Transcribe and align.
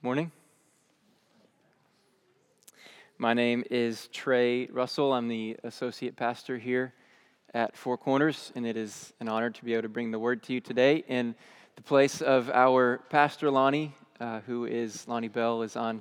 Morning. 0.00 0.30
My 3.18 3.34
name 3.34 3.64
is 3.68 4.06
Trey 4.12 4.66
Russell. 4.66 5.12
I'm 5.12 5.26
the 5.26 5.56
associate 5.64 6.14
pastor 6.14 6.56
here 6.56 6.94
at 7.52 7.76
Four 7.76 7.98
Corners, 7.98 8.52
and 8.54 8.64
it 8.64 8.76
is 8.76 9.12
an 9.18 9.28
honor 9.28 9.50
to 9.50 9.64
be 9.64 9.72
able 9.72 9.82
to 9.82 9.88
bring 9.88 10.12
the 10.12 10.18
word 10.20 10.44
to 10.44 10.52
you 10.52 10.60
today 10.60 11.02
in 11.08 11.34
the 11.74 11.82
place 11.82 12.22
of 12.22 12.48
our 12.50 12.98
pastor, 13.10 13.50
Lonnie, 13.50 13.92
uh, 14.20 14.38
who 14.46 14.66
is, 14.66 15.08
Lonnie 15.08 15.26
Bell, 15.26 15.62
is 15.62 15.74
on 15.74 16.00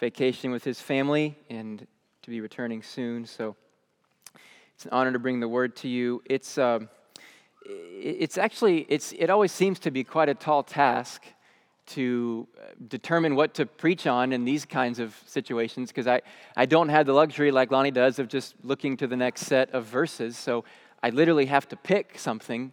vacation 0.00 0.50
with 0.50 0.64
his 0.64 0.80
family 0.80 1.38
and 1.48 1.86
to 2.22 2.30
be 2.30 2.40
returning 2.40 2.82
soon. 2.82 3.26
So 3.26 3.54
it's 4.74 4.86
an 4.86 4.90
honor 4.90 5.12
to 5.12 5.20
bring 5.20 5.38
the 5.38 5.48
word 5.48 5.76
to 5.76 5.88
you. 5.88 6.20
It's, 6.24 6.58
um, 6.58 6.88
it's 7.64 8.38
actually, 8.38 8.86
it's, 8.88 9.12
it 9.16 9.30
always 9.30 9.52
seems 9.52 9.78
to 9.78 9.92
be 9.92 10.02
quite 10.02 10.28
a 10.28 10.34
tall 10.34 10.64
task 10.64 11.22
to 11.86 12.46
uh, 12.58 12.72
determine 12.88 13.36
what 13.36 13.54
to 13.54 13.66
preach 13.66 14.06
on 14.06 14.32
in 14.32 14.44
these 14.44 14.64
kinds 14.64 14.98
of 14.98 15.16
situations 15.26 15.90
because 15.90 16.06
I, 16.06 16.20
I 16.56 16.66
don't 16.66 16.88
have 16.88 17.06
the 17.06 17.12
luxury 17.12 17.50
like 17.50 17.70
Lonnie 17.70 17.90
does 17.90 18.18
of 18.18 18.28
just 18.28 18.54
looking 18.62 18.96
to 18.98 19.06
the 19.06 19.16
next 19.16 19.42
set 19.42 19.70
of 19.70 19.84
verses. 19.84 20.36
So 20.36 20.64
I 21.02 21.10
literally 21.10 21.46
have 21.46 21.68
to 21.68 21.76
pick 21.76 22.18
something 22.18 22.72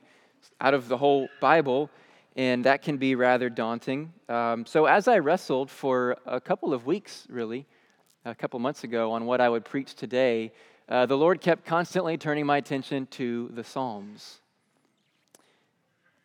out 0.60 0.74
of 0.74 0.88
the 0.88 0.98
whole 0.98 1.28
Bible, 1.40 1.90
and 2.36 2.64
that 2.66 2.82
can 2.82 2.98
be 2.98 3.16
rather 3.16 3.50
daunting. 3.50 4.12
Um, 4.28 4.66
so 4.66 4.86
as 4.86 5.08
I 5.08 5.20
wrestled 5.20 5.70
for 5.70 6.18
a 6.26 6.42
couple 6.42 6.74
of 6.74 6.86
weeks, 6.86 7.28
really, 7.30 7.66
a 8.26 8.34
couple 8.34 8.60
months 8.60 8.84
ago, 8.84 9.12
on 9.12 9.26
what 9.26 9.42
I 9.42 9.50
would 9.50 9.66
preach 9.66 9.94
today, 9.96 10.52
uh, 10.90 11.06
the 11.06 11.18
Lord 11.18 11.42
kept 11.42 11.66
constantly 11.66 12.18
turning 12.18 12.46
my 12.46 12.58
attention 12.58 13.06
to 13.12 13.50
the 13.54 13.64
Psalms. 13.64 14.40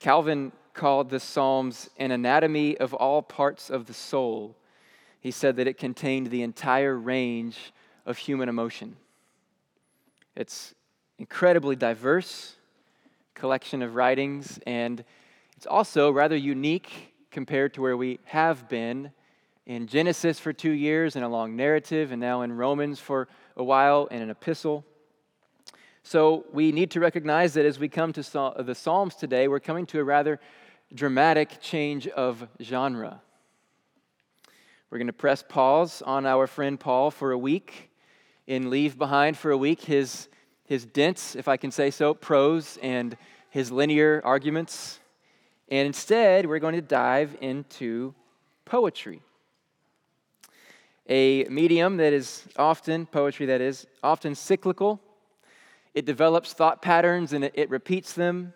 Calvin 0.01 0.53
called 0.79 1.11
the 1.11 1.19
Psalms 1.19 1.91
an 1.99 2.13
anatomy 2.13 2.79
of 2.79 2.95
all 2.95 3.21
parts 3.21 3.69
of 3.69 3.87
the 3.87 3.93
soul. 3.93 4.55
He 5.21 5.33
said 5.33 5.57
that 5.57 5.67
it 5.67 5.77
contained 5.77 6.29
the 6.29 6.43
entire 6.43 6.97
range 6.97 7.73
of 8.07 8.17
human 8.17 8.49
emotion. 8.49 8.95
It's 10.37 10.77
incredibly 11.19 11.75
diverse 11.75 12.55
collection 13.35 13.83
of 13.83 13.97
writings, 13.97 14.61
and 14.69 15.05
it's 15.57 15.67
also 15.67 16.13
rather 16.13 16.37
unique 16.37 17.13
compared 17.33 17.75
to 17.75 17.83
where 17.83 17.97
we 17.97 18.21
have 18.27 18.69
been 18.69 19.11
in 19.67 19.89
Genesis 19.89 20.39
for 20.39 20.53
two 20.53 20.71
years 20.71 21.17
in 21.17 21.25
a 21.25 21.29
long 21.29 21.57
narrative, 21.57 22.13
and 22.13 22.21
now 22.21 22.43
in 22.43 22.53
Romans 22.53 23.01
for 23.01 23.27
a 23.57 23.65
while 23.65 24.07
in 24.07 24.23
an 24.23 24.31
epistle. 24.31 24.85
So 26.05 26.45
we 26.53 26.71
need 26.71 26.93
to 26.93 27.01
recognize 27.01 27.55
that 27.55 27.67
as 27.67 27.81
we 27.81 27.89
come 27.89 28.13
to 28.13 28.23
the 28.23 28.75
Psalms 28.77 29.17
today, 29.17 29.49
we're 29.49 29.59
coming 29.59 29.87
to 29.87 29.99
a 29.99 30.05
rather 30.05 30.39
dramatic 30.95 31.61
change 31.61 32.09
of 32.09 32.47
genre. 32.63 33.21
We're 34.91 34.99
going 34.99 35.09
to 35.09 35.13
press 35.13 35.45
pause 35.47 36.03
on 36.03 36.25
our 36.25 36.47
friend 36.47 36.81
Paul 36.81 37.11
for 37.11 37.33
a 37.33 37.39
week 37.39 37.91
and 38.47 38.71
leave 38.71 38.97
behind 38.97 39.37
for 39.37 39.51
a 39.51 39.57
week 39.57 39.83
his, 39.83 40.29
his 40.65 40.87
dense, 40.87 41.37
if 41.37 41.47
I 41.47 41.59
can 41.59 41.71
say 41.71 41.91
so, 41.91 42.15
prose 42.15 42.79
and 42.83 43.17
his 43.51 43.71
linear 43.71 44.23
arguments. 44.25 44.99
And 45.69 45.87
instead, 45.87 46.47
we're 46.47 46.59
going 46.59 46.75
to 46.75 46.81
dive 46.81 47.37
into 47.43 48.15
poetry. 48.65 49.21
A 51.07 51.45
medium 51.45 51.99
that 51.99 52.15
is 52.15 52.45
often, 52.57 53.05
poetry 53.05 53.47
that 53.47 53.61
is, 53.61 53.87
often 54.03 54.35
cyclical. 54.35 55.01
It 55.93 56.07
develops 56.07 56.55
thought 56.55 56.81
patterns 56.81 57.35
and 57.35 57.45
it, 57.45 57.53
it 57.55 57.69
repeats 57.69 58.15
them 58.15 58.55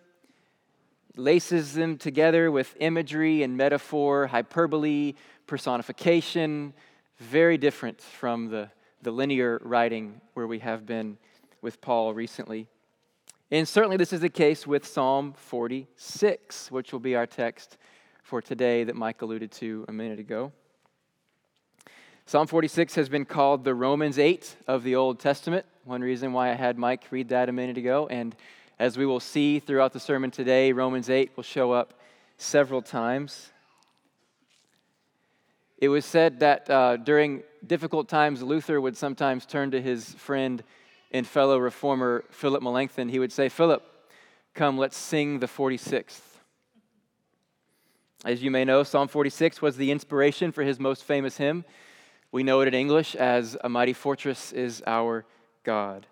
laces 1.16 1.74
them 1.74 1.98
together 1.98 2.50
with 2.50 2.74
imagery 2.80 3.42
and 3.42 3.56
metaphor, 3.56 4.26
hyperbole, 4.26 5.14
personification, 5.46 6.72
very 7.18 7.58
different 7.58 8.00
from 8.00 8.48
the, 8.48 8.70
the 9.02 9.10
linear 9.10 9.60
writing 9.64 10.20
where 10.34 10.46
we 10.46 10.58
have 10.58 10.86
been 10.86 11.18
with 11.60 11.80
Paul 11.80 12.14
recently. 12.14 12.66
And 13.50 13.68
certainly 13.68 13.98
this 13.98 14.12
is 14.12 14.20
the 14.20 14.30
case 14.30 14.66
with 14.66 14.86
Psalm 14.86 15.34
46, 15.34 16.70
which 16.70 16.92
will 16.92 17.00
be 17.00 17.14
our 17.14 17.26
text 17.26 17.76
for 18.22 18.40
today 18.40 18.84
that 18.84 18.96
Mike 18.96 19.20
alluded 19.20 19.52
to 19.52 19.84
a 19.88 19.92
minute 19.92 20.18
ago. 20.18 20.52
Psalm 22.24 22.46
46 22.46 22.94
has 22.94 23.08
been 23.08 23.24
called 23.26 23.64
the 23.64 23.74
Romans 23.74 24.18
8 24.18 24.56
of 24.66 24.84
the 24.84 24.94
Old 24.94 25.20
Testament. 25.20 25.66
One 25.84 26.00
reason 26.00 26.32
why 26.32 26.50
I 26.50 26.54
had 26.54 26.78
Mike 26.78 27.04
read 27.10 27.28
that 27.28 27.48
a 27.48 27.52
minute 27.52 27.76
ago. 27.76 28.06
And 28.06 28.34
as 28.82 28.98
we 28.98 29.06
will 29.06 29.20
see 29.20 29.60
throughout 29.60 29.92
the 29.92 30.00
sermon 30.00 30.28
today, 30.28 30.72
Romans 30.72 31.08
8 31.08 31.36
will 31.36 31.44
show 31.44 31.70
up 31.70 31.94
several 32.36 32.82
times. 32.82 33.52
It 35.78 35.88
was 35.88 36.04
said 36.04 36.40
that 36.40 36.68
uh, 36.68 36.96
during 36.96 37.44
difficult 37.64 38.08
times, 38.08 38.42
Luther 38.42 38.80
would 38.80 38.96
sometimes 38.96 39.46
turn 39.46 39.70
to 39.70 39.80
his 39.80 40.14
friend 40.14 40.64
and 41.12 41.24
fellow 41.24 41.58
reformer 41.58 42.24
Philip 42.32 42.60
Melanchthon. 42.60 43.08
He 43.08 43.20
would 43.20 43.30
say, 43.30 43.48
Philip, 43.48 43.84
come, 44.52 44.76
let's 44.76 44.96
sing 44.96 45.38
the 45.38 45.46
46th. 45.46 46.20
As 48.24 48.42
you 48.42 48.50
may 48.50 48.64
know, 48.64 48.82
Psalm 48.82 49.06
46 49.06 49.62
was 49.62 49.76
the 49.76 49.92
inspiration 49.92 50.50
for 50.50 50.64
his 50.64 50.80
most 50.80 51.04
famous 51.04 51.36
hymn. 51.36 51.64
We 52.32 52.42
know 52.42 52.62
it 52.62 52.66
in 52.66 52.74
English 52.74 53.14
as 53.14 53.56
A 53.62 53.68
Mighty 53.68 53.92
Fortress 53.92 54.50
is 54.50 54.82
Our 54.88 55.24
God. 55.62 56.08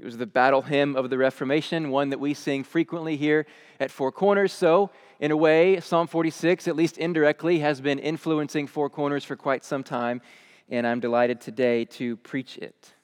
It 0.00 0.06
was 0.06 0.16
the 0.16 0.24
battle 0.24 0.62
hymn 0.62 0.96
of 0.96 1.10
the 1.10 1.18
Reformation, 1.18 1.90
one 1.90 2.08
that 2.08 2.18
we 2.18 2.32
sing 2.32 2.64
frequently 2.64 3.18
here 3.18 3.44
at 3.78 3.90
Four 3.90 4.10
Corners. 4.10 4.50
So, 4.50 4.88
in 5.20 5.30
a 5.30 5.36
way, 5.36 5.78
Psalm 5.80 6.06
46, 6.06 6.66
at 6.68 6.74
least 6.74 6.96
indirectly, 6.96 7.58
has 7.58 7.82
been 7.82 7.98
influencing 7.98 8.66
Four 8.66 8.88
Corners 8.88 9.26
for 9.26 9.36
quite 9.36 9.62
some 9.62 9.84
time, 9.84 10.22
and 10.70 10.86
I'm 10.86 11.00
delighted 11.00 11.42
today 11.42 11.84
to 11.84 12.16
preach 12.16 12.56
it. 12.56 12.94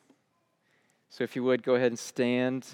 So, 1.10 1.22
if 1.22 1.36
you 1.36 1.44
would, 1.44 1.62
go 1.62 1.74
ahead 1.74 1.92
and 1.92 1.98
stand 1.98 2.66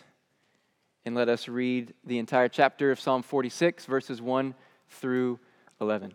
and 1.05 1.16
let 1.16 1.28
us 1.28 1.49
read 1.49 1.93
the 2.05 2.21
entire 2.21 2.49
chapter 2.49 2.93
of 2.93 3.00
Psalm 3.00 3.25
46, 3.25 3.87
verses 3.87 4.22
1 4.22 4.55
through 4.88 5.41
11. 5.81 6.15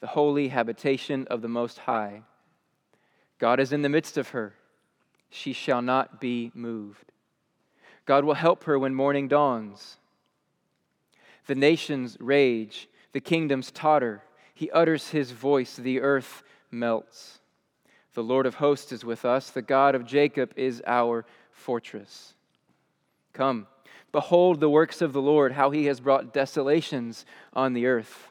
the 0.00 0.08
holy 0.08 0.48
habitation 0.48 1.26
of 1.28 1.42
the 1.42 1.48
Most 1.48 1.80
High. 1.80 2.22
God 3.38 3.60
is 3.60 3.72
in 3.72 3.82
the 3.82 3.88
midst 3.88 4.16
of 4.16 4.30
her. 4.30 4.54
She 5.30 5.52
shall 5.52 5.82
not 5.82 6.20
be 6.20 6.50
moved. 6.54 7.12
God 8.06 8.24
will 8.24 8.34
help 8.34 8.64
her 8.64 8.78
when 8.78 8.94
morning 8.94 9.28
dawns. 9.28 9.98
The 11.46 11.54
nations 11.54 12.16
rage, 12.20 12.88
the 13.12 13.20
kingdoms 13.20 13.70
totter. 13.70 14.22
He 14.54 14.70
utters 14.70 15.10
his 15.10 15.30
voice, 15.30 15.76
the 15.76 16.00
earth 16.00 16.42
melts. 16.70 17.40
The 18.14 18.22
Lord 18.22 18.46
of 18.46 18.56
hosts 18.56 18.92
is 18.92 19.04
with 19.04 19.24
us, 19.24 19.50
the 19.50 19.62
God 19.62 19.94
of 19.94 20.06
Jacob 20.06 20.52
is 20.56 20.82
our 20.86 21.24
fortress. 21.52 22.34
Come, 23.32 23.66
behold 24.10 24.60
the 24.60 24.70
works 24.70 25.00
of 25.00 25.12
the 25.12 25.22
Lord, 25.22 25.52
how 25.52 25.70
he 25.70 25.86
has 25.86 26.00
brought 26.00 26.32
desolations 26.32 27.24
on 27.52 27.74
the 27.74 27.86
earth. 27.86 28.30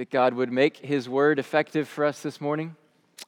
that 0.00 0.08
God 0.08 0.32
would 0.32 0.50
make 0.50 0.78
his 0.78 1.10
word 1.10 1.38
effective 1.38 1.86
for 1.86 2.06
us 2.06 2.22
this 2.22 2.40
morning. 2.40 2.74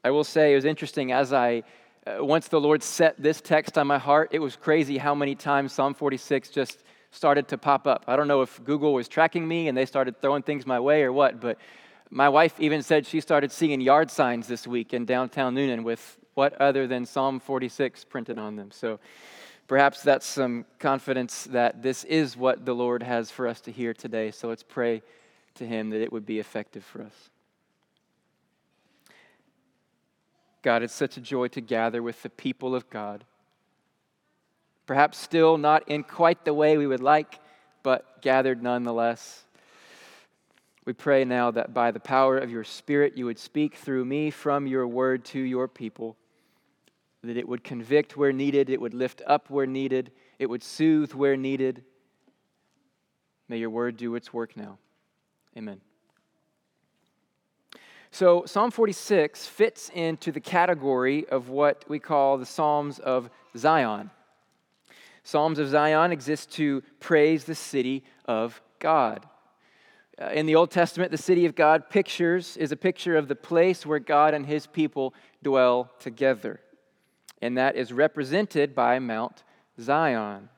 I 0.02 0.10
will 0.10 0.24
say 0.24 0.52
it 0.52 0.54
was 0.54 0.64
interesting 0.64 1.12
as 1.12 1.30
I, 1.30 1.64
uh, 2.06 2.24
once 2.24 2.48
the 2.48 2.58
Lord 2.58 2.82
set 2.82 3.22
this 3.22 3.42
text 3.42 3.76
on 3.76 3.86
my 3.86 3.98
heart, 3.98 4.30
it 4.32 4.38
was 4.38 4.56
crazy 4.56 4.96
how 4.96 5.14
many 5.14 5.34
times 5.34 5.74
Psalm 5.74 5.92
46 5.92 6.48
just 6.48 6.82
started 7.10 7.46
to 7.48 7.58
pop 7.58 7.86
up. 7.86 8.06
I 8.08 8.16
don't 8.16 8.26
know 8.26 8.40
if 8.40 8.64
Google 8.64 8.94
was 8.94 9.06
tracking 9.06 9.46
me 9.46 9.68
and 9.68 9.76
they 9.76 9.84
started 9.84 10.22
throwing 10.22 10.42
things 10.42 10.64
my 10.64 10.80
way 10.80 11.02
or 11.02 11.12
what, 11.12 11.42
but 11.42 11.58
my 12.08 12.30
wife 12.30 12.58
even 12.58 12.82
said 12.82 13.06
she 13.06 13.20
started 13.20 13.52
seeing 13.52 13.82
yard 13.82 14.10
signs 14.10 14.48
this 14.48 14.66
week 14.66 14.94
in 14.94 15.04
downtown 15.04 15.54
Newnan 15.54 15.84
with 15.84 16.16
what 16.32 16.54
other 16.54 16.86
than 16.86 17.04
Psalm 17.04 17.38
46 17.38 18.04
printed 18.04 18.38
on 18.38 18.56
them. 18.56 18.70
So 18.70 18.98
perhaps 19.68 20.02
that's 20.02 20.24
some 20.24 20.64
confidence 20.78 21.44
that 21.50 21.82
this 21.82 22.04
is 22.04 22.34
what 22.34 22.64
the 22.64 22.74
Lord 22.74 23.02
has 23.02 23.30
for 23.30 23.46
us 23.46 23.60
to 23.60 23.70
hear 23.70 23.92
today. 23.92 24.30
So 24.30 24.48
let's 24.48 24.62
pray 24.62 25.02
to 25.56 25.66
Him 25.66 25.90
that 25.90 26.02
it 26.02 26.12
would 26.12 26.26
be 26.26 26.38
effective 26.38 26.84
for 26.84 27.02
us. 27.02 27.30
God, 30.62 30.82
it's 30.82 30.94
such 30.94 31.16
a 31.16 31.20
joy 31.20 31.48
to 31.48 31.60
gather 31.60 32.02
with 32.02 32.22
the 32.22 32.30
people 32.30 32.74
of 32.74 32.88
God. 32.88 33.24
Perhaps 34.86 35.18
still 35.18 35.58
not 35.58 35.88
in 35.88 36.04
quite 36.04 36.44
the 36.44 36.54
way 36.54 36.76
we 36.76 36.86
would 36.86 37.00
like, 37.00 37.40
but 37.82 38.22
gathered 38.22 38.62
nonetheless. 38.62 39.44
We 40.84 40.92
pray 40.92 41.24
now 41.24 41.50
that 41.52 41.74
by 41.74 41.90
the 41.90 42.00
power 42.00 42.38
of 42.38 42.50
your 42.50 42.64
Spirit, 42.64 43.16
you 43.16 43.26
would 43.26 43.38
speak 43.38 43.76
through 43.76 44.04
me 44.04 44.30
from 44.30 44.66
your 44.66 44.86
word 44.86 45.24
to 45.26 45.38
your 45.38 45.68
people, 45.68 46.16
that 47.22 47.36
it 47.36 47.48
would 47.48 47.62
convict 47.62 48.16
where 48.16 48.32
needed, 48.32 48.68
it 48.70 48.80
would 48.80 48.94
lift 48.94 49.22
up 49.26 49.50
where 49.50 49.66
needed, 49.66 50.10
it 50.38 50.46
would 50.46 50.62
soothe 50.62 51.12
where 51.12 51.36
needed. 51.36 51.84
May 53.48 53.58
your 53.58 53.70
word 53.70 53.96
do 53.96 54.14
its 54.14 54.32
work 54.32 54.56
now. 54.56 54.78
Amen. 55.56 55.80
So, 58.10 58.44
Psalm 58.44 58.70
46 58.70 59.46
fits 59.46 59.90
into 59.94 60.32
the 60.32 60.40
category 60.40 61.26
of 61.28 61.48
what 61.48 61.84
we 61.88 61.98
call 61.98 62.36
the 62.36 62.46
Psalms 62.46 62.98
of 62.98 63.30
Zion. 63.56 64.10
Psalms 65.24 65.58
of 65.58 65.68
Zion 65.68 66.12
exist 66.12 66.52
to 66.52 66.82
praise 67.00 67.44
the 67.44 67.54
city 67.54 68.04
of 68.26 68.60
God. 68.80 69.26
Uh, 70.20 70.26
in 70.26 70.46
the 70.46 70.54
Old 70.54 70.70
Testament, 70.70 71.10
the 71.10 71.18
city 71.18 71.46
of 71.46 71.54
God 71.54 71.88
pictures 71.88 72.56
is 72.56 72.70
a 72.70 72.76
picture 72.76 73.16
of 73.16 73.28
the 73.28 73.34
place 73.34 73.86
where 73.86 73.98
God 73.98 74.34
and 74.34 74.44
his 74.44 74.66
people 74.66 75.14
dwell 75.42 75.90
together. 75.98 76.60
And 77.40 77.56
that 77.56 77.76
is 77.76 77.92
represented 77.92 78.74
by 78.74 78.98
Mount 78.98 79.42
Zion. 79.80 80.48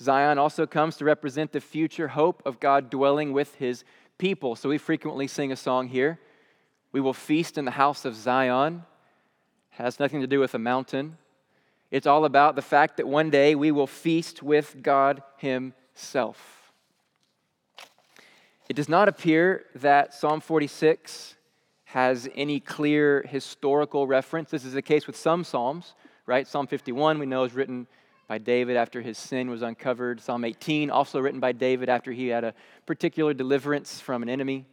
Zion 0.00 0.38
also 0.38 0.66
comes 0.66 0.96
to 0.96 1.04
represent 1.04 1.52
the 1.52 1.60
future 1.60 2.08
hope 2.08 2.42
of 2.46 2.60
God 2.60 2.90
dwelling 2.90 3.32
with 3.32 3.54
his 3.56 3.84
people. 4.16 4.56
So 4.56 4.68
we 4.68 4.78
frequently 4.78 5.26
sing 5.26 5.52
a 5.52 5.56
song 5.56 5.88
here 5.88 6.18
we 6.92 7.00
will 7.00 7.12
feast 7.12 7.58
in 7.58 7.64
the 7.64 7.72
house 7.72 8.04
of 8.04 8.14
Zion. 8.14 8.84
Has 9.70 10.00
nothing 10.00 10.20
to 10.20 10.26
do 10.26 10.40
with 10.40 10.54
a 10.54 10.58
mountain. 10.58 11.18
It's 11.90 12.06
all 12.06 12.24
about 12.24 12.56
the 12.56 12.62
fact 12.62 12.96
that 12.96 13.06
one 13.06 13.30
day 13.30 13.54
we 13.54 13.70
will 13.70 13.86
feast 13.86 14.42
with 14.42 14.82
God 14.82 15.22
Himself. 15.36 16.72
It 18.68 18.74
does 18.74 18.88
not 18.88 19.08
appear 19.08 19.64
that 19.76 20.12
Psalm 20.12 20.40
46 20.40 21.36
has 21.84 22.28
any 22.34 22.60
clear 22.60 23.22
historical 23.22 24.06
reference. 24.06 24.50
This 24.50 24.64
is 24.64 24.74
the 24.74 24.82
case 24.82 25.06
with 25.06 25.16
some 25.16 25.44
Psalms, 25.44 25.94
right? 26.26 26.46
Psalm 26.46 26.66
51, 26.66 27.18
we 27.18 27.24
know, 27.24 27.44
is 27.44 27.54
written 27.54 27.86
by 28.28 28.36
David 28.36 28.76
after 28.76 29.00
his 29.00 29.16
sin 29.16 29.48
was 29.48 29.62
uncovered. 29.62 30.20
Psalm 30.20 30.44
18, 30.44 30.90
also 30.90 31.18
written 31.18 31.40
by 31.40 31.52
David 31.52 31.88
after 31.88 32.12
he 32.12 32.28
had 32.28 32.44
a 32.44 32.54
particular 32.84 33.32
deliverance 33.32 34.00
from 34.00 34.22
an 34.22 34.28
enemy. 34.28 34.66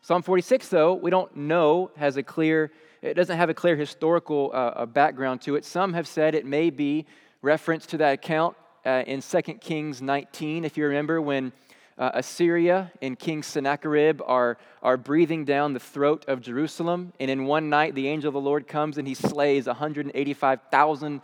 Psalm 0.00 0.22
46, 0.22 0.68
though, 0.68 0.94
we 0.94 1.10
don't 1.10 1.36
know 1.36 1.90
has 1.96 2.16
a 2.16 2.22
clear, 2.22 2.72
it 3.02 3.14
doesn't 3.14 3.36
have 3.36 3.50
a 3.50 3.54
clear 3.54 3.76
historical 3.76 4.50
uh, 4.54 4.86
background 4.86 5.42
to 5.42 5.54
it. 5.54 5.64
Some 5.66 5.92
have 5.92 6.08
said 6.08 6.34
it 6.34 6.46
may 6.46 6.70
be 6.70 7.04
reference 7.42 7.84
to 7.86 7.98
that 7.98 8.14
account 8.14 8.56
uh, 8.86 9.02
in 9.06 9.20
2 9.20 9.40
Kings 9.60 10.00
19, 10.02 10.64
if 10.64 10.76
you 10.76 10.86
remember, 10.86 11.20
when 11.20 11.52
uh, 11.96 12.10
Assyria 12.14 12.90
and 13.02 13.18
King 13.18 13.42
Sennacherib 13.42 14.20
are, 14.26 14.58
are 14.82 14.96
breathing 14.96 15.44
down 15.44 15.74
the 15.74 15.80
throat 15.80 16.24
of 16.26 16.40
Jerusalem. 16.40 17.12
And 17.20 17.30
in 17.30 17.44
one 17.44 17.70
night, 17.70 17.94
the 17.94 18.08
angel 18.08 18.28
of 18.28 18.34
the 18.34 18.40
Lord 18.40 18.66
comes 18.66 18.98
and 18.98 19.06
he 19.06 19.14
slays 19.14 19.66
185,000 19.66 21.20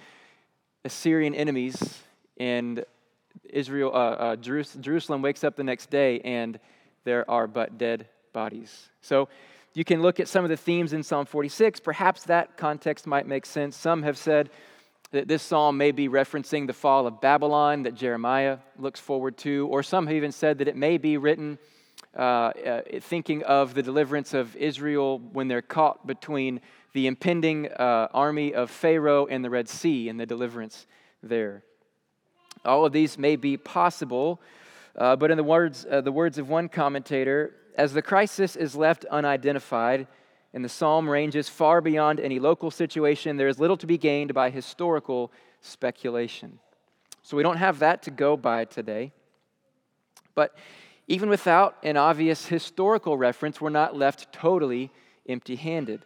Assyrian 0.85 1.35
enemies. 1.35 2.03
And 2.39 2.85
Israel, 3.49 3.91
uh, 3.95 4.35
uh, 4.35 4.37
Jerusalem 4.37 5.23
wakes 5.23 5.45
up 5.45 5.57
the 5.57 5.65
next 5.65 5.91
day 5.91 6.21
and 6.21 6.59
there 7.05 7.29
are 7.31 7.47
but 7.47 7.79
dead 7.79 8.07
bodies. 8.33 8.89
So 9.01 9.29
you 9.75 9.85
can 9.85 10.03
look 10.03 10.21
at 10.21 10.29
some 10.29 10.45
of 10.45 10.51
the 10.51 10.57
themes 10.57 10.93
in 10.93 11.03
Psalm 11.03 11.27
46. 11.27 11.81
Perhaps 11.81 12.25
that 12.25 12.57
context 12.57 13.07
might 13.07 13.27
make 13.27 13.47
sense. 13.47 13.77
Some 13.77 14.03
have 14.03 14.19
said 14.19 14.51
that 15.13 15.29
this 15.29 15.43
psalm 15.43 15.77
may 15.77 15.91
be 15.93 16.09
referencing 16.09 16.67
the 16.67 16.73
fall 16.73 17.07
of 17.07 17.21
Babylon 17.21 17.83
that 17.85 17.95
Jeremiah 17.95 18.59
looks 18.79 19.01
forward 19.01 19.37
to, 19.39 19.67
or 19.71 19.83
some 19.83 20.07
have 20.07 20.17
even 20.17 20.33
said 20.33 20.59
that 20.59 20.69
it 20.69 20.77
may 20.77 20.99
be 20.99 21.17
written 21.17 21.59
uh, 22.17 22.21
uh, 22.21 22.81
thinking 23.01 23.43
of 23.45 23.75
the 23.75 23.83
deliverance 23.83 24.35
of 24.35 24.57
Israel 24.57 25.19
when 25.19 25.49
they're 25.49 25.63
caught 25.63 26.07
between 26.07 26.61
the 26.93 27.07
impending 27.07 27.69
uh, 27.69 28.09
army 28.13 28.55
of 28.55 28.71
Pharaoh 28.71 29.27
and 29.27 29.45
the 29.45 29.51
Red 29.51 29.69
Sea 29.69 30.09
and 30.09 30.19
the 30.19 30.27
deliverance 30.27 30.87
there. 31.23 31.63
All 32.65 32.85
of 32.85 32.93
these 32.93 33.17
may 33.17 33.37
be 33.37 33.57
possible, 33.57 34.41
uh, 34.97 35.17
but 35.17 35.31
in 35.31 35.37
the 35.37 35.45
words, 35.45 35.87
uh, 35.91 36.01
the 36.01 36.13
words 36.13 36.39
of 36.39 36.49
one 36.49 36.69
commentator, 36.69 37.55
as 37.77 37.93
the 37.93 38.03
crisis 38.03 38.57
is 38.57 38.75
left 38.75 39.05
unidentified 39.07 40.07
and 40.53 40.65
the 40.65 40.69
psalm 40.69 41.09
ranges 41.09 41.49
far 41.49 41.81
beyond 41.81 42.19
any 42.19 42.39
local 42.39 42.71
situation, 42.71 43.37
there 43.37 43.49
is 43.49 43.61
little 43.61 43.77
to 43.77 43.87
be 43.87 43.97
gained 43.97 44.35
by 44.35 44.51
historical 44.51 45.31
speculation. 45.61 46.59
So 47.23 47.37
we 47.37 47.43
don't 47.43 47.59
have 47.59 47.79
that 47.79 48.03
to 48.03 48.11
go 48.11 48.37
by 48.37 48.65
today. 48.65 49.13
But 50.35 50.57
even 51.07 51.29
without 51.29 51.77
an 51.83 51.97
obvious 51.97 52.47
historical 52.47 53.17
reference, 53.17 53.61
we're 53.61 53.71
not 53.71 53.97
left 53.97 54.33
totally 54.33 54.91
empty 55.29 55.57
handed. 55.57 56.05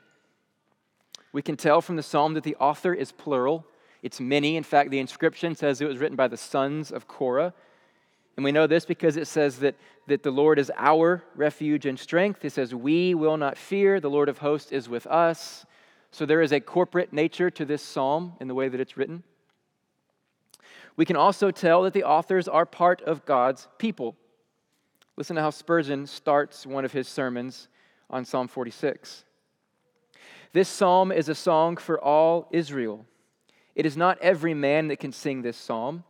We 1.34 1.42
can 1.42 1.56
tell 1.56 1.80
from 1.80 1.96
the 1.96 2.02
psalm 2.04 2.34
that 2.34 2.44
the 2.44 2.54
author 2.60 2.94
is 2.94 3.10
plural, 3.10 3.66
it's 4.04 4.20
many. 4.20 4.56
In 4.56 4.62
fact, 4.62 4.90
the 4.90 5.00
inscription 5.00 5.56
says 5.56 5.80
it 5.80 5.88
was 5.88 5.98
written 5.98 6.14
by 6.14 6.28
the 6.28 6.36
sons 6.36 6.92
of 6.92 7.08
Korah. 7.08 7.52
And 8.36 8.44
we 8.44 8.52
know 8.52 8.68
this 8.68 8.84
because 8.84 9.16
it 9.16 9.26
says 9.26 9.58
that, 9.58 9.74
that 10.06 10.22
the 10.22 10.30
Lord 10.30 10.60
is 10.60 10.70
our 10.76 11.24
refuge 11.34 11.86
and 11.86 11.98
strength. 11.98 12.44
It 12.44 12.52
says, 12.52 12.72
We 12.72 13.16
will 13.16 13.36
not 13.36 13.58
fear. 13.58 13.98
The 13.98 14.10
Lord 14.10 14.28
of 14.28 14.38
hosts 14.38 14.70
is 14.70 14.88
with 14.88 15.08
us. 15.08 15.66
So 16.12 16.24
there 16.24 16.40
is 16.40 16.52
a 16.52 16.60
corporate 16.60 17.12
nature 17.12 17.50
to 17.50 17.64
this 17.64 17.82
psalm 17.82 18.34
in 18.40 18.46
the 18.46 18.54
way 18.54 18.68
that 18.68 18.78
it's 18.78 18.96
written. 18.96 19.24
We 20.96 21.04
can 21.04 21.16
also 21.16 21.50
tell 21.50 21.82
that 21.82 21.94
the 21.94 22.04
authors 22.04 22.46
are 22.46 22.64
part 22.64 23.02
of 23.02 23.24
God's 23.24 23.66
people. 23.78 24.14
Listen 25.16 25.34
to 25.34 25.42
how 25.42 25.50
Spurgeon 25.50 26.06
starts 26.06 26.64
one 26.64 26.84
of 26.84 26.92
his 26.92 27.08
sermons 27.08 27.66
on 28.08 28.24
Psalm 28.24 28.46
46. 28.46 29.24
This 30.54 30.68
psalm 30.68 31.10
is 31.10 31.28
a 31.28 31.34
song 31.34 31.76
for 31.76 32.00
all 32.00 32.46
Israel. 32.52 33.06
It 33.74 33.84
is 33.84 33.96
not 33.96 34.20
every 34.20 34.54
man 34.54 34.86
that 34.86 35.00
can 35.00 35.10
sing 35.10 35.42
this 35.42 35.56
psalm. 35.56 36.04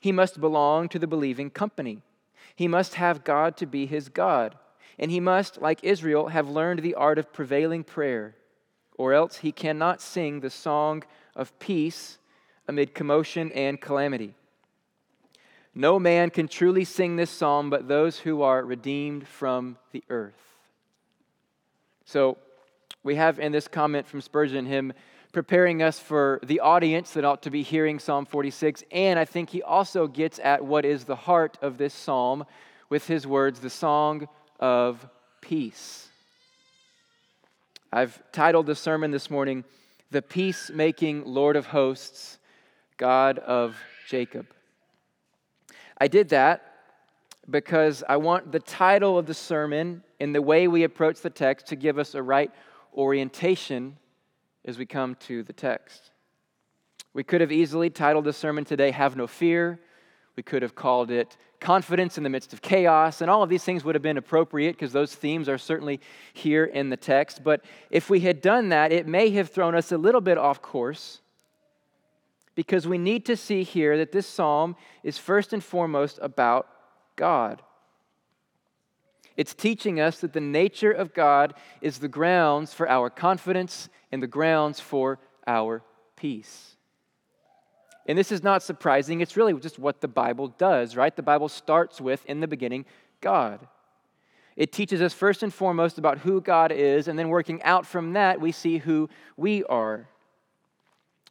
He 0.00 0.10
must 0.10 0.40
belong 0.40 0.88
to 0.88 0.98
the 0.98 1.06
believing 1.06 1.50
company. 1.50 2.00
He 2.56 2.66
must 2.66 2.94
have 2.94 3.24
God 3.24 3.58
to 3.58 3.66
be 3.66 3.84
his 3.84 4.08
God. 4.08 4.56
And 4.98 5.10
he 5.10 5.20
must, 5.20 5.60
like 5.60 5.80
Israel, 5.84 6.28
have 6.28 6.48
learned 6.48 6.82
the 6.82 6.94
art 6.94 7.18
of 7.18 7.30
prevailing 7.30 7.84
prayer, 7.84 8.34
or 8.96 9.12
else 9.12 9.36
he 9.36 9.52
cannot 9.52 10.00
sing 10.00 10.40
the 10.40 10.48
song 10.48 11.02
of 11.36 11.58
peace 11.58 12.16
amid 12.66 12.94
commotion 12.94 13.52
and 13.52 13.82
calamity. 13.82 14.34
No 15.74 15.98
man 15.98 16.30
can 16.30 16.48
truly 16.48 16.86
sing 16.86 17.16
this 17.16 17.30
psalm 17.30 17.68
but 17.68 17.86
those 17.86 18.20
who 18.20 18.40
are 18.40 18.64
redeemed 18.64 19.28
from 19.28 19.76
the 19.92 20.02
earth. 20.08 20.32
So, 22.06 22.38
we 23.02 23.14
have 23.16 23.38
in 23.38 23.52
this 23.52 23.68
comment 23.68 24.06
from 24.06 24.20
Spurgeon 24.20 24.66
him 24.66 24.92
preparing 25.32 25.82
us 25.82 25.98
for 25.98 26.40
the 26.42 26.60
audience 26.60 27.12
that 27.12 27.24
ought 27.24 27.42
to 27.42 27.50
be 27.50 27.62
hearing 27.62 27.98
Psalm 27.98 28.26
46. 28.26 28.82
And 28.90 29.18
I 29.18 29.24
think 29.24 29.50
he 29.50 29.62
also 29.62 30.06
gets 30.06 30.40
at 30.40 30.64
what 30.64 30.84
is 30.84 31.04
the 31.04 31.16
heart 31.16 31.56
of 31.62 31.78
this 31.78 31.94
psalm 31.94 32.44
with 32.88 33.06
his 33.06 33.26
words, 33.26 33.60
the 33.60 33.70
song 33.70 34.28
of 34.58 35.08
peace. 35.40 36.08
I've 37.92 38.20
titled 38.32 38.66
the 38.66 38.74
sermon 38.74 39.12
this 39.12 39.30
morning, 39.30 39.64
The 40.10 40.22
Peacemaking 40.22 41.24
Lord 41.24 41.56
of 41.56 41.66
Hosts, 41.66 42.38
God 42.96 43.38
of 43.38 43.76
Jacob. 44.08 44.46
I 45.98 46.08
did 46.08 46.30
that 46.30 46.62
because 47.48 48.02
I 48.08 48.16
want 48.16 48.52
the 48.52 48.60
title 48.60 49.16
of 49.16 49.26
the 49.26 49.34
sermon 49.34 50.02
and 50.18 50.34
the 50.34 50.42
way 50.42 50.68
we 50.68 50.84
approach 50.84 51.20
the 51.20 51.30
text 51.30 51.68
to 51.68 51.76
give 51.76 51.98
us 51.98 52.14
a 52.14 52.22
right 52.22 52.50
orientation 52.94 53.96
as 54.64 54.78
we 54.78 54.86
come 54.86 55.14
to 55.16 55.42
the 55.42 55.52
text. 55.52 56.10
We 57.12 57.24
could 57.24 57.40
have 57.40 57.50
easily 57.50 57.90
titled 57.90 58.24
the 58.24 58.32
sermon 58.32 58.64
today, 58.64 58.90
Have 58.90 59.16
No 59.16 59.26
Fear. 59.26 59.80
We 60.36 60.42
could 60.42 60.62
have 60.62 60.74
called 60.74 61.10
it 61.10 61.36
Confidence 61.58 62.16
in 62.16 62.24
the 62.24 62.30
Midst 62.30 62.52
of 62.52 62.62
Chaos. 62.62 63.20
And 63.20 63.30
all 63.30 63.42
of 63.42 63.48
these 63.48 63.64
things 63.64 63.84
would 63.84 63.94
have 63.94 64.02
been 64.02 64.16
appropriate 64.16 64.72
because 64.72 64.92
those 64.92 65.14
themes 65.14 65.48
are 65.48 65.58
certainly 65.58 66.00
here 66.32 66.64
in 66.64 66.88
the 66.88 66.96
text. 66.96 67.42
But 67.42 67.64
if 67.90 68.08
we 68.08 68.20
had 68.20 68.40
done 68.40 68.68
that, 68.68 68.92
it 68.92 69.06
may 69.06 69.30
have 69.30 69.50
thrown 69.50 69.74
us 69.74 69.92
a 69.92 69.98
little 69.98 70.20
bit 70.20 70.38
off 70.38 70.62
course 70.62 71.20
because 72.54 72.86
we 72.86 72.98
need 72.98 73.26
to 73.26 73.36
see 73.36 73.62
here 73.62 73.96
that 73.98 74.12
this 74.12 74.26
psalm 74.26 74.76
is 75.02 75.18
first 75.18 75.52
and 75.52 75.62
foremost 75.62 76.18
about 76.22 76.68
God. 77.16 77.62
It's 79.40 79.54
teaching 79.54 80.00
us 80.00 80.20
that 80.20 80.34
the 80.34 80.40
nature 80.42 80.92
of 80.92 81.14
God 81.14 81.54
is 81.80 81.96
the 81.96 82.08
grounds 82.08 82.74
for 82.74 82.86
our 82.86 83.08
confidence 83.08 83.88
and 84.12 84.22
the 84.22 84.26
grounds 84.26 84.80
for 84.80 85.18
our 85.46 85.82
peace. 86.14 86.76
And 88.04 88.18
this 88.18 88.32
is 88.32 88.42
not 88.42 88.62
surprising. 88.62 89.22
It's 89.22 89.38
really 89.38 89.54
just 89.54 89.78
what 89.78 90.02
the 90.02 90.08
Bible 90.08 90.48
does, 90.58 90.94
right? 90.94 91.16
The 91.16 91.22
Bible 91.22 91.48
starts 91.48 92.02
with, 92.02 92.22
in 92.26 92.40
the 92.40 92.46
beginning, 92.46 92.84
God. 93.22 93.66
It 94.56 94.72
teaches 94.72 95.00
us 95.00 95.14
first 95.14 95.42
and 95.42 95.54
foremost 95.54 95.96
about 95.96 96.18
who 96.18 96.42
God 96.42 96.70
is, 96.70 97.08
and 97.08 97.18
then 97.18 97.30
working 97.30 97.62
out 97.62 97.86
from 97.86 98.12
that, 98.12 98.42
we 98.42 98.52
see 98.52 98.76
who 98.76 99.08
we 99.38 99.64
are. 99.64 100.06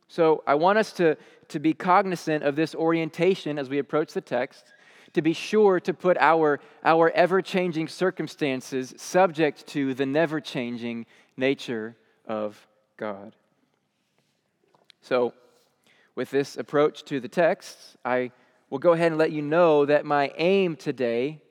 So 0.07 0.43
I 0.47 0.55
want 0.55 0.79
us 0.79 0.93
to, 0.93 1.15
to 1.49 1.59
be 1.59 1.75
cognizant 1.75 2.43
of 2.43 2.55
this 2.55 2.73
orientation 2.73 3.59
as 3.59 3.69
we 3.69 3.77
approach 3.77 4.13
the 4.13 4.21
text, 4.21 4.73
to 5.13 5.21
be 5.21 5.33
sure 5.33 5.79
to 5.79 5.93
put 5.93 6.17
our, 6.17 6.59
our 6.83 7.09
ever 7.11 7.41
changing 7.41 7.87
circumstances 7.87 8.93
subject 8.97 9.67
to 9.67 9.93
the 9.93 10.05
never 10.05 10.39
changing 10.39 11.05
nature 11.37 11.95
of 12.25 12.67
God. 12.97 13.35
So, 15.01 15.33
with 16.15 16.31
this 16.31 16.57
approach 16.57 17.03
to 17.05 17.19
the 17.19 17.29
text, 17.29 17.95
I 18.03 18.31
will 18.69 18.79
go 18.79 18.91
ahead 18.91 19.11
and 19.11 19.17
let 19.17 19.31
you 19.31 19.41
know 19.41 19.85
that 19.85 20.05
my 20.05 20.31
aim 20.37 20.75
today, 20.75 21.41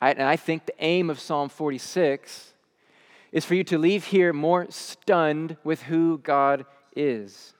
I, 0.00 0.10
and 0.10 0.22
I 0.22 0.36
think 0.36 0.66
the 0.66 0.74
aim 0.78 1.08
of 1.08 1.18
Psalm 1.18 1.48
46, 1.48 2.52
is 3.32 3.44
for 3.44 3.54
you 3.54 3.64
to 3.64 3.78
leave 3.78 4.04
here 4.04 4.32
more 4.32 4.66
stunned 4.70 5.56
with 5.64 5.82
who 5.82 6.18
God 6.18 6.66
is. 6.94 7.54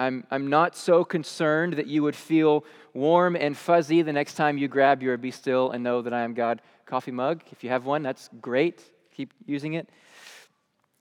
I'm, 0.00 0.24
I'm 0.30 0.48
not 0.48 0.76
so 0.76 1.04
concerned 1.04 1.74
that 1.74 1.86
you 1.86 2.02
would 2.02 2.16
feel 2.16 2.64
warm 2.94 3.36
and 3.36 3.54
fuzzy 3.54 4.00
the 4.00 4.14
next 4.14 4.32
time 4.32 4.56
you 4.56 4.66
grab 4.66 5.02
your 5.02 5.18
Be 5.18 5.30
Still 5.30 5.72
and 5.72 5.84
Know 5.84 6.00
That 6.00 6.14
I 6.14 6.22
Am 6.22 6.32
God 6.32 6.62
coffee 6.86 7.10
mug. 7.10 7.42
If 7.52 7.62
you 7.62 7.68
have 7.68 7.84
one, 7.84 8.02
that's 8.02 8.30
great. 8.40 8.82
Keep 9.14 9.34
using 9.44 9.74
it. 9.74 9.90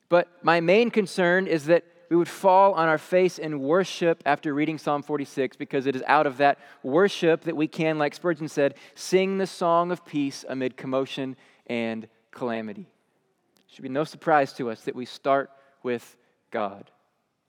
But 0.10 0.28
my 0.44 0.60
main 0.60 0.92
concern 0.92 1.48
is 1.48 1.68
that 1.68 1.86
we 2.10 2.18
would 2.18 2.28
fall 2.28 2.74
on 2.74 2.90
our 2.90 2.98
face 2.98 3.40
in 3.40 3.62
worship 3.62 4.22
after 4.26 4.54
reading 4.54 4.78
Psalm 4.78 5.02
46 5.02 5.56
because 5.56 5.86
it 5.86 5.96
is 5.96 6.04
out 6.06 6.28
of 6.28 6.36
that 6.38 6.60
worship 6.84 7.44
that 7.46 7.56
we 7.56 7.70
can, 7.70 7.98
like 8.00 8.14
Spurgeon 8.14 8.50
said, 8.50 8.76
sing 8.96 9.38
the 9.38 9.48
song 9.48 9.92
of 9.92 10.06
peace 10.06 10.44
amid 10.50 10.76
commotion 10.76 11.38
and 11.68 12.06
calamity. 12.32 12.82
It 12.82 13.76
should 13.76 13.84
be 13.84 13.90
no 13.90 14.04
surprise 14.04 14.52
to 14.54 14.70
us 14.70 14.82
that 14.82 14.96
we 14.96 15.06
start 15.06 15.52
with 15.84 16.18
God. 16.52 16.92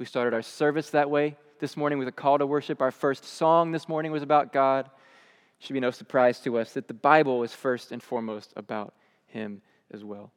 We 0.01 0.07
started 0.07 0.33
our 0.33 0.41
service 0.41 0.89
that 0.91 1.11
way 1.11 1.37
this 1.59 1.77
morning 1.77 1.99
with 1.99 2.09
a 2.09 2.13
call 2.13 2.39
to 2.39 2.47
worship. 2.47 2.81
Our 2.81 2.91
first 2.91 3.23
song 3.23 3.71
this 3.71 3.87
morning 3.87 4.13
was 4.13 4.23
about 4.23 4.51
God. 4.51 4.87
It 4.87 5.67
should 5.67 5.75
be 5.75 5.81
no 5.81 5.91
surprise 5.91 6.41
to 6.41 6.57
us 6.57 6.73
that 6.73 6.89
the 6.89 6.95
Bible 6.95 7.43
is 7.43 7.53
first 7.53 7.93
and 7.93 8.03
foremost 8.03 8.55
about 8.57 8.95
Him 9.27 9.61
as 9.91 10.03
well. 10.03 10.33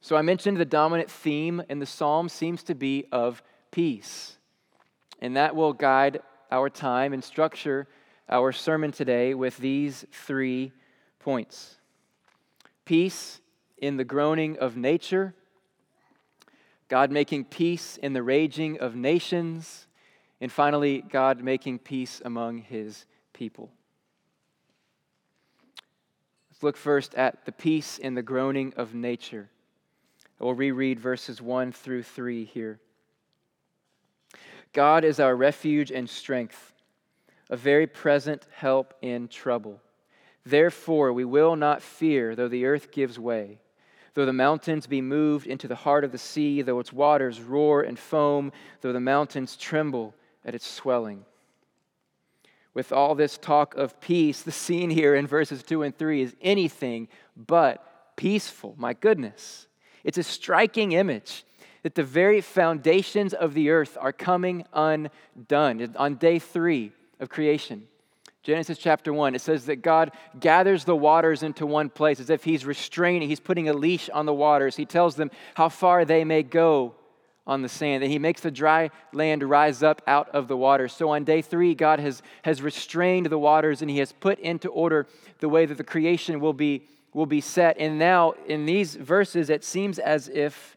So 0.00 0.16
I 0.16 0.22
mentioned 0.22 0.56
the 0.56 0.64
dominant 0.64 1.12
theme 1.12 1.62
in 1.68 1.78
the 1.78 1.86
psalm 1.86 2.28
seems 2.28 2.64
to 2.64 2.74
be 2.74 3.04
of 3.12 3.40
peace. 3.70 4.36
And 5.22 5.36
that 5.36 5.54
will 5.54 5.72
guide 5.72 6.22
our 6.50 6.68
time 6.68 7.12
and 7.12 7.22
structure 7.22 7.86
our 8.28 8.50
sermon 8.50 8.90
today 8.90 9.32
with 9.32 9.58
these 9.58 10.04
three 10.10 10.72
points 11.20 11.76
peace 12.84 13.40
in 13.78 13.96
the 13.96 14.04
groaning 14.04 14.58
of 14.58 14.76
nature, 14.76 15.36
God 16.88 17.10
making 17.10 17.46
peace 17.46 17.96
in 17.96 18.12
the 18.12 18.22
raging 18.22 18.78
of 18.78 18.94
nations, 18.94 19.86
and 20.40 20.52
finally, 20.52 21.02
God 21.02 21.42
making 21.42 21.80
peace 21.80 22.22
among 22.24 22.58
his 22.58 23.06
people. 23.32 23.70
Let's 26.50 26.62
look 26.62 26.76
first 26.76 27.14
at 27.14 27.44
the 27.44 27.52
peace 27.52 27.98
in 27.98 28.14
the 28.14 28.22
groaning 28.22 28.72
of 28.76 28.94
nature. 28.94 29.50
I 30.40 30.44
will 30.44 30.54
reread 30.54 31.00
verses 31.00 31.42
1 31.42 31.72
through 31.72 32.02
3 32.04 32.44
here. 32.44 32.78
God 34.72 35.04
is 35.04 35.18
our 35.18 35.34
refuge 35.34 35.90
and 35.90 36.08
strength, 36.08 36.72
a 37.50 37.56
very 37.56 37.86
present 37.86 38.46
help 38.52 38.94
in 39.02 39.28
trouble. 39.28 39.80
Therefore, 40.44 41.12
we 41.12 41.24
will 41.24 41.56
not 41.56 41.82
fear, 41.82 42.36
though 42.36 42.48
the 42.48 42.66
earth 42.66 42.92
gives 42.92 43.18
way, 43.18 43.58
though 44.16 44.24
the 44.24 44.32
mountains 44.32 44.86
be 44.86 45.02
moved 45.02 45.46
into 45.46 45.68
the 45.68 45.74
heart 45.74 46.02
of 46.02 46.10
the 46.10 46.16
sea, 46.16 46.62
though 46.62 46.80
its 46.80 46.90
waters 46.90 47.38
roar 47.38 47.82
and 47.82 47.98
foam, 47.98 48.50
though 48.80 48.94
the 48.94 48.98
mountains 48.98 49.58
tremble 49.58 50.14
at 50.42 50.54
its 50.54 50.66
swelling. 50.66 51.26
With 52.72 52.92
all 52.92 53.14
this 53.14 53.36
talk 53.36 53.74
of 53.76 54.00
peace, 54.00 54.40
the 54.42 54.52
scene 54.52 54.88
here 54.88 55.14
in 55.14 55.26
verses 55.26 55.62
2 55.62 55.82
and 55.82 55.96
3 55.96 56.22
is 56.22 56.34
anything 56.40 57.08
but 57.36 58.16
peaceful. 58.16 58.74
My 58.78 58.94
goodness. 58.94 59.66
It's 60.02 60.16
a 60.16 60.22
striking 60.22 60.92
image 60.92 61.44
that 61.82 61.94
the 61.94 62.02
very 62.02 62.40
foundations 62.40 63.34
of 63.34 63.52
the 63.52 63.68
earth 63.68 63.98
are 64.00 64.12
coming 64.12 64.64
undone. 64.72 65.94
On 65.94 66.14
day 66.14 66.38
three 66.38 66.92
of 67.20 67.28
creation, 67.28 67.86
Genesis 68.46 68.78
chapter 68.78 69.12
1, 69.12 69.34
it 69.34 69.40
says 69.40 69.66
that 69.66 69.82
God 69.82 70.12
gathers 70.38 70.84
the 70.84 70.94
waters 70.94 71.42
into 71.42 71.66
one 71.66 71.90
place 71.90 72.20
as 72.20 72.30
if 72.30 72.44
He's 72.44 72.64
restraining, 72.64 73.28
He's 73.28 73.40
putting 73.40 73.68
a 73.68 73.72
leash 73.72 74.08
on 74.10 74.24
the 74.24 74.32
waters. 74.32 74.76
He 74.76 74.86
tells 74.86 75.16
them 75.16 75.32
how 75.54 75.68
far 75.68 76.04
they 76.04 76.22
may 76.22 76.44
go 76.44 76.94
on 77.44 77.62
the 77.62 77.68
sand. 77.68 78.04
And 78.04 78.12
He 78.12 78.20
makes 78.20 78.42
the 78.42 78.52
dry 78.52 78.90
land 79.12 79.42
rise 79.42 79.82
up 79.82 80.00
out 80.06 80.28
of 80.28 80.46
the 80.46 80.56
water. 80.56 80.86
So 80.86 81.08
on 81.08 81.24
day 81.24 81.42
three, 81.42 81.74
God 81.74 81.98
has, 81.98 82.22
has 82.42 82.62
restrained 82.62 83.26
the 83.26 83.38
waters 83.38 83.82
and 83.82 83.90
He 83.90 83.98
has 83.98 84.12
put 84.12 84.38
into 84.38 84.68
order 84.68 85.08
the 85.40 85.48
way 85.48 85.66
that 85.66 85.76
the 85.76 85.82
creation 85.82 86.38
will 86.38 86.52
be 86.52 86.86
will 87.12 87.26
be 87.26 87.40
set. 87.40 87.76
And 87.80 87.98
now, 87.98 88.34
in 88.46 88.64
these 88.64 88.94
verses, 88.94 89.50
it 89.50 89.64
seems 89.64 89.98
as 89.98 90.28
if 90.28 90.75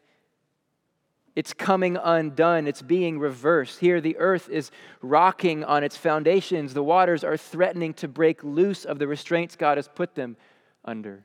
it's 1.36 1.52
coming 1.52 1.96
undone, 1.96 2.66
it's 2.66 2.82
being 2.82 3.18
reversed. 3.18 3.78
Here, 3.78 4.00
the 4.00 4.16
earth 4.18 4.48
is 4.48 4.70
rocking 5.00 5.64
on 5.64 5.84
its 5.84 5.96
foundations, 5.96 6.74
the 6.74 6.82
waters 6.82 7.24
are 7.24 7.36
threatening 7.36 7.94
to 7.94 8.08
break 8.08 8.42
loose 8.42 8.84
of 8.84 8.98
the 8.98 9.06
restraints 9.06 9.56
God 9.56 9.78
has 9.78 9.88
put 9.88 10.14
them 10.14 10.36
under. 10.84 11.24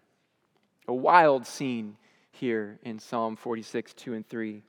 A 0.88 0.94
wild 0.94 1.48
scene 1.48 1.98
here 2.32 2.80
in 2.84 3.00
Psalm 3.00 3.36
46, 3.36 3.94
2 3.94 4.14
and 4.14 4.28
3. 4.28 4.62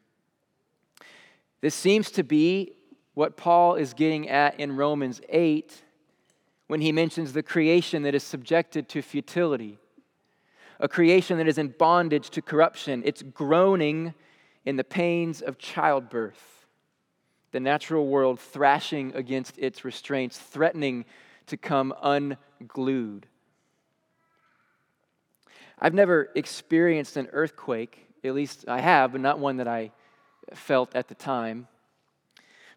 This 1.61 1.75
seems 1.75 2.11
to 2.13 2.23
be 2.23 2.73
what 3.15 3.37
Paul 3.37 3.75
is 3.75 3.95
getting 3.95 4.29
at 4.29 4.59
in 4.59 4.77
Romans 4.77 5.21
8 5.29 5.83
when 6.69 6.81
he 6.81 6.93
mentions 6.93 7.33
the 7.33 7.43
creation 7.43 8.03
that 8.03 8.15
is 8.15 8.23
subjected 8.23 8.89
to 8.91 9.03
futility 9.03 9.79
a 10.81 10.89
creation 10.89 11.39
that 11.39 11.49
is 11.49 11.59
in 11.59 11.69
bondage 11.69 12.31
to 12.31 12.43
corruption. 12.43 13.03
It's 13.05 13.23
groaning 13.23 14.15
in 14.67 14.77
the 14.77 14.85
pains 14.85 15.41
of 15.41 15.57
childbirth. 15.57 16.67
The 17.53 17.61
natural 17.61 18.07
world 18.09 18.41
thrashing 18.41 19.15
against 19.15 19.57
its 19.59 19.85
restraints, 19.85 20.37
threatening 20.37 21.07
to 21.47 21.57
come 21.57 21.95
unglued. 22.03 23.27
I've 25.79 25.95
never 25.95 26.31
experienced 26.35 27.17
an 27.17 27.29
earthquake, 27.33 28.09
at 28.25 28.35
least 28.35 28.65
I 28.67 28.81
have, 28.81 29.13
but 29.13 29.21
not 29.21 29.39
one 29.39 29.59
that 29.59 29.69
I 29.69 29.93
felt 30.53 30.97
at 30.97 31.09
the 31.09 31.15
time. 31.15 31.69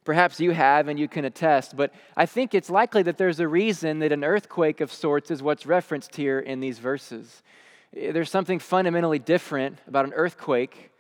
Perhaps 0.06 0.40
you 0.40 0.52
have 0.52 0.88
and 0.88 1.00
you 1.00 1.08
can 1.08 1.26
attest, 1.26 1.76
but 1.76 1.94
I 2.16 2.26
think 2.26 2.54
it's 2.54 2.70
likely 2.70 3.04
that 3.04 3.18
there's 3.18 3.40
a 3.40 3.48
reason 3.48 4.00
that 4.00 4.12
an 4.12 4.24
earthquake 4.24 4.80
of 4.80 4.92
sorts 4.92 5.32
is 5.32 5.42
what's 5.42 5.66
referenced 5.66 6.16
here 6.16 6.40
in 6.40 6.60
these 6.60 6.80
verses. 6.80 7.42
There's 7.92 8.30
something 8.30 8.60
fundamentally 8.60 9.20
different 9.20 9.80
about 9.88 10.06
an 10.06 10.14
earthquake 10.14 10.92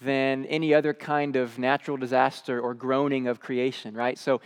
than 0.00 0.46
any 0.46 0.72
other 0.72 0.94
kind 0.94 1.36
of 1.36 1.58
natural 1.58 1.96
disaster 1.96 2.60
or 2.60 2.74
groaning 2.74 3.26
of 3.26 3.40
creation, 3.40 3.94
right? 3.94 4.18
So, 4.18 4.40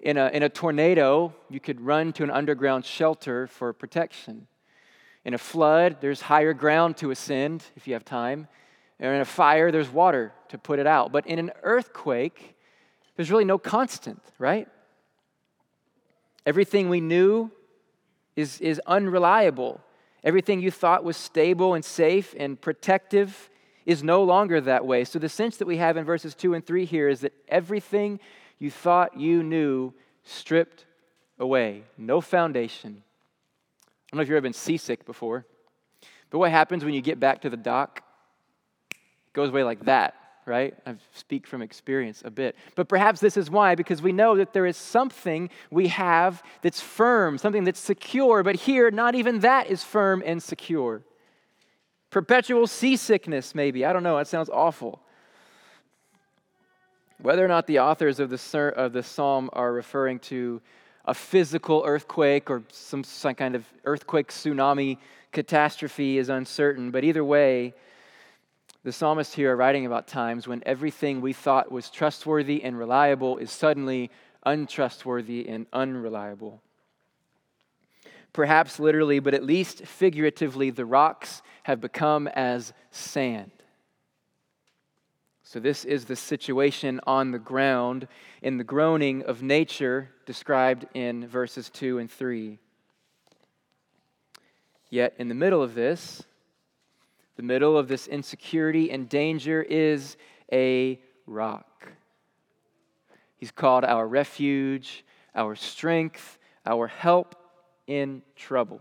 in 0.00 0.16
a, 0.16 0.28
in 0.28 0.42
a 0.42 0.48
tornado, 0.48 1.34
you 1.50 1.60
could 1.60 1.80
run 1.80 2.14
to 2.14 2.22
an 2.22 2.30
underground 2.30 2.86
shelter 2.86 3.46
for 3.46 3.72
protection. 3.74 4.46
In 5.26 5.34
a 5.34 5.38
flood, 5.38 5.98
there's 6.00 6.22
higher 6.22 6.54
ground 6.54 6.96
to 6.98 7.10
ascend 7.10 7.64
if 7.76 7.86
you 7.86 7.92
have 7.92 8.04
time. 8.04 8.48
Or 8.98 9.12
in 9.12 9.20
a 9.20 9.26
fire, 9.26 9.70
there's 9.70 9.90
water 9.90 10.32
to 10.48 10.58
put 10.58 10.78
it 10.78 10.86
out. 10.86 11.12
But 11.12 11.26
in 11.26 11.38
an 11.38 11.50
earthquake, 11.62 12.56
there's 13.16 13.30
really 13.30 13.44
no 13.44 13.58
constant, 13.58 14.22
right? 14.38 14.68
Everything 16.46 16.88
we 16.88 17.02
knew 17.02 17.50
is, 18.36 18.58
is 18.62 18.80
unreliable. 18.86 19.80
Everything 20.24 20.60
you 20.60 20.70
thought 20.70 21.04
was 21.04 21.18
stable 21.18 21.74
and 21.74 21.84
safe 21.84 22.34
and 22.38 22.58
protective 22.58 23.49
is 23.86 24.02
no 24.02 24.22
longer 24.22 24.60
that 24.60 24.86
way. 24.86 25.04
So, 25.04 25.18
the 25.18 25.28
sense 25.28 25.56
that 25.58 25.66
we 25.66 25.78
have 25.78 25.96
in 25.96 26.04
verses 26.04 26.34
2 26.34 26.54
and 26.54 26.64
3 26.64 26.84
here 26.84 27.08
is 27.08 27.20
that 27.20 27.32
everything 27.48 28.20
you 28.58 28.70
thought 28.70 29.18
you 29.18 29.42
knew 29.42 29.92
stripped 30.22 30.84
away, 31.38 31.82
no 31.96 32.20
foundation. 32.20 33.02
I 33.02 34.16
don't 34.16 34.18
know 34.18 34.22
if 34.22 34.28
you've 34.28 34.36
ever 34.36 34.42
been 34.42 34.52
seasick 34.52 35.06
before, 35.06 35.46
but 36.30 36.38
what 36.38 36.50
happens 36.50 36.84
when 36.84 36.94
you 36.94 37.00
get 37.00 37.18
back 37.18 37.42
to 37.42 37.50
the 37.50 37.56
dock? 37.56 38.02
It 38.90 39.32
goes 39.32 39.48
away 39.48 39.64
like 39.64 39.84
that, 39.86 40.14
right? 40.46 40.74
I 40.84 40.96
speak 41.14 41.46
from 41.46 41.62
experience 41.62 42.22
a 42.24 42.30
bit. 42.30 42.56
But 42.74 42.88
perhaps 42.88 43.20
this 43.20 43.36
is 43.36 43.50
why, 43.50 43.74
because 43.76 44.02
we 44.02 44.12
know 44.12 44.36
that 44.36 44.52
there 44.52 44.66
is 44.66 44.76
something 44.76 45.48
we 45.70 45.88
have 45.88 46.42
that's 46.62 46.80
firm, 46.80 47.38
something 47.38 47.64
that's 47.64 47.80
secure, 47.80 48.42
but 48.42 48.56
here, 48.56 48.90
not 48.90 49.14
even 49.14 49.40
that 49.40 49.68
is 49.68 49.82
firm 49.82 50.22
and 50.26 50.42
secure. 50.42 51.02
Perpetual 52.10 52.66
seasickness, 52.66 53.54
maybe. 53.54 53.84
I 53.84 53.92
don't 53.92 54.02
know. 54.02 54.16
That 54.16 54.26
sounds 54.26 54.50
awful. 54.50 55.00
Whether 57.22 57.44
or 57.44 57.48
not 57.48 57.66
the 57.66 57.78
authors 57.78 58.18
of 58.18 58.30
the, 58.30 58.72
of 58.76 58.92
the 58.92 59.02
psalm 59.02 59.50
are 59.52 59.72
referring 59.72 60.18
to 60.20 60.60
a 61.04 61.14
physical 61.14 61.82
earthquake 61.86 62.50
or 62.50 62.62
some, 62.70 63.04
some 63.04 63.34
kind 63.34 63.54
of 63.54 63.64
earthquake 63.84 64.28
tsunami 64.28 64.98
catastrophe 65.32 66.18
is 66.18 66.28
uncertain, 66.28 66.90
but 66.90 67.04
either 67.04 67.24
way, 67.24 67.74
the 68.82 68.92
psalmists 68.92 69.34
here 69.34 69.52
are 69.52 69.56
writing 69.56 69.86
about 69.86 70.08
times 70.08 70.48
when 70.48 70.62
everything 70.64 71.20
we 71.20 71.32
thought 71.32 71.70
was 71.70 71.90
trustworthy 71.90 72.62
and 72.64 72.78
reliable 72.78 73.36
is 73.36 73.50
suddenly 73.50 74.10
untrustworthy 74.44 75.46
and 75.48 75.66
unreliable. 75.72 76.62
Perhaps 78.32 78.78
literally, 78.78 79.18
but 79.18 79.34
at 79.34 79.44
least 79.44 79.84
figuratively, 79.84 80.70
the 80.70 80.86
rocks 80.86 81.42
have 81.70 81.80
become 81.80 82.26
as 82.26 82.72
sand. 82.90 83.52
So, 85.44 85.60
this 85.60 85.84
is 85.84 86.04
the 86.04 86.16
situation 86.16 87.00
on 87.06 87.30
the 87.30 87.38
ground 87.38 88.08
in 88.42 88.56
the 88.56 88.64
groaning 88.64 89.22
of 89.22 89.40
nature 89.40 90.10
described 90.26 90.86
in 90.94 91.28
verses 91.28 91.70
2 91.70 91.98
and 91.98 92.10
3. 92.10 92.58
Yet, 94.90 95.14
in 95.18 95.28
the 95.28 95.34
middle 95.34 95.62
of 95.62 95.74
this, 95.74 96.24
the 97.36 97.44
middle 97.44 97.78
of 97.78 97.86
this 97.86 98.08
insecurity 98.08 98.90
and 98.90 99.08
danger 99.08 99.62
is 99.62 100.16
a 100.52 101.00
rock. 101.24 101.86
He's 103.36 103.52
called 103.52 103.84
our 103.84 104.08
refuge, 104.08 105.04
our 105.36 105.54
strength, 105.54 106.38
our 106.66 106.88
help 106.88 107.36
in 107.86 108.22
trouble. 108.34 108.80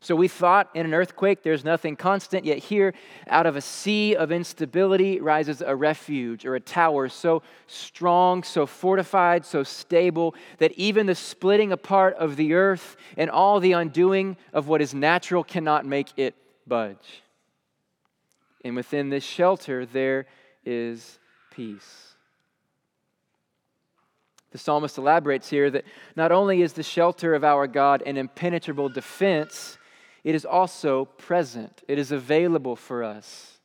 So 0.00 0.14
we 0.14 0.28
thought 0.28 0.70
in 0.74 0.86
an 0.86 0.94
earthquake 0.94 1.42
there's 1.42 1.64
nothing 1.64 1.96
constant, 1.96 2.44
yet 2.44 2.58
here, 2.58 2.94
out 3.28 3.46
of 3.46 3.56
a 3.56 3.60
sea 3.60 4.14
of 4.14 4.30
instability, 4.30 5.20
rises 5.20 5.62
a 5.62 5.74
refuge 5.74 6.44
or 6.44 6.54
a 6.54 6.60
tower 6.60 7.08
so 7.08 7.42
strong, 7.66 8.42
so 8.42 8.66
fortified, 8.66 9.44
so 9.44 9.62
stable 9.62 10.34
that 10.58 10.72
even 10.72 11.06
the 11.06 11.14
splitting 11.14 11.72
apart 11.72 12.14
of 12.16 12.36
the 12.36 12.54
earth 12.54 12.96
and 13.16 13.30
all 13.30 13.58
the 13.58 13.72
undoing 13.72 14.36
of 14.52 14.68
what 14.68 14.82
is 14.82 14.94
natural 14.94 15.42
cannot 15.42 15.86
make 15.86 16.08
it 16.16 16.34
budge. 16.66 17.22
And 18.64 18.76
within 18.76 19.08
this 19.08 19.24
shelter, 19.24 19.86
there 19.86 20.26
is 20.64 21.18
peace. 21.50 22.14
The 24.50 24.58
psalmist 24.58 24.98
elaborates 24.98 25.48
here 25.48 25.70
that 25.70 25.84
not 26.16 26.32
only 26.32 26.62
is 26.62 26.72
the 26.72 26.82
shelter 26.82 27.34
of 27.34 27.44
our 27.44 27.66
God 27.66 28.02
an 28.06 28.16
impenetrable 28.16 28.88
defense, 28.88 29.78
it 30.26 30.34
is 30.34 30.44
also 30.44 31.04
present, 31.04 31.84
it 31.86 32.00
is 32.00 32.10
available 32.10 32.74
for 32.74 33.04
us. 33.04 33.60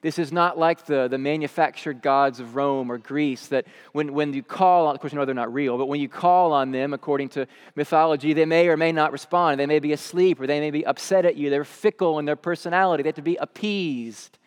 This 0.00 0.18
is 0.18 0.32
not 0.32 0.58
like 0.58 0.86
the, 0.86 1.08
the 1.08 1.18
manufactured 1.18 2.00
gods 2.00 2.40
of 2.40 2.56
Rome 2.56 2.90
or 2.90 2.96
Greece 2.96 3.48
that 3.48 3.66
when, 3.92 4.14
when 4.14 4.32
you 4.32 4.42
call 4.42 4.86
on, 4.86 4.94
of 4.94 5.00
course, 5.02 5.12
you 5.12 5.18
know 5.18 5.26
they're 5.26 5.34
not 5.34 5.52
real, 5.52 5.76
but 5.76 5.88
when 5.88 6.00
you 6.00 6.08
call 6.08 6.54
on 6.54 6.70
them 6.70 6.94
according 6.94 7.28
to 7.30 7.46
mythology, 7.74 8.32
they 8.32 8.46
may 8.46 8.66
or 8.68 8.78
may 8.78 8.92
not 8.92 9.12
respond. 9.12 9.60
They 9.60 9.66
may 9.66 9.78
be 9.78 9.92
asleep 9.92 10.40
or 10.40 10.46
they 10.46 10.58
may 10.58 10.70
be 10.70 10.86
upset 10.86 11.26
at 11.26 11.36
you. 11.36 11.50
They're 11.50 11.64
fickle 11.64 12.18
in 12.18 12.24
their 12.24 12.34
personality. 12.34 13.02
They 13.02 13.10
have 13.10 13.16
to 13.16 13.22
be 13.22 13.36
appeased. 13.36 14.38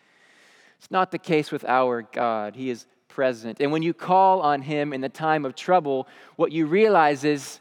It's 0.76 0.90
not 0.90 1.12
the 1.12 1.18
case 1.18 1.52
with 1.52 1.64
our 1.66 2.02
God. 2.02 2.56
He 2.56 2.70
is 2.70 2.84
present. 3.06 3.60
And 3.60 3.70
when 3.70 3.82
you 3.82 3.94
call 3.94 4.40
on 4.40 4.62
Him 4.62 4.92
in 4.92 5.02
the 5.02 5.08
time 5.08 5.44
of 5.44 5.54
trouble, 5.54 6.08
what 6.34 6.50
you 6.50 6.66
realize 6.66 7.22
is 7.22 7.60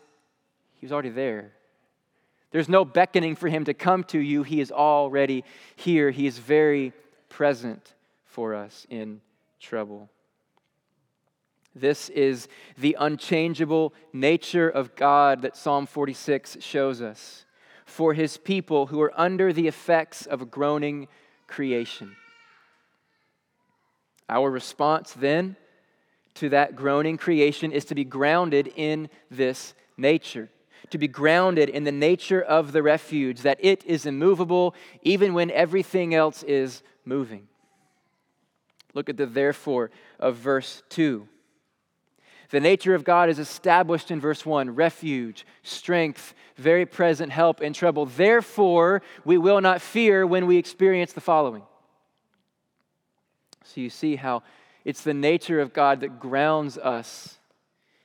He's 0.79 0.91
already 0.91 1.09
there. 1.09 1.51
There's 2.51 2.69
no 2.69 2.83
beckoning 2.83 3.35
for 3.35 3.47
him 3.47 3.65
to 3.65 3.73
come 3.73 4.03
to 4.05 4.19
you. 4.19 4.43
He 4.43 4.59
is 4.59 4.71
already 4.71 5.43
here. 5.75 6.09
He 6.09 6.25
is 6.25 6.39
very 6.39 6.93
present 7.29 7.93
for 8.25 8.55
us 8.55 8.87
in 8.89 9.21
trouble. 9.59 10.09
This 11.75 12.09
is 12.09 12.47
the 12.77 12.97
unchangeable 12.99 13.93
nature 14.11 14.67
of 14.67 14.95
God 14.95 15.43
that 15.43 15.55
Psalm 15.55 15.85
46 15.85 16.57
shows 16.59 17.01
us 17.01 17.45
for 17.85 18.13
his 18.13 18.37
people 18.37 18.87
who 18.87 18.99
are 19.01 19.13
under 19.15 19.53
the 19.53 19.67
effects 19.67 20.25
of 20.25 20.41
a 20.41 20.45
groaning 20.45 21.07
creation. 21.47 22.15
Our 24.27 24.49
response 24.49 25.13
then 25.13 25.55
to 26.35 26.49
that 26.49 26.75
groaning 26.75 27.17
creation 27.17 27.71
is 27.71 27.85
to 27.85 27.95
be 27.95 28.03
grounded 28.03 28.71
in 28.75 29.09
this 29.29 29.73
nature 29.97 30.49
to 30.91 30.97
be 30.97 31.07
grounded 31.07 31.69
in 31.69 31.83
the 31.83 31.91
nature 31.91 32.41
of 32.41 32.71
the 32.71 32.83
refuge, 32.83 33.41
that 33.41 33.57
it 33.59 33.85
is 33.85 34.05
immovable 34.05 34.75
even 35.01 35.33
when 35.33 35.51
everything 35.51 36.13
else 36.13 36.43
is 36.43 36.81
moving. 37.05 37.47
Look 38.93 39.09
at 39.09 39.17
the 39.17 39.25
therefore 39.25 39.91
of 40.19 40.35
verse 40.35 40.83
2. 40.89 41.27
The 42.49 42.59
nature 42.59 42.95
of 42.95 43.03
God 43.03 43.29
is 43.29 43.37
established 43.37 44.09
in 44.09 44.19
verse 44.19 44.43
1 44.45 44.71
refuge, 44.71 45.45
strength, 45.61 46.33
very 46.57 46.85
present 46.85 47.31
help 47.31 47.61
in 47.61 47.73
trouble. 47.73 48.07
Therefore, 48.07 49.03
we 49.23 49.37
will 49.37 49.61
not 49.61 49.81
fear 49.81 50.25
when 50.25 50.47
we 50.47 50.57
experience 50.57 51.13
the 51.13 51.21
following. 51.21 51.61
So 53.63 53.81
you 53.81 53.91
see 53.91 54.15
how 54.15 54.41
it's 54.83 55.03
the 55.03 55.13
nature 55.13 55.59
of 55.59 55.73
God 55.73 55.99
that 55.99 56.19
grounds 56.19 56.77
us 56.79 57.37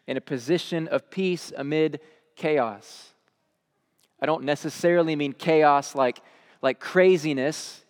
in 0.07 0.19
a 0.19 0.21
position 0.21 0.89
of 0.89 1.11
peace 1.11 1.51
amid 1.57 2.01
chaos. 2.37 3.11
I 4.21 4.27
don't 4.27 4.45
necessarily 4.45 5.17
mean 5.17 5.33
chaos 5.33 5.95
like, 5.95 6.21
like 6.63 6.81
craziness. 6.81 7.85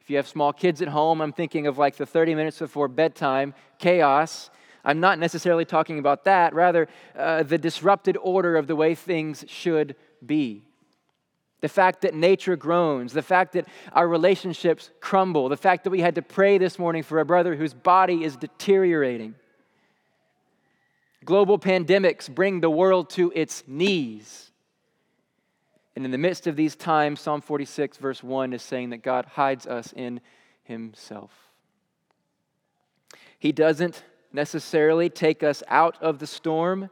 If 0.00 0.10
you 0.10 0.16
have 0.16 0.28
small 0.28 0.52
kids 0.52 0.82
at 0.82 0.88
home, 0.88 1.20
I'm 1.20 1.32
thinking 1.32 1.66
of 1.66 1.78
like 1.78 1.96
the 1.96 2.06
30 2.06 2.34
minutes 2.34 2.58
before 2.58 2.88
bedtime, 2.88 3.54
chaos. 3.78 4.50
I'm 4.84 5.00
not 5.00 5.18
necessarily 5.18 5.64
talking 5.64 5.98
about 5.98 6.24
that, 6.24 6.54
rather, 6.54 6.88
uh, 7.16 7.42
the 7.42 7.58
disrupted 7.58 8.16
order 8.20 8.56
of 8.56 8.66
the 8.66 8.76
way 8.76 8.94
things 8.94 9.44
should 9.46 9.96
be. 10.24 10.64
The 11.60 11.68
fact 11.68 12.02
that 12.02 12.14
nature 12.14 12.56
groans, 12.56 13.12
the 13.12 13.22
fact 13.22 13.52
that 13.52 13.66
our 13.92 14.08
relationships 14.08 14.90
crumble, 15.00 15.50
the 15.50 15.56
fact 15.56 15.84
that 15.84 15.90
we 15.90 16.00
had 16.00 16.14
to 16.14 16.22
pray 16.22 16.56
this 16.56 16.78
morning 16.78 17.02
for 17.02 17.20
a 17.20 17.24
brother 17.24 17.54
whose 17.54 17.74
body 17.74 18.24
is 18.24 18.36
deteriorating. 18.36 19.34
Global 21.24 21.58
pandemics 21.58 22.32
bring 22.32 22.60
the 22.60 22.70
world 22.70 23.10
to 23.10 23.32
its 23.34 23.62
knees. 23.66 24.50
And 25.94 26.04
in 26.04 26.10
the 26.10 26.18
midst 26.18 26.46
of 26.46 26.56
these 26.56 26.76
times, 26.76 27.20
Psalm 27.20 27.40
46, 27.40 27.98
verse 27.98 28.22
1 28.22 28.52
is 28.52 28.62
saying 28.62 28.90
that 28.90 29.02
God 29.02 29.26
hides 29.26 29.66
us 29.66 29.92
in 29.94 30.20
Himself. 30.62 31.30
He 33.38 33.52
doesn't 33.52 34.02
necessarily 34.32 35.10
take 35.10 35.42
us 35.42 35.62
out 35.68 36.00
of 36.00 36.18
the 36.18 36.26
storm, 36.26 36.88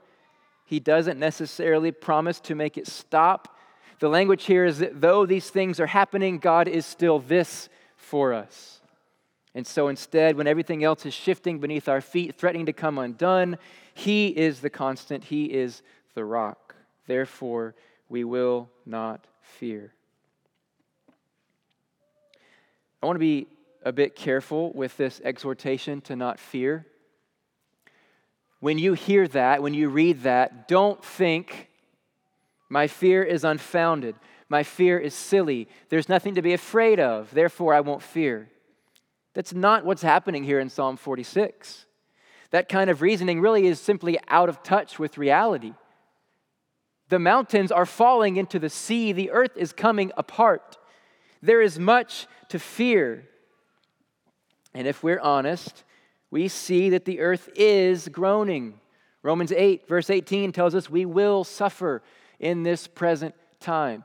He 0.65 0.81
doesn't 0.81 1.19
necessarily 1.19 1.93
promise 1.93 2.41
to 2.41 2.55
make 2.55 2.77
it 2.77 2.87
stop. 2.87 3.57
The 4.01 4.09
language 4.09 4.45
here 4.45 4.65
is 4.65 4.79
that 4.79 5.01
though 5.01 5.27
these 5.27 5.51
things 5.51 5.81
are 5.81 5.87
happening, 5.87 6.39
God 6.39 6.69
is 6.69 6.87
still 6.87 7.19
this 7.19 7.69
for 7.97 8.33
us. 8.33 8.81
And 9.55 9.67
so 9.67 9.89
instead, 9.89 10.37
when 10.37 10.47
everything 10.47 10.85
else 10.85 11.05
is 11.05 11.15
shifting 11.15 11.59
beneath 11.59 11.89
our 11.89 12.01
feet, 12.01 12.37
threatening 12.37 12.67
to 12.67 12.73
come 12.73 12.99
undone, 12.99 13.59
He 13.99 14.29
is 14.29 14.61
the 14.61 14.71
constant, 14.71 15.25
He 15.25 15.47
is 15.47 15.83
the 16.15 16.25
rock. 16.25 16.77
Therefore, 17.09 17.75
we 18.09 18.23
will 18.23 18.71
not 18.87 19.27
fear. 19.43 19.93
I 23.03 23.07
want 23.07 23.17
to 23.17 23.21
be 23.21 23.49
a 23.83 23.91
bit 23.91 24.15
careful 24.15 24.73
with 24.73 24.97
this 24.97 25.21
exhortation 25.25 26.01
to 26.03 26.15
not 26.15 26.39
fear. 26.39 26.87
When 28.61 28.79
you 28.79 28.93
hear 28.93 29.27
that, 29.27 29.65
when 29.65 29.75
you 29.75 29.89
read 29.89 30.23
that, 30.23 30.69
don't 30.69 31.05
think, 31.05 31.69
my 32.69 32.87
fear 32.87 33.25
is 33.25 33.43
unfounded. 33.43 34.15
My 34.49 34.63
fear 34.63 34.97
is 34.97 35.13
silly. 35.13 35.67
There's 35.89 36.09
nothing 36.09 36.37
to 36.37 36.43
be 36.43 36.53
afraid 36.53 37.01
of. 37.01 37.33
Therefore, 37.33 37.75
I 37.75 37.81
won't 37.81 38.03
fear. 38.03 38.49
That's 39.35 39.53
not 39.53 39.85
what's 39.85 40.03
happening 40.03 40.45
here 40.45 40.61
in 40.61 40.69
Psalm 40.69 40.97
46. 40.97 41.87
That 42.51 42.69
kind 42.69 42.89
of 42.89 43.03
reasoning 43.03 43.41
really 43.41 43.67
is 43.67 43.81
simply 43.81 44.19
out 44.29 44.49
of 44.49 44.63
touch 44.63 44.99
with 44.99 45.19
reality. 45.19 45.75
The 47.09 47.19
mountains 47.19 47.73
are 47.73 47.87
falling 47.87 48.37
into 48.37 48.59
the 48.59 48.71
sea, 48.71 49.13
the 49.13 49.31
earth 49.31 49.57
is 49.57 49.73
coming 49.73 50.13
apart. 50.17 50.79
There 51.43 51.63
is 51.63 51.79
much 51.79 52.27
to 52.49 52.59
fear. 52.59 53.29
And 54.75 54.87
if 54.87 55.03
we're 55.03 55.21
honest, 55.21 55.85
we 56.31 56.49
see 56.49 56.91
that 56.91 57.05
the 57.05 57.21
earth 57.21 57.49
is 57.55 58.09
groaning. 58.09 58.81
Romans 59.23 59.53
8, 59.53 59.89
verse 59.89 60.11
18 60.11 60.53
tells 60.53 60.75
us 60.75 60.91
we 60.91 61.07
will 61.07 61.45
suffer 61.45 62.03
in 62.39 62.63
this 62.63 62.87
present 62.87 63.35
time. 63.61 64.05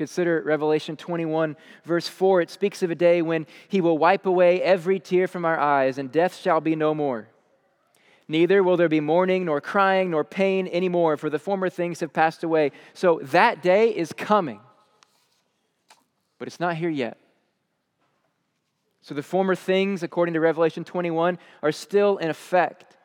Consider 0.00 0.40
Revelation 0.46 0.96
21, 0.96 1.58
verse 1.84 2.08
4. 2.08 2.40
It 2.40 2.48
speaks 2.48 2.82
of 2.82 2.90
a 2.90 2.94
day 2.94 3.20
when 3.20 3.46
he 3.68 3.82
will 3.82 3.98
wipe 3.98 4.24
away 4.24 4.62
every 4.62 4.98
tear 4.98 5.28
from 5.28 5.44
our 5.44 5.60
eyes, 5.60 5.98
and 5.98 6.10
death 6.10 6.40
shall 6.40 6.62
be 6.62 6.74
no 6.74 6.94
more. 6.94 7.28
Neither 8.26 8.62
will 8.62 8.78
there 8.78 8.88
be 8.88 9.00
mourning, 9.00 9.44
nor 9.44 9.60
crying, 9.60 10.10
nor 10.12 10.24
pain 10.24 10.66
anymore, 10.68 11.18
for 11.18 11.28
the 11.28 11.38
former 11.38 11.68
things 11.68 12.00
have 12.00 12.14
passed 12.14 12.42
away. 12.42 12.72
So 12.94 13.20
that 13.24 13.62
day 13.62 13.94
is 13.94 14.10
coming, 14.14 14.60
but 16.38 16.48
it's 16.48 16.60
not 16.60 16.76
here 16.76 16.88
yet. 16.88 17.18
So 19.02 19.12
the 19.12 19.22
former 19.22 19.54
things, 19.54 20.02
according 20.02 20.32
to 20.32 20.40
Revelation 20.40 20.82
21, 20.82 21.38
are 21.62 21.72
still 21.72 22.16
in 22.16 22.30
effect 22.30 22.96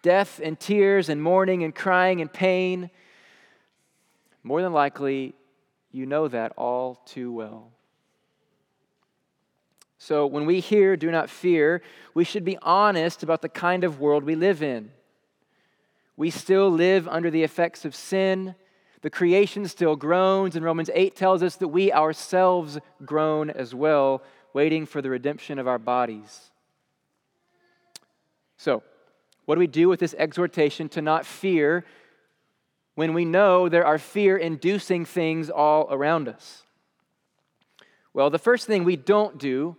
death 0.00 0.40
and 0.42 0.58
tears 0.58 1.10
and 1.10 1.22
mourning 1.22 1.62
and 1.62 1.74
crying 1.74 2.22
and 2.22 2.32
pain. 2.32 2.88
More 4.42 4.62
than 4.62 4.72
likely, 4.72 5.34
you 5.92 6.06
know 6.06 6.26
that 6.28 6.52
all 6.56 6.96
too 7.06 7.32
well. 7.32 7.70
So 9.98 10.26
when 10.26 10.46
we 10.46 10.58
hear 10.58 10.96
do 10.96 11.10
not 11.12 11.30
fear, 11.30 11.80
we 12.12 12.24
should 12.24 12.44
be 12.44 12.58
honest 12.60 13.22
about 13.22 13.40
the 13.40 13.48
kind 13.48 13.84
of 13.84 14.00
world 14.00 14.24
we 14.24 14.34
live 14.34 14.62
in. 14.62 14.90
We 16.16 16.30
still 16.30 16.70
live 16.70 17.06
under 17.06 17.30
the 17.30 17.44
effects 17.44 17.84
of 17.84 17.94
sin. 17.94 18.54
The 19.02 19.10
creation 19.10 19.68
still 19.68 19.94
groans, 19.94 20.56
and 20.56 20.64
Romans 20.64 20.90
8 20.92 21.14
tells 21.14 21.42
us 21.42 21.56
that 21.56 21.68
we 21.68 21.92
ourselves 21.92 22.78
groan 23.04 23.50
as 23.50 23.74
well, 23.74 24.22
waiting 24.52 24.86
for 24.86 25.02
the 25.02 25.10
redemption 25.10 25.58
of 25.58 25.68
our 25.68 25.78
bodies. 25.78 26.50
So, 28.56 28.82
what 29.44 29.56
do 29.56 29.58
we 29.60 29.66
do 29.66 29.88
with 29.88 30.00
this 30.00 30.14
exhortation 30.18 30.88
to 30.90 31.02
not 31.02 31.26
fear 31.26 31.84
when 32.94 33.14
we 33.14 33.24
know 33.24 33.68
there 33.68 33.86
are 33.86 33.98
fear 33.98 34.36
inducing 34.36 35.04
things 35.04 35.50
all 35.50 35.88
around 35.90 36.28
us? 36.28 36.62
Well, 38.14 38.30
the 38.30 38.38
first 38.38 38.66
thing 38.66 38.84
we 38.84 38.96
don't 38.96 39.38
do 39.38 39.76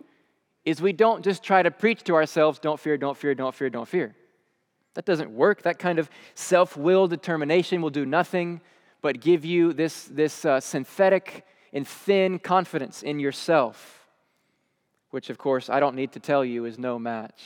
is 0.64 0.80
we 0.80 0.92
don't 0.92 1.22
just 1.22 1.42
try 1.42 1.62
to 1.62 1.70
preach 1.70 2.02
to 2.04 2.14
ourselves, 2.14 2.58
don't 2.58 2.80
fear, 2.80 2.96
don't 2.96 3.16
fear, 3.16 3.34
don't 3.34 3.54
fear, 3.54 3.70
don't 3.70 3.88
fear. 3.88 4.14
That 4.94 5.04
doesn't 5.04 5.30
work. 5.30 5.62
That 5.62 5.78
kind 5.78 5.98
of 5.98 6.08
self 6.34 6.76
will 6.76 7.06
determination 7.06 7.82
will 7.82 7.90
do 7.90 8.06
nothing 8.06 8.60
but 9.02 9.20
give 9.20 9.44
you 9.44 9.72
this, 9.72 10.04
this 10.04 10.44
uh, 10.44 10.60
synthetic 10.60 11.44
and 11.72 11.86
thin 11.86 12.38
confidence 12.38 13.02
in 13.02 13.18
yourself, 13.18 14.06
which, 15.10 15.28
of 15.28 15.36
course, 15.36 15.68
I 15.68 15.80
don't 15.80 15.96
need 15.96 16.12
to 16.12 16.20
tell 16.20 16.44
you 16.44 16.64
is 16.64 16.78
no 16.78 16.98
match. 16.98 17.42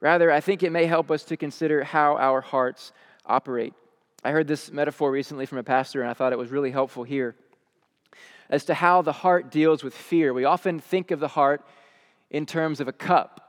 Rather, 0.00 0.30
I 0.30 0.40
think 0.40 0.62
it 0.62 0.70
may 0.70 0.84
help 0.84 1.10
us 1.10 1.24
to 1.24 1.36
consider 1.36 1.82
how 1.82 2.16
our 2.16 2.42
hearts 2.42 2.92
operate. 3.26 3.74
I 4.22 4.30
heard 4.30 4.46
this 4.46 4.70
metaphor 4.70 5.10
recently 5.10 5.46
from 5.46 5.58
a 5.58 5.62
pastor, 5.62 6.00
and 6.00 6.10
I 6.10 6.14
thought 6.14 6.32
it 6.32 6.38
was 6.38 6.50
really 6.50 6.70
helpful 6.70 7.04
here 7.04 7.36
as 8.48 8.64
to 8.66 8.74
how 8.74 9.02
the 9.02 9.12
heart 9.12 9.50
deals 9.50 9.82
with 9.82 9.94
fear. 9.94 10.32
We 10.32 10.44
often 10.44 10.80
think 10.80 11.10
of 11.10 11.20
the 11.20 11.28
heart 11.28 11.66
in 12.30 12.46
terms 12.46 12.80
of 12.80 12.88
a 12.88 12.92
cup. 12.92 13.40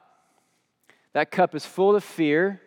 That 1.14 1.32
cup 1.32 1.56
is 1.56 1.66
full 1.66 1.96
of 1.96 2.04
fear. 2.04 2.62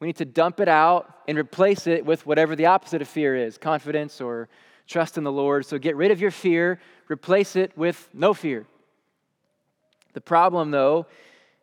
We 0.00 0.06
need 0.06 0.16
to 0.16 0.24
dump 0.24 0.60
it 0.60 0.68
out 0.68 1.12
and 1.26 1.38
replace 1.38 1.86
it 1.86 2.04
with 2.04 2.26
whatever 2.26 2.54
the 2.54 2.66
opposite 2.66 3.02
of 3.02 3.08
fear 3.08 3.34
is 3.34 3.58
confidence 3.58 4.20
or 4.20 4.48
trust 4.86 5.18
in 5.18 5.24
the 5.24 5.32
Lord. 5.32 5.66
So 5.66 5.78
get 5.78 5.96
rid 5.96 6.10
of 6.10 6.20
your 6.20 6.30
fear, 6.30 6.80
replace 7.08 7.56
it 7.56 7.76
with 7.76 8.08
no 8.12 8.34
fear. 8.34 8.66
The 10.12 10.20
problem, 10.20 10.70
though, 10.70 11.06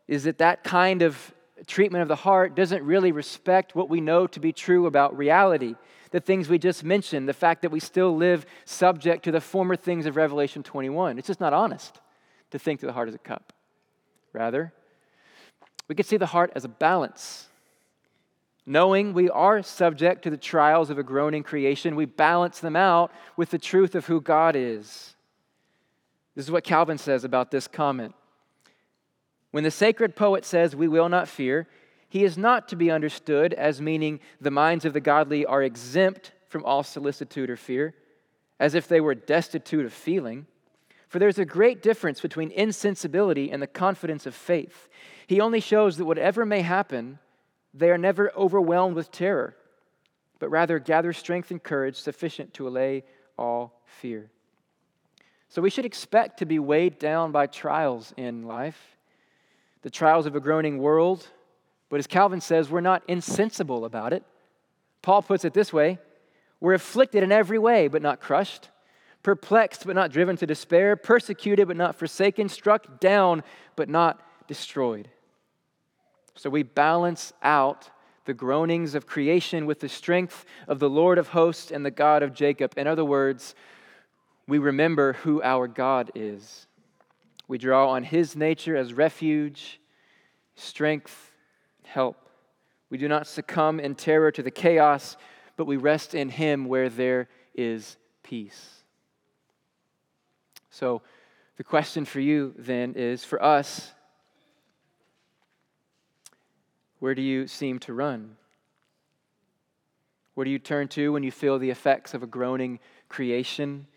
is 0.07 0.23
that 0.25 0.37
that 0.37 0.63
kind 0.63 1.01
of 1.01 1.33
treatment 1.63 2.01
of 2.01 2.07
the 2.07 2.15
heart 2.15 2.55
doesn't 2.55 2.83
really 2.83 3.11
respect 3.11 3.75
what 3.75 3.89
we 3.89 4.01
know 4.01 4.27
to 4.27 4.39
be 4.39 4.51
true 4.51 4.87
about 4.87 5.17
reality. 5.17 5.75
The 6.11 6.19
things 6.19 6.49
we 6.49 6.57
just 6.57 6.83
mentioned, 6.83 7.27
the 7.27 7.33
fact 7.33 7.61
that 7.61 7.71
we 7.71 7.79
still 7.79 8.15
live 8.15 8.45
subject 8.65 9.23
to 9.23 9.31
the 9.31 9.41
former 9.41 9.75
things 9.75 10.05
of 10.05 10.15
Revelation 10.15 10.63
21. 10.63 11.17
It's 11.17 11.27
just 11.27 11.39
not 11.39 11.53
honest 11.53 11.99
to 12.51 12.59
think 12.59 12.81
that 12.81 12.87
the 12.87 12.93
heart 12.93 13.09
is 13.09 13.15
a 13.15 13.19
cup. 13.19 13.53
Rather, 14.33 14.73
we 15.87 15.95
could 15.95 16.05
see 16.05 16.17
the 16.17 16.25
heart 16.25 16.51
as 16.55 16.65
a 16.65 16.69
balance. 16.69 17.47
Knowing 18.65 19.13
we 19.13 19.29
are 19.29 19.61
subject 19.61 20.23
to 20.23 20.29
the 20.29 20.37
trials 20.37 20.89
of 20.89 20.97
a 20.97 21.03
groaning 21.03 21.43
creation, 21.43 21.95
we 21.95 22.05
balance 22.05 22.59
them 22.59 22.75
out 22.75 23.11
with 23.37 23.51
the 23.51 23.59
truth 23.59 23.93
of 23.95 24.07
who 24.07 24.19
God 24.19 24.55
is. 24.55 25.15
This 26.35 26.45
is 26.45 26.51
what 26.51 26.63
Calvin 26.63 26.97
says 26.97 27.23
about 27.23 27.51
this 27.51 27.67
comment. 27.67 28.13
When 29.55 29.63
the 29.63 29.71
sacred 29.71 30.17
poet 30.17 30.43
says, 30.43 30.75
We 30.75 30.89
will 30.89 31.07
not 31.07 31.29
fear, 31.29 31.65
he 32.09 32.25
is 32.25 32.37
not 32.37 32.67
to 32.67 32.75
be 32.75 32.91
understood 32.91 33.53
as 33.53 33.81
meaning 33.81 34.19
the 34.41 34.51
minds 34.51 34.83
of 34.83 34.91
the 34.91 34.99
godly 34.99 35.45
are 35.45 35.63
exempt 35.63 36.33
from 36.49 36.65
all 36.65 36.83
solicitude 36.83 37.49
or 37.49 37.55
fear, 37.55 37.95
as 38.59 38.75
if 38.75 38.89
they 38.89 38.99
were 38.99 39.15
destitute 39.15 39.85
of 39.85 39.93
feeling. 39.93 40.45
For 41.07 41.19
there's 41.19 41.39
a 41.39 41.45
great 41.45 41.81
difference 41.81 42.19
between 42.19 42.51
insensibility 42.51 43.49
and 43.49 43.61
the 43.61 43.67
confidence 43.67 44.25
of 44.25 44.35
faith. 44.35 44.89
He 45.25 45.39
only 45.39 45.61
shows 45.61 45.95
that 45.95 46.05
whatever 46.05 46.45
may 46.45 46.59
happen, 46.59 47.19
they 47.73 47.91
are 47.91 47.97
never 47.97 48.33
overwhelmed 48.35 48.97
with 48.97 49.09
terror, 49.09 49.55
but 50.37 50.49
rather 50.49 50.79
gather 50.79 51.13
strength 51.13 51.49
and 51.49 51.63
courage 51.63 51.95
sufficient 51.95 52.53
to 52.55 52.67
allay 52.67 53.05
all 53.37 53.79
fear. 53.85 54.29
So 55.47 55.61
we 55.61 55.69
should 55.69 55.85
expect 55.85 56.39
to 56.39 56.45
be 56.45 56.59
weighed 56.59 56.99
down 56.99 57.31
by 57.31 57.47
trials 57.47 58.13
in 58.17 58.43
life 58.43 58.94
the 59.85 59.91
trials 59.91 60.25
of 60.25 60.35
a 60.35 60.39
groaning 60.39 60.79
world, 60.79 61.27
but 61.89 61.99
as 61.99 62.07
Calvin 62.07 62.41
says, 62.41 62.71
we're 62.71 62.81
not 62.81 63.03
insensible 63.07 63.85
about 63.85 64.13
it. 64.13 64.23
Paul 65.03 65.21
puts 65.21 65.45
it 65.45 65.53
this 65.53 65.71
way 65.71 65.99
we're 66.59 66.73
afflicted 66.73 67.21
in 67.21 67.31
every 67.31 67.59
way, 67.59 67.87
but 67.87 68.01
not 68.01 68.19
crushed, 68.19 68.69
perplexed, 69.21 69.85
but 69.85 69.95
not 69.95 70.09
driven 70.09 70.37
to 70.37 70.47
despair, 70.47 70.95
persecuted, 70.95 71.67
but 71.67 71.77
not 71.77 71.93
forsaken, 71.93 72.49
struck 72.49 72.99
down, 72.99 73.43
but 73.75 73.87
not 73.87 74.19
destroyed. 74.47 75.07
So 76.33 76.49
we 76.49 76.63
balance 76.63 77.31
out 77.43 77.91
the 78.25 78.33
groanings 78.33 78.95
of 78.95 79.05
creation 79.05 79.67
with 79.67 79.81
the 79.81 79.89
strength 79.89 80.45
of 80.67 80.79
the 80.79 80.89
Lord 80.89 81.19
of 81.19 81.27
hosts 81.27 81.69
and 81.69 81.85
the 81.85 81.91
God 81.91 82.23
of 82.23 82.33
Jacob. 82.33 82.73
In 82.75 82.87
other 82.87 83.05
words, 83.05 83.53
we 84.47 84.57
remember 84.57 85.13
who 85.13 85.43
our 85.43 85.67
God 85.67 86.09
is. 86.15 86.65
We 87.47 87.57
draw 87.57 87.89
on 87.89 88.03
His 88.03 88.35
nature 88.35 88.75
as 88.75 88.93
refuge, 88.93 89.79
strength, 90.55 91.31
help. 91.83 92.29
We 92.89 92.97
do 92.97 93.07
not 93.07 93.27
succumb 93.27 93.79
in 93.79 93.95
terror 93.95 94.31
to 94.31 94.43
the 94.43 94.51
chaos, 94.51 95.17
but 95.57 95.65
we 95.65 95.77
rest 95.77 96.15
in 96.15 96.29
Him 96.29 96.65
where 96.65 96.89
there 96.89 97.29
is 97.53 97.97
peace. 98.23 98.83
So, 100.69 101.01
the 101.57 101.63
question 101.63 102.03
for 102.03 102.19
you 102.19 102.53
then 102.57 102.95
is 102.95 103.23
for 103.23 103.41
us, 103.41 103.93
where 106.99 107.15
do 107.15 107.21
you 107.21 107.47
seem 107.47 107.79
to 107.79 107.93
run? 107.93 108.35
Where 110.33 110.43
do 110.43 110.51
you 110.51 110.59
turn 110.59 110.89
to 110.89 111.13
when 111.13 111.23
you 111.23 111.31
feel 111.31 111.57
the 111.57 111.69
effects 111.69 112.13
of 112.13 112.23
a 112.23 112.27
groaning 112.27 112.79
creation? 113.07 113.87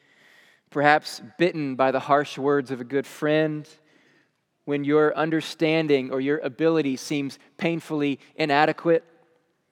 Perhaps 0.70 1.22
bitten 1.38 1.74
by 1.76 1.90
the 1.90 2.00
harsh 2.00 2.38
words 2.38 2.70
of 2.70 2.81
a 2.81 2.85
good 2.85 3.07
friend, 3.07 3.68
when 4.64 4.85
your 4.85 5.16
understanding 5.16 6.11
or 6.11 6.20
your 6.20 6.38
ability 6.38 6.96
seems 6.96 7.38
painfully 7.57 8.18
inadequate, 8.37 9.02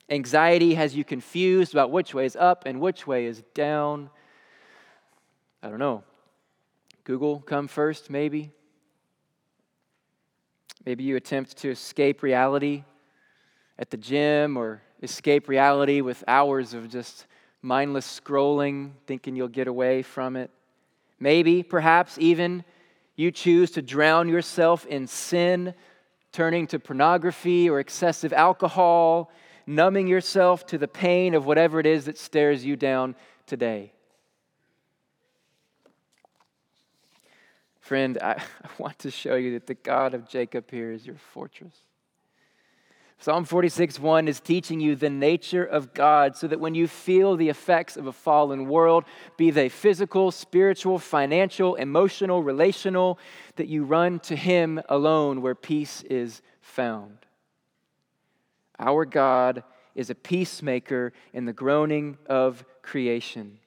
anxiety 0.09 0.75
has 0.75 0.97
you 0.97 1.05
confused 1.05 1.75
about 1.75 1.91
which 1.91 2.15
way 2.15 2.25
is 2.25 2.37
up 2.37 2.65
and 2.65 2.81
which 2.81 3.07
way 3.07 3.27
is 3.27 3.43
down. 3.53 4.09
I 5.63 5.69
don't 5.69 5.79
know. 5.79 6.03
Google 7.05 7.41
come 7.41 7.69
first, 7.69 8.09
maybe. 8.09 8.53
Maybe 10.87 11.05
you 11.05 11.17
attempt 11.17 11.57
to 11.59 11.71
escape 11.71 12.23
reality 12.23 12.85
at 13.79 13.91
the 13.91 13.97
gym 13.97 14.57
or 14.57 14.81
escape 15.03 15.49
reality 15.49 16.01
with 16.01 16.25
hours 16.27 16.73
of 16.73 16.89
just 16.89 17.27
mindless 17.61 18.21
scrolling, 18.21 18.93
thinking 19.07 19.37
you'll 19.37 19.49
get 19.49 19.69
away 19.69 20.03
from 20.03 20.37
it. 20.37 20.51
Maybe, 21.19 21.63
perhaps, 21.63 22.19
even 22.19 22.65
you 23.15 23.31
choose 23.31 23.71
to 23.73 23.83
drown 23.83 24.29
yourself 24.29 24.85
in 24.87 25.07
sin, 25.07 25.75
turning 26.33 26.67
to 26.69 26.79
pornography 26.79 27.71
or 27.71 27.81
excessive 27.81 28.33
alcohol, 28.33 29.31
numbing 29.67 30.07
yourself 30.07 30.67
to 30.67 30.79
the 30.79 30.89
pain 30.89 31.35
of 31.35 31.47
whatever 31.47 31.81
it 31.81 31.87
is 31.87 32.05
that 32.05 32.19
stares 32.19 32.65
you 32.65 32.77
down 32.77 33.15
today. 33.47 33.93
Friend, 37.81 38.19
I, 38.21 38.43
want 38.79 38.99
to 39.01 39.11
show 39.11 39.37
you 39.37 39.53
that 39.53 39.67
the 39.67 39.75
God 39.75 40.13
of 40.13 40.29
Jacob 40.29 40.71
here 40.71 40.91
is 40.91 41.07
your 41.07 41.17
fortress. 41.17 41.75
Psalm 43.19 43.45
46 43.45 43.99
1 43.99 44.29
is 44.29 44.41
teaching 44.41 44.79
you 44.79 44.95
the 44.95 45.09
nature 45.09 45.65
of 45.65 45.95
God 45.95 46.37
so 46.37 46.47
that 46.47 46.61
when 46.61 46.75
you 46.75 46.87
feel 46.87 47.37
the 47.37 47.49
effects 47.49 47.97
of 47.97 48.07
a 48.07 48.13
fallen 48.13 48.69
world, 48.69 49.05
be 49.37 49.51
they 49.51 49.69
physical, 49.69 50.31
spiritual, 50.31 50.99
financial, 50.99 51.77
emotional, 51.77 52.43
relational, 52.43 53.19
that 53.57 53.69
you 53.69 53.85
run 53.85 54.21
to 54.21 54.37
Him 54.37 54.81
alone 54.89 55.41
where 55.41 55.55
peace 55.55 56.03
is 56.03 56.43
found. 56.61 57.19
Our 58.79 59.07
God 59.07 59.65
is 59.95 60.11
a 60.11 60.15
peacemaker 60.15 61.15
in 61.33 61.47
the 61.47 61.55
groaning 61.55 62.19
of 62.27 62.65
creation. 62.83 63.59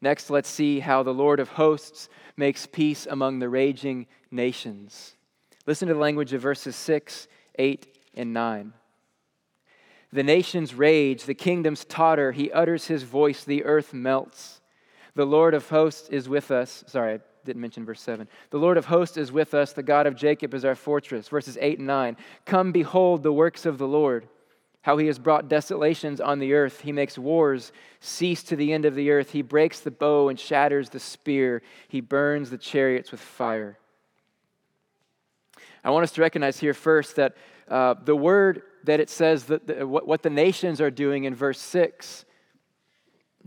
Next, 0.00 0.28
let's 0.28 0.48
see 0.48 0.80
how 0.80 1.04
the 1.04 1.14
Lord 1.14 1.38
of 1.38 1.50
hosts 1.50 2.08
makes 2.36 2.66
peace 2.66 3.06
among 3.08 3.38
the 3.38 3.48
raging 3.48 4.06
nations. 4.30 5.14
Listen 5.68 5.86
to 5.88 5.92
the 5.92 6.00
language 6.00 6.32
of 6.32 6.40
verses 6.40 6.74
6, 6.76 7.28
8, 7.58 7.86
and 8.14 8.32
9. 8.32 8.72
The 10.10 10.22
nations 10.22 10.72
rage, 10.72 11.24
the 11.24 11.34
kingdoms 11.34 11.84
totter. 11.84 12.32
He 12.32 12.50
utters 12.50 12.86
his 12.86 13.02
voice, 13.02 13.44
the 13.44 13.64
earth 13.66 13.92
melts. 13.92 14.62
The 15.14 15.26
Lord 15.26 15.52
of 15.52 15.68
hosts 15.68 16.08
is 16.08 16.26
with 16.26 16.50
us. 16.50 16.84
Sorry, 16.86 17.16
I 17.16 17.20
didn't 17.44 17.60
mention 17.60 17.84
verse 17.84 18.00
7. 18.00 18.26
The 18.48 18.58
Lord 18.58 18.78
of 18.78 18.86
hosts 18.86 19.18
is 19.18 19.30
with 19.30 19.52
us. 19.52 19.74
The 19.74 19.82
God 19.82 20.06
of 20.06 20.16
Jacob 20.16 20.54
is 20.54 20.64
our 20.64 20.74
fortress. 20.74 21.28
Verses 21.28 21.58
8 21.60 21.80
and 21.80 21.86
9. 21.86 22.16
Come, 22.46 22.72
behold 22.72 23.22
the 23.22 23.30
works 23.30 23.66
of 23.66 23.76
the 23.76 23.86
Lord 23.86 24.26
how 24.80 24.96
he 24.96 25.08
has 25.08 25.18
brought 25.18 25.50
desolations 25.50 26.18
on 26.18 26.38
the 26.38 26.54
earth. 26.54 26.80
He 26.80 26.92
makes 26.92 27.18
wars 27.18 27.72
cease 28.00 28.42
to 28.44 28.56
the 28.56 28.72
end 28.72 28.86
of 28.86 28.94
the 28.94 29.10
earth. 29.10 29.32
He 29.32 29.42
breaks 29.42 29.80
the 29.80 29.90
bow 29.90 30.30
and 30.30 30.40
shatters 30.40 30.88
the 30.88 31.00
spear. 31.00 31.60
He 31.88 32.00
burns 32.00 32.48
the 32.48 32.56
chariots 32.56 33.10
with 33.10 33.20
fire. 33.20 33.76
I 35.84 35.90
want 35.90 36.04
us 36.04 36.12
to 36.12 36.20
recognize 36.20 36.58
here 36.58 36.74
first 36.74 37.16
that 37.16 37.36
uh, 37.68 37.94
the 38.04 38.16
word 38.16 38.62
that 38.84 39.00
it 39.00 39.10
says 39.10 39.44
that 39.44 39.66
the, 39.66 39.86
what, 39.86 40.06
what 40.06 40.22
the 40.22 40.30
nations 40.30 40.80
are 40.80 40.90
doing 40.90 41.24
in 41.24 41.34
verse 41.34 41.60
6, 41.60 42.24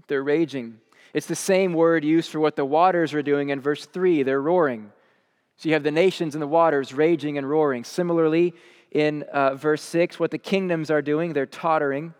they're 0.08 0.24
raging. 0.24 0.80
It's 1.14 1.28
the 1.28 1.36
same 1.36 1.74
word 1.74 2.04
used 2.04 2.30
for 2.30 2.40
what 2.40 2.56
the 2.56 2.66
waters 2.66 3.14
are 3.14 3.22
doing 3.24 3.50
in 3.50 3.60
verse 3.60 3.86
3, 3.86 4.24
they're 4.24 4.42
roaring. 4.42 4.92
So 5.58 5.70
you 5.70 5.74
have 5.74 5.84
the 5.84 5.92
nations 5.92 6.36
and 6.36 6.42
the 6.42 6.48
waters 6.48 6.94
raging 6.94 7.38
and 7.38 7.50
roaring. 7.50 7.84
Similarly, 7.84 8.54
in 8.92 9.24
uh, 9.24 9.56
verse 9.56 9.82
6 9.82 10.20
what 10.20 10.32
the 10.32 10.38
kingdoms 10.38 10.92
are 10.92 11.02
doing. 11.02 11.34
They're 11.34 11.46
tottering. 11.46 12.14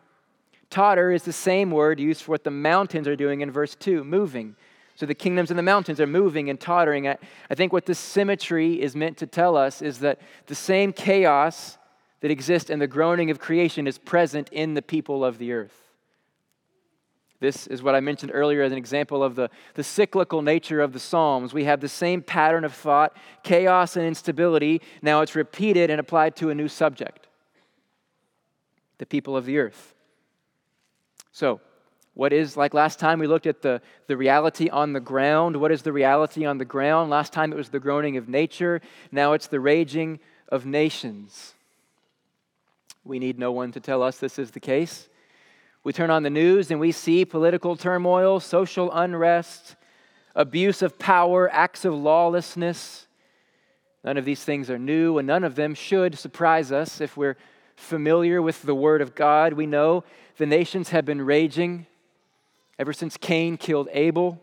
Totter 0.70 1.12
is 1.12 1.24
the 1.24 1.34
same 1.34 1.70
word 1.70 2.00
used 2.00 2.24
for 2.24 2.32
what 2.32 2.44
the 2.44 2.52
mountains 2.52 3.08
are 3.08 3.16
doing 3.16 3.42
in 3.42 3.52
verse 3.52 3.76
2, 3.76 4.04
moving. 4.04 4.56
So 4.96 5.06
the 5.06 5.16
kingdoms 5.16 5.50
and 5.50 5.58
the 5.58 5.64
mountains 5.64 6.00
are 6.00 6.08
moving 6.08 6.50
and 6.50 6.60
tottering. 6.60 7.08
I, 7.08 7.18
I 7.50 7.56
think 7.56 7.74
what 7.74 7.86
this 7.86 8.00
symmetry 8.00 8.82
is 8.82 8.96
meant 8.96 9.18
to 9.18 9.28
tell 9.28 9.58
us 9.58 9.82
is 9.82 10.00
that 10.00 10.20
the 10.48 10.56
same 10.56 10.94
chaos 10.94 11.78
that 12.20 12.32
exists 12.32 12.70
in 12.70 12.80
the 12.80 12.88
groaning 12.88 13.32
of 13.32 13.40
creation 13.40 13.88
is 13.88 13.98
present 13.98 14.50
in 14.52 14.74
the 14.74 14.82
people 14.82 15.26
of 15.26 15.38
the 15.38 15.54
earth. 15.54 15.92
This 17.40 17.66
is 17.66 17.82
what 17.82 17.96
I 17.96 18.00
mentioned 18.02 18.32
earlier 18.36 18.62
as 18.62 18.72
an 18.72 18.78
example 18.78 19.24
of 19.24 19.34
the, 19.34 19.50
the 19.74 19.84
cyclical 19.84 20.44
nature 20.44 20.80
of 20.80 20.94
the 20.94 21.00
Psalms. 21.00 21.56
We 21.56 21.64
have 21.64 21.82
the 21.82 21.90
same 21.90 22.22
pattern 22.22 22.64
of 22.64 22.72
thought, 22.72 23.18
chaos 23.42 23.98
and 23.98 24.06
instability. 24.06 24.80
Now 25.02 25.22
it's 25.22 25.36
repeated 25.36 25.90
and 25.90 26.00
applied 26.00 26.36
to 26.38 26.52
a 26.52 26.56
new 26.56 26.68
subject 26.68 27.28
the 29.00 29.06
people 29.08 29.36
of 29.36 29.46
the 29.46 29.58
earth. 29.58 29.96
So, 31.32 31.60
what 32.14 32.34
is, 32.34 32.58
like 32.58 32.74
last 32.74 33.00
time 33.00 33.20
we 33.20 33.28
looked 33.28 33.48
at 33.48 33.62
the, 33.62 33.82
the 34.08 34.18
reality 34.18 34.70
on 34.70 34.94
the 34.94 35.00
ground. 35.00 35.56
What 35.56 35.72
is 35.72 35.82
the 35.82 35.94
reality 35.94 36.46
on 36.46 36.58
the 36.58 36.66
ground? 36.66 37.10
Last 37.10 37.32
time 37.32 37.54
it 37.54 37.56
was 37.56 37.70
the 37.70 37.80
groaning 37.80 38.18
of 38.18 38.28
nature. 38.28 38.82
Now 39.12 39.34
it's 39.34 39.48
the 39.48 39.60
raging 39.60 40.20
of 40.50 40.66
nations. 40.66 41.54
We 43.04 43.18
need 43.18 43.40
no 43.40 43.52
one 43.52 43.72
to 43.72 43.80
tell 43.80 44.04
us 44.04 44.18
this 44.18 44.38
is 44.38 44.52
the 44.52 44.60
case. 44.60 45.08
We 45.84 45.94
turn 45.94 46.12
on 46.12 46.24
the 46.24 46.30
news 46.30 46.70
and 46.70 46.80
we 46.80 46.92
see 46.92 47.26
political 47.26 47.76
turmoil, 47.76 48.40
social 48.40 48.92
unrest, 48.92 49.76
abuse 50.36 50.82
of 50.82 51.00
power, 51.00 51.50
acts 51.52 51.86
of 51.86 51.94
lawlessness. 51.94 53.08
None 54.04 54.18
of 54.18 54.26
these 54.26 54.44
things 54.44 54.70
are 54.70 54.80
new, 54.80 55.18
and 55.18 55.28
none 55.28 55.44
of 55.44 55.56
them 55.56 55.74
should 55.76 56.18
surprise 56.18 56.72
us 56.72 57.02
if 57.02 57.16
we're 57.16 57.38
familiar 57.76 58.42
with 58.42 58.62
the 58.64 58.76
Word 58.76 59.02
of 59.02 59.16
God. 59.16 59.54
We 59.54 59.66
know 59.66 60.04
the 60.38 60.46
nations 60.46 60.90
have 60.90 61.06
been 61.06 61.22
raging 61.22 61.88
ever 62.80 62.94
since 62.94 63.18
Cain 63.18 63.58
killed 63.58 63.90
Abel, 63.92 64.42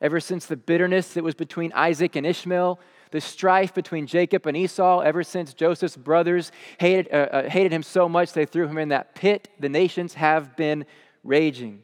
ever 0.00 0.20
since 0.20 0.46
the 0.46 0.56
bitterness 0.56 1.14
that 1.14 1.24
was 1.24 1.34
between 1.34 1.72
Isaac 1.72 2.16
and 2.16 2.26
Ishmael 2.26 2.78
the 3.12 3.20
strife 3.20 3.72
between 3.72 4.06
Jacob 4.06 4.46
and 4.46 4.56
Esau 4.56 5.00
ever 5.00 5.22
since 5.22 5.54
Joseph's 5.54 5.96
brothers 5.96 6.50
hated, 6.78 7.12
uh, 7.12 7.16
uh, 7.16 7.48
hated 7.48 7.70
him 7.70 7.82
so 7.82 8.08
much 8.08 8.32
they 8.32 8.46
threw 8.46 8.66
him 8.66 8.78
in 8.78 8.88
that 8.88 9.14
pit. 9.14 9.48
The 9.60 9.68
nations 9.68 10.14
have 10.14 10.56
been 10.56 10.86
raging. 11.22 11.82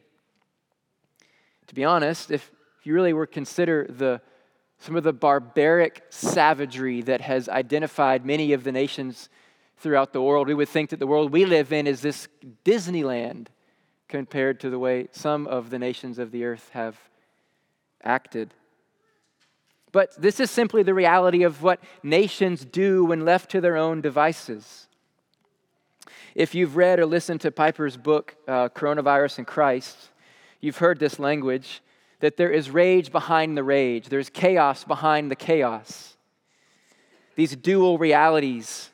To 1.69 1.75
be 1.75 1.85
honest, 1.85 2.31
if 2.31 2.51
you 2.83 2.95
really 2.95 3.13
were 3.13 3.27
to 3.27 3.33
consider 3.33 3.87
the 3.89 4.21
some 4.81 4.95
of 4.95 5.03
the 5.03 5.13
barbaric 5.13 6.05
savagery 6.09 7.03
that 7.03 7.21
has 7.21 7.49
identified 7.49 8.25
many 8.25 8.53
of 8.53 8.63
the 8.63 8.71
nations 8.71 9.29
throughout 9.79 10.13
the 10.13 10.23
world, 10.23 10.47
we 10.47 10.55
would 10.55 10.69
think 10.69 10.91
that 10.91 11.01
the 11.01 11.07
world 11.07 11.33
we 11.33 11.45
live 11.45 11.73
in 11.73 11.89
is 11.89 12.01
this 12.01 12.29
Disneyland 12.65 13.49
compared 14.09 14.59
to 14.61 14.71
the 14.71 14.79
way 14.79 15.09
some 15.13 15.47
of 15.47 15.71
the 15.71 15.79
nations 15.79 16.19
of 16.19 16.31
the 16.31 16.45
earth 16.45 16.71
have 16.73 16.99
acted. 18.03 18.55
But 19.93 20.21
this 20.21 20.41
is 20.41 20.51
simply 20.51 20.83
the 20.83 20.95
reality 20.95 21.43
of 21.43 21.63
what 21.63 21.81
nations 22.03 22.65
do 22.65 23.05
when 23.05 23.25
left 23.25 23.51
to 23.51 23.61
their 23.61 23.77
own 23.77 24.01
devices. 24.01 24.87
If 26.35 26.55
you've 26.55 26.77
read 26.77 26.99
or 26.99 27.07
listened 27.07 27.41
to 27.43 27.51
Piper's 27.51 27.97
book, 27.97 28.37
uh, 28.47 28.69
Coronavirus 28.69 29.39
and 29.39 29.47
Christ, 29.47 29.97
you've 30.61 30.79
heard 30.79 30.99
this 30.99 31.19
language 31.19 31.83
that 32.21 32.37
there 32.37 32.51
is 32.51 32.71
rage 32.71 33.11
behind 33.13 33.57
the 33.57 33.63
rage, 33.63 34.09
there's 34.09 34.29
chaos 34.29 34.85
behind 34.85 35.31
the 35.31 35.37
chaos. 35.37 36.17
These 37.37 37.57
dual 37.57 37.99
realities 37.99 38.91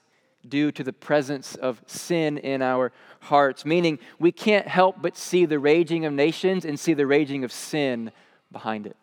due 0.47 0.71
to 0.73 0.85
the 0.85 0.93
presence 0.93 1.55
of 1.55 1.83
sin 1.87 2.39
in 2.39 2.61
our 2.61 2.93
hearts, 3.25 3.65
meaning 3.65 3.99
we 4.19 4.33
can't 4.33 4.67
help 4.69 4.97
but 5.03 5.17
see 5.17 5.45
the 5.45 5.59
raging 5.59 6.05
of 6.05 6.13
nations 6.13 6.65
and 6.65 6.79
see 6.79 6.95
the 6.95 7.07
raging 7.07 7.45
of 7.45 7.53
sin 7.53 8.13
behind 8.53 8.87
it. 8.87 8.97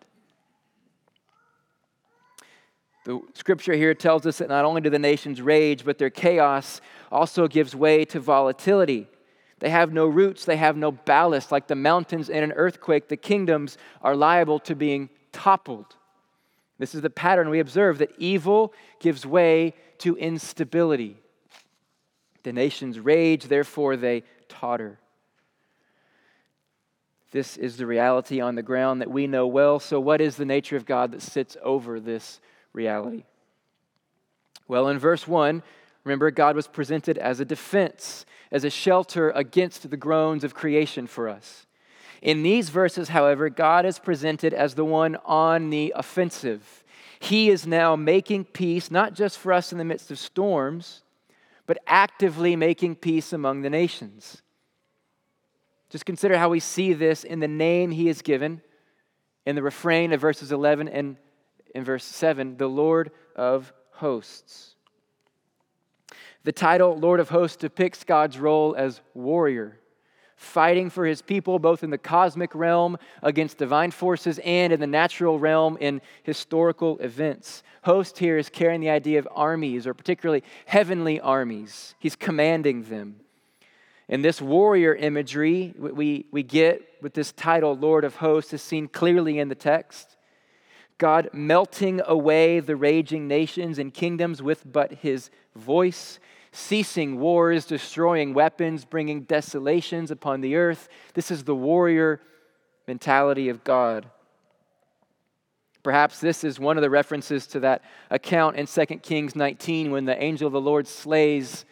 The 3.03 3.19
scripture 3.33 3.73
here 3.73 3.93
tells 3.95 4.25
us 4.25 4.37
that 4.37 4.49
not 4.49 4.63
only 4.63 4.81
do 4.81 4.89
the 4.89 4.99
nations 4.99 5.41
rage, 5.41 5.83
but 5.83 5.97
their 5.97 6.11
chaos 6.11 6.81
also 7.11 7.47
gives 7.47 7.75
way 7.75 8.05
to 8.05 8.19
volatility. 8.19 9.07
They 9.59 9.69
have 9.69 9.91
no 9.91 10.05
roots, 10.05 10.45
they 10.45 10.57
have 10.57 10.77
no 10.77 10.91
ballast. 10.91 11.51
Like 11.51 11.67
the 11.67 11.75
mountains 11.75 12.29
in 12.29 12.43
an 12.43 12.51
earthquake, 12.51 13.07
the 13.07 13.17
kingdoms 13.17 13.77
are 14.01 14.15
liable 14.15 14.59
to 14.59 14.75
being 14.75 15.09
toppled. 15.31 15.95
This 16.77 16.95
is 16.95 17.01
the 17.01 17.09
pattern 17.11 17.49
we 17.49 17.59
observe 17.59 17.99
that 17.99 18.11
evil 18.17 18.73
gives 18.99 19.25
way 19.25 19.73
to 19.99 20.15
instability. 20.17 21.20
The 22.43 22.53
nations 22.53 22.99
rage, 22.99 23.45
therefore 23.45 23.97
they 23.97 24.23
totter. 24.49 24.99
This 27.31 27.55
is 27.55 27.77
the 27.77 27.85
reality 27.85 28.41
on 28.41 28.55
the 28.55 28.63
ground 28.63 29.01
that 29.01 29.09
we 29.09 29.25
know 29.25 29.47
well. 29.47 29.79
So, 29.79 29.99
what 29.99 30.19
is 30.19 30.35
the 30.35 30.45
nature 30.45 30.75
of 30.75 30.85
God 30.85 31.11
that 31.11 31.21
sits 31.21 31.55
over 31.63 31.99
this 31.99 32.41
reality? 32.73 33.23
Well, 34.67 34.89
in 34.89 34.99
verse 34.99 35.27
1, 35.27 35.63
remember, 36.03 36.29
God 36.31 36.55
was 36.55 36.67
presented 36.67 37.17
as 37.17 37.39
a 37.39 37.45
defense, 37.45 38.25
as 38.51 38.63
a 38.63 38.69
shelter 38.69 39.29
against 39.31 39.89
the 39.89 39.97
groans 39.97 40.43
of 40.43 40.53
creation 40.53 41.07
for 41.07 41.29
us. 41.29 41.65
In 42.21 42.43
these 42.43 42.69
verses, 42.69 43.09
however, 43.09 43.49
God 43.49 43.85
is 43.85 43.97
presented 43.97 44.53
as 44.53 44.75
the 44.75 44.85
one 44.85 45.17
on 45.25 45.69
the 45.69 45.93
offensive. 45.95 46.83
He 47.19 47.49
is 47.49 47.65
now 47.65 47.95
making 47.95 48.45
peace, 48.45 48.91
not 48.91 49.13
just 49.13 49.37
for 49.37 49.53
us 49.53 49.71
in 49.71 49.77
the 49.77 49.85
midst 49.85 50.11
of 50.11 50.19
storms, 50.19 51.01
but 51.71 51.81
actively 51.87 52.57
making 52.57 52.97
peace 52.97 53.31
among 53.31 53.61
the 53.61 53.69
nations. 53.69 54.41
Just 55.89 56.05
consider 56.05 56.37
how 56.37 56.49
we 56.49 56.59
see 56.59 56.91
this 56.91 57.23
in 57.23 57.39
the 57.39 57.47
name 57.47 57.91
he 57.91 58.09
is 58.09 58.21
given 58.21 58.61
in 59.45 59.55
the 59.55 59.63
refrain 59.63 60.11
of 60.11 60.19
verses 60.19 60.51
11 60.51 60.89
and 60.89 61.15
in 61.73 61.85
verse 61.85 62.03
7 62.03 62.57
the 62.57 62.67
Lord 62.67 63.11
of 63.37 63.71
hosts. 63.91 64.75
The 66.43 66.51
title 66.51 66.97
Lord 66.97 67.21
of 67.21 67.29
Hosts 67.29 67.55
depicts 67.55 68.03
God's 68.03 68.37
role 68.37 68.75
as 68.77 68.99
warrior, 69.13 69.79
fighting 70.41 70.89
for 70.89 71.05
his 71.05 71.21
people 71.21 71.59
both 71.59 71.83
in 71.83 71.91
the 71.91 71.97
cosmic 71.97 72.53
realm 72.55 72.97
against 73.21 73.59
divine 73.59 73.91
forces 73.91 74.39
and 74.43 74.73
in 74.73 74.79
the 74.79 74.87
natural 74.87 75.37
realm 75.37 75.77
in 75.79 76.01
historical 76.23 76.97
events. 76.99 77.61
Host 77.83 78.17
here 78.17 78.37
is 78.37 78.49
carrying 78.49 78.81
the 78.81 78.89
idea 78.89 79.19
of 79.19 79.27
armies, 79.31 79.85
or 79.85 79.93
particularly 79.93 80.43
heavenly 80.65 81.19
armies. 81.19 81.93
He's 81.99 82.15
commanding 82.15 82.83
them. 82.83 83.17
And 84.09 84.25
this 84.25 84.41
warrior 84.41 84.95
imagery 84.95 85.73
we, 85.77 86.25
we 86.31 86.43
get 86.43 86.87
with 87.01 87.13
this 87.13 87.31
title, 87.31 87.75
Lord 87.75 88.03
of 88.03 88.15
Hosts, 88.15 88.53
is 88.53 88.61
seen 88.61 88.87
clearly 88.87 89.37
in 89.37 89.47
the 89.47 89.55
text. 89.55 90.17
God 90.97 91.29
melting 91.33 92.01
away 92.05 92.59
the 92.59 92.75
raging 92.75 93.27
nations 93.27 93.79
and 93.79 93.93
kingdoms 93.93 94.41
with 94.41 94.69
but 94.69 94.91
his 94.91 95.29
voice, 95.55 96.19
ceasing 96.51 97.19
wars, 97.19 97.65
destroying 97.65 98.33
weapons, 98.33 98.85
bringing 98.85 99.21
desolations 99.21 100.11
upon 100.11 100.41
the 100.41 100.55
earth. 100.55 100.89
This 101.13 101.31
is 101.31 101.43
the 101.43 101.55
warrior 101.55 102.21
mentality 102.87 103.49
of 103.49 103.63
God. 103.63 104.05
Perhaps 105.83 106.19
this 106.19 106.43
is 106.43 106.59
one 106.59 106.77
of 106.77 106.81
the 106.81 106.89
references 106.89 107.47
to 107.47 107.61
that 107.61 107.81
account 108.09 108.57
in 108.57 108.67
2 108.67 108.85
Kings 108.97 109.35
19 109.35 109.91
when 109.91 110.05
the 110.05 110.21
angel 110.21 110.47
of 110.47 110.53
the 110.53 110.61
Lord 110.61 110.87
slays 110.87 111.65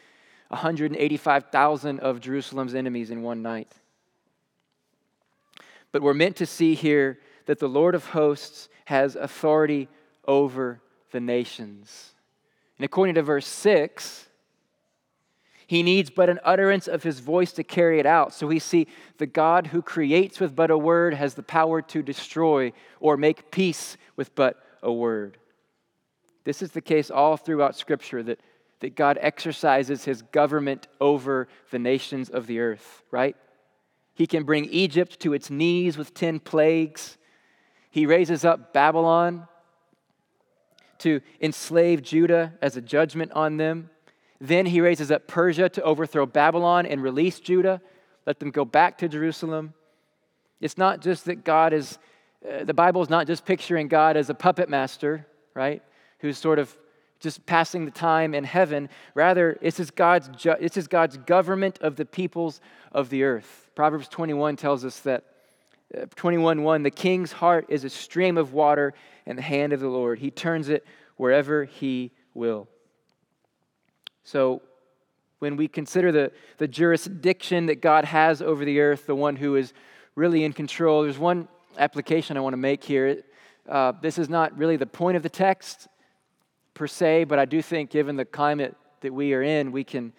185,000 0.48 2.00
of 2.00 2.20
Jerusalem's 2.20 2.74
enemies 2.74 3.12
in 3.12 3.22
one 3.22 3.42
night. 3.42 3.72
But 5.92 6.02
we're 6.02 6.14
meant 6.14 6.38
to 6.38 6.46
see 6.46 6.74
here 6.74 7.20
that 7.46 7.60
the 7.60 7.70
Lord 7.70 7.96
of 7.96 8.06
hosts 8.06 8.70
has 8.86 9.16
authority 9.16 9.90
over 10.28 10.82
the 11.12 11.20
nations. 11.20 12.14
And 12.78 12.86
according 12.86 13.16
to 13.16 13.22
verse 13.22 13.48
6, 13.48 14.29
he 15.70 15.84
needs 15.84 16.10
but 16.10 16.32
an 16.32 16.40
utterance 16.44 16.88
of 16.88 17.04
his 17.04 17.20
voice 17.20 17.52
to 17.52 17.64
carry 17.64 18.00
it 18.00 18.08
out. 18.08 18.34
So 18.34 18.48
we 18.48 18.58
see 18.58 18.88
the 19.20 19.28
God 19.28 19.68
who 19.68 19.84
creates 19.84 20.40
with 20.40 20.56
but 20.56 20.72
a 20.72 20.78
word 20.80 21.14
has 21.14 21.36
the 21.36 21.44
power 21.44 21.80
to 21.84 22.02
destroy 22.02 22.74
or 23.00 23.18
make 23.18 23.52
peace 23.52 23.96
with 24.16 24.34
but 24.34 24.66
a 24.82 24.92
word. 24.92 25.38
This 26.44 26.64
is 26.64 26.72
the 26.72 26.82
case 26.82 27.12
all 27.12 27.38
throughout 27.38 27.76
Scripture 27.76 28.24
that, 28.24 28.40
that 28.80 28.96
God 28.96 29.20
exercises 29.22 30.06
his 30.06 30.24
government 30.24 30.88
over 31.00 31.48
the 31.70 31.78
nations 31.78 32.32
of 32.32 32.48
the 32.48 32.62
earth, 32.62 33.04
right? 33.12 33.36
He 34.16 34.26
can 34.26 34.46
bring 34.46 34.66
Egypt 34.66 35.20
to 35.20 35.34
its 35.34 35.52
knees 35.52 36.00
with 36.00 36.16
10 36.16 36.40
plagues. 36.40 37.16
He 37.92 38.08
raises 38.08 38.44
up 38.44 38.74
Babylon 38.74 39.48
to 40.98 41.22
enslave 41.40 42.02
Judah 42.02 42.56
as 42.60 42.76
a 42.76 42.82
judgment 42.82 43.34
on 43.34 43.58
them. 43.58 43.92
Then 44.42 44.66
he 44.66 44.82
raises 44.82 45.12
up 45.12 45.28
Persia 45.28 45.70
to 45.70 45.84
overthrow 45.84 46.26
Babylon 46.26 46.86
and 46.86 47.04
release 47.04 47.40
Judah, 47.40 47.82
let 48.26 48.40
them 48.40 48.52
go 48.52 48.64
back 48.64 48.98
to 49.00 49.10
Jerusalem. 49.10 49.74
It's 50.62 50.78
not 50.78 51.02
just 51.02 51.26
that 51.26 51.44
God 51.44 51.74
is, 51.74 51.98
uh, 52.48 52.64
the 52.64 52.74
Bible 52.74 53.02
is 53.02 53.10
not 53.10 53.28
just 53.28 53.46
picturing 53.46 53.88
God 53.88 54.18
as 54.18 54.30
a 54.30 54.34
puppet 54.34 54.70
master, 54.70 55.26
right? 55.54 55.82
Who's 56.20 56.38
sort 56.38 56.60
of 56.60 56.76
just 57.20 57.46
passing 57.46 57.86
the 57.86 57.92
time 57.92 58.34
in 58.34 58.44
heaven. 58.44 58.90
Rather, 59.14 59.58
this 59.62 59.80
is 59.80 59.92
God's, 59.92 60.30
ju- 60.30 60.56
this 60.60 60.78
is 60.78 60.88
God's 60.88 61.18
government 61.18 61.78
of 61.82 61.96
the 61.96 62.06
peoples 62.06 62.62
of 62.92 63.10
the 63.10 63.24
earth. 63.24 63.70
Proverbs 63.76 64.08
21 64.08 64.56
tells 64.56 64.86
us 64.86 65.00
that, 65.02 65.26
uh, 65.96 66.06
21 66.16 66.84
the 66.84 66.92
king's 66.92 67.32
heart 67.32 67.66
is 67.68 67.84
a 67.84 67.90
stream 67.90 68.38
of 68.38 68.54
water 68.54 68.94
in 69.26 69.36
the 69.36 69.42
hand 69.42 69.74
of 69.74 69.80
the 69.80 69.90
Lord. 69.90 70.20
He 70.20 70.32
turns 70.32 70.70
it 70.70 70.86
wherever 71.18 71.66
he 71.66 72.12
will. 72.34 72.68
So, 74.32 74.62
when 75.40 75.56
we 75.56 75.68
consider 75.68 76.12
the, 76.12 76.32
the 76.60 76.68
jurisdiction 76.68 77.66
that 77.66 77.82
God 77.82 78.06
has 78.06 78.44
over 78.44 78.64
the 78.64 78.80
earth, 78.80 79.08
the 79.08 79.16
one 79.16 79.36
who 79.36 79.56
is 79.56 79.74
really 80.14 80.44
in 80.44 80.54
control, 80.54 81.02
there's 81.02 81.18
one 81.18 81.48
application 81.80 82.38
I 82.38 82.42
want 82.42 82.54
to 82.54 82.58
make 82.58 82.84
here. 82.84 83.24
Uh, 83.68 83.94
this 84.04 84.20
is 84.20 84.30
not 84.30 84.56
really 84.56 84.78
the 84.78 84.86
point 84.86 85.18
of 85.18 85.24
the 85.24 85.30
text 85.30 85.88
per 86.76 86.86
se, 86.86 87.24
but 87.24 87.40
I 87.40 87.46
do 87.46 87.60
think, 87.60 87.90
given 87.90 88.18
the 88.18 88.26
climate 88.26 88.76
that 89.02 89.12
we 89.12 89.34
are 89.34 89.42
in, 89.42 89.72
we 89.72 89.84
can 89.84 90.14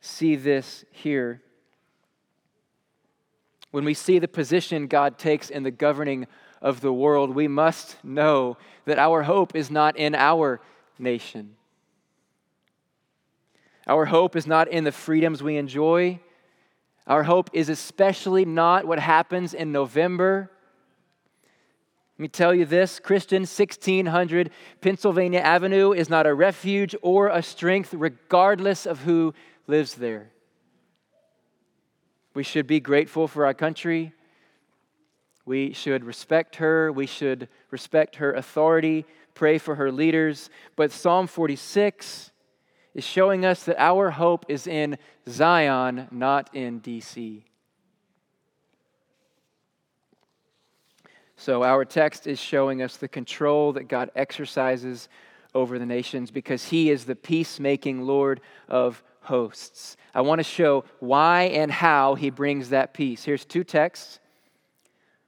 see 0.00 0.36
this 0.36 0.84
here. 0.92 1.42
When 3.72 3.84
we 3.84 3.94
see 3.94 4.20
the 4.20 4.28
position 4.28 4.86
God 4.86 5.18
takes 5.18 5.50
in 5.50 5.64
the 5.64 5.72
governing 5.72 6.28
of 6.62 6.82
the 6.82 6.92
world, 6.92 7.34
we 7.34 7.48
must 7.48 7.96
know 8.04 8.58
that 8.84 9.00
our 9.00 9.24
hope 9.24 9.56
is 9.56 9.72
not 9.72 9.96
in 9.96 10.14
our 10.14 10.60
nation. 11.00 11.56
Our 13.88 14.04
hope 14.04 14.36
is 14.36 14.46
not 14.46 14.68
in 14.68 14.84
the 14.84 14.92
freedoms 14.92 15.42
we 15.42 15.56
enjoy. 15.56 16.20
Our 17.06 17.22
hope 17.22 17.48
is 17.54 17.70
especially 17.70 18.44
not 18.44 18.84
what 18.84 18.98
happens 18.98 19.54
in 19.54 19.72
November. 19.72 20.50
Let 22.18 22.22
me 22.22 22.28
tell 22.28 22.54
you 22.54 22.66
this 22.66 23.00
Christian 23.00 23.42
1600 23.42 24.50
Pennsylvania 24.82 25.40
Avenue 25.40 25.92
is 25.92 26.10
not 26.10 26.26
a 26.26 26.34
refuge 26.34 26.94
or 27.00 27.28
a 27.28 27.42
strength, 27.42 27.94
regardless 27.94 28.84
of 28.84 29.00
who 29.00 29.32
lives 29.66 29.94
there. 29.94 30.32
We 32.34 32.42
should 32.42 32.66
be 32.66 32.80
grateful 32.80 33.26
for 33.26 33.46
our 33.46 33.54
country. 33.54 34.12
We 35.46 35.72
should 35.72 36.04
respect 36.04 36.56
her. 36.56 36.92
We 36.92 37.06
should 37.06 37.48
respect 37.70 38.16
her 38.16 38.34
authority, 38.34 39.06
pray 39.34 39.56
for 39.56 39.76
her 39.76 39.90
leaders. 39.90 40.50
But 40.76 40.92
Psalm 40.92 41.26
46 41.26 42.32
is 42.98 43.04
showing 43.04 43.44
us 43.44 43.62
that 43.62 43.80
our 43.80 44.10
hope 44.10 44.44
is 44.48 44.66
in 44.66 44.98
Zion, 45.28 46.08
not 46.10 46.52
in 46.52 46.80
DC. 46.80 47.42
So, 51.36 51.62
our 51.62 51.84
text 51.84 52.26
is 52.26 52.40
showing 52.40 52.82
us 52.82 52.96
the 52.96 53.06
control 53.06 53.72
that 53.74 53.84
God 53.84 54.10
exercises 54.16 55.08
over 55.54 55.78
the 55.78 55.86
nations 55.86 56.32
because 56.32 56.64
He 56.64 56.90
is 56.90 57.04
the 57.04 57.14
peacemaking 57.14 58.02
Lord 58.02 58.40
of 58.68 59.00
hosts. 59.20 59.96
I 60.12 60.22
want 60.22 60.40
to 60.40 60.42
show 60.42 60.84
why 60.98 61.42
and 61.44 61.70
how 61.70 62.16
He 62.16 62.30
brings 62.30 62.70
that 62.70 62.94
peace. 62.94 63.22
Here's 63.22 63.44
two 63.44 63.62
texts. 63.62 64.18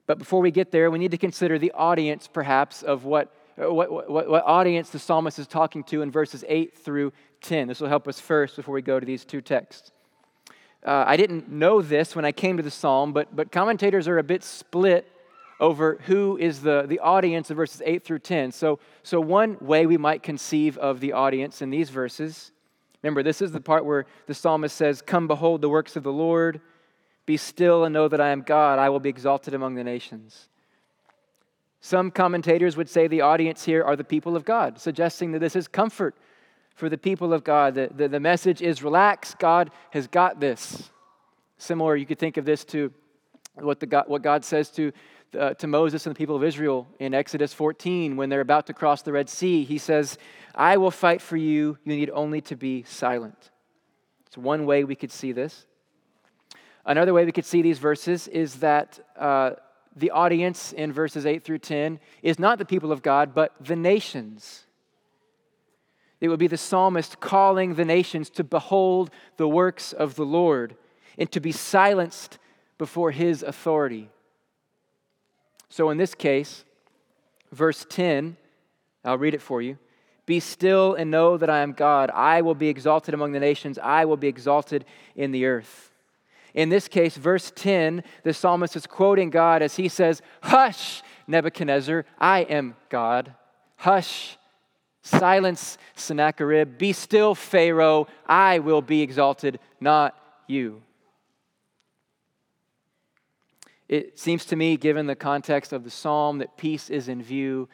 But 0.07 0.19
before 0.19 0.41
we 0.41 0.51
get 0.51 0.71
there, 0.71 0.91
we 0.91 0.99
need 0.99 1.11
to 1.11 1.17
consider 1.17 1.57
the 1.57 1.71
audience, 1.71 2.27
perhaps, 2.27 2.83
of 2.83 3.05
what, 3.05 3.33
what, 3.55 3.89
what, 4.11 4.29
what 4.29 4.43
audience 4.45 4.89
the 4.89 4.99
psalmist 4.99 5.39
is 5.39 5.47
talking 5.47 5.85
to 5.85 6.01
in 6.01 6.11
verses 6.11 6.43
8 6.45 6.77
through 6.77 7.13
10. 7.41 7.67
This 7.67 7.81
will 7.81 7.89
help 7.89 8.07
us 8.07 8.19
first 8.19 8.55
before 8.55 8.73
we 8.73 8.81
go 8.81 8.99
to 8.99 9.05
these 9.05 9.25
two 9.25 9.41
texts. 9.41 9.91
Uh, 10.85 11.03
I 11.05 11.17
didn't 11.17 11.49
know 11.49 11.81
this 11.81 12.15
when 12.15 12.25
I 12.25 12.31
came 12.31 12.57
to 12.57 12.63
the 12.63 12.71
psalm, 12.71 13.13
but, 13.13 13.35
but 13.35 13.51
commentators 13.51 14.07
are 14.07 14.17
a 14.17 14.23
bit 14.23 14.43
split 14.43 15.11
over 15.59 15.99
who 16.05 16.37
is 16.37 16.61
the, 16.61 16.85
the 16.87 16.99
audience 16.99 17.51
of 17.51 17.57
verses 17.57 17.83
8 17.85 18.03
through 18.03 18.19
10. 18.19 18.51
So, 18.51 18.79
so, 19.03 19.21
one 19.21 19.57
way 19.61 19.85
we 19.85 19.97
might 19.97 20.23
conceive 20.23 20.77
of 20.79 20.99
the 20.99 21.13
audience 21.13 21.61
in 21.61 21.69
these 21.69 21.91
verses, 21.91 22.51
remember, 23.03 23.21
this 23.21 23.43
is 23.43 23.51
the 23.51 23.61
part 23.61 23.85
where 23.85 24.07
the 24.25 24.33
psalmist 24.33 24.75
says, 24.75 25.03
Come 25.03 25.27
behold 25.27 25.61
the 25.61 25.69
works 25.69 25.95
of 25.95 26.01
the 26.01 26.11
Lord, 26.11 26.61
be 27.27 27.37
still 27.37 27.85
and 27.85 27.93
know 27.93 28.07
that 28.07 28.19
I 28.19 28.29
am 28.29 28.41
God, 28.41 28.79
I 28.79 28.89
will 28.89 28.99
be 28.99 29.09
exalted 29.09 29.53
among 29.53 29.75
the 29.75 29.83
nations. 29.83 30.49
Some 31.79 32.09
commentators 32.09 32.75
would 32.75 32.89
say 32.89 33.07
the 33.07 33.21
audience 33.21 33.63
here 33.63 33.83
are 33.83 33.95
the 33.95 34.03
people 34.03 34.35
of 34.35 34.45
God, 34.45 34.79
suggesting 34.79 35.31
that 35.31 35.39
this 35.39 35.55
is 35.55 35.67
comfort 35.67 36.15
for 36.75 36.89
the 36.89 36.97
people 36.97 37.33
of 37.33 37.43
God. 37.43 37.75
The, 37.75 37.89
the, 37.93 38.07
the 38.07 38.19
message 38.19 38.61
is 38.61 38.83
relax, 38.83 39.35
God 39.35 39.71
has 39.91 40.07
got 40.07 40.39
this. 40.39 40.89
Similar, 41.57 41.95
you 41.95 42.05
could 42.05 42.19
think 42.19 42.37
of 42.37 42.45
this 42.45 42.65
to 42.65 42.91
what, 43.55 43.79
the 43.79 43.85
God, 43.85 44.05
what 44.07 44.21
God 44.21 44.43
says 44.43 44.69
to, 44.71 44.91
uh, 45.37 45.53
to 45.55 45.67
Moses 45.67 46.05
and 46.05 46.15
the 46.15 46.17
people 46.17 46.35
of 46.35 46.43
Israel 46.43 46.87
in 46.99 47.13
Exodus 47.13 47.53
14 47.53 48.17
when 48.17 48.29
they're 48.29 48.41
about 48.41 48.67
to 48.67 48.73
cross 48.73 49.01
the 49.01 49.11
Red 49.11 49.29
Sea. 49.29 49.63
He 49.63 49.77
says, 49.77 50.17
I 50.55 50.77
will 50.77 50.91
fight 50.91 51.21
for 51.21 51.37
you. 51.37 51.77
You 51.83 51.95
need 51.95 52.09
only 52.11 52.41
to 52.41 52.55
be 52.55 52.83
silent. 52.83 53.51
It's 54.27 54.37
one 54.37 54.65
way 54.65 54.83
we 54.83 54.95
could 54.95 55.11
see 55.11 55.31
this. 55.31 55.65
Another 56.85 57.13
way 57.13 57.25
we 57.25 57.31
could 57.31 57.45
see 57.45 57.61
these 57.61 57.79
verses 57.79 58.27
is 58.27 58.55
that 58.55 58.99
uh, 59.17 59.51
the 59.95 60.11
audience 60.11 60.73
in 60.73 60.91
verses 60.91 61.25
8 61.25 61.43
through 61.43 61.59
10 61.59 61.99
is 62.23 62.39
not 62.39 62.57
the 62.57 62.65
people 62.65 62.91
of 62.91 63.01
God, 63.01 63.35
but 63.35 63.53
the 63.59 63.75
nations. 63.75 64.65
It 66.21 66.29
would 66.29 66.39
be 66.39 66.47
the 66.47 66.57
psalmist 66.57 67.19
calling 67.19 67.73
the 67.73 67.83
nations 67.83 68.29
to 68.31 68.43
behold 68.43 69.09
the 69.37 69.47
works 69.47 69.91
of 69.91 70.15
the 70.15 70.25
Lord 70.25 70.75
and 71.17 71.29
to 71.31 71.39
be 71.39 71.51
silenced 71.51 72.37
before 72.77 73.11
his 73.11 73.43
authority. 73.43 74.09
So, 75.69 75.89
in 75.89 75.97
this 75.97 76.13
case, 76.13 76.63
verse 77.51 77.85
10, 77.89 78.37
I'll 79.03 79.17
read 79.17 79.33
it 79.33 79.41
for 79.41 79.61
you. 79.61 79.77
Be 80.27 80.39
still 80.39 80.93
and 80.93 81.09
know 81.09 81.37
that 81.37 81.49
I 81.49 81.59
am 81.59 81.73
God. 81.73 82.11
I 82.11 82.41
will 82.41 82.55
be 82.55 82.69
exalted 82.69 83.13
among 83.13 83.31
the 83.31 83.39
nations, 83.39 83.79
I 83.79 84.05
will 84.05 84.17
be 84.17 84.27
exalted 84.27 84.85
in 85.15 85.31
the 85.31 85.45
earth. 85.45 85.91
In 86.53 86.69
this 86.69 86.87
case, 86.87 87.15
verse 87.15 87.51
10, 87.55 88.03
the 88.23 88.33
psalmist 88.33 88.75
is 88.75 88.85
quoting 88.85 89.29
God 89.29 89.61
as 89.61 89.77
he 89.77 89.87
says, 89.87 90.21
Hush, 90.43 91.01
Nebuchadnezzar, 91.25 92.05
I 92.19 92.41
am 92.41 92.75
God. 92.89 93.33
Hush, 93.77 94.37
Silence, 95.03 95.77
Sennacherib. 95.95 96.77
Be 96.77 96.93
still, 96.93 97.33
Pharaoh. 97.33 98.07
I 98.25 98.59
will 98.59 98.81
be 98.81 99.01
exalted, 99.01 99.59
not 99.79 100.15
you. 100.47 100.81
It 103.89 104.17
seems 104.17 104.45
to 104.45 104.55
me, 104.55 104.77
given 104.77 105.05
the 105.07 105.15
context 105.15 105.73
of 105.73 105.83
the 105.83 105.89
psalm, 105.89 106.37
that 106.37 106.55
peace 106.55 106.89
is 106.89 107.09
in 107.09 107.21
view, 107.21 107.67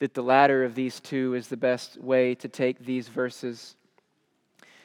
that 0.00 0.14
the 0.14 0.22
latter 0.22 0.64
of 0.64 0.74
these 0.74 0.98
two 0.98 1.34
is 1.34 1.46
the 1.46 1.56
best 1.56 1.96
way 2.00 2.34
to 2.36 2.48
take 2.48 2.84
these 2.84 3.06
verses, 3.08 3.76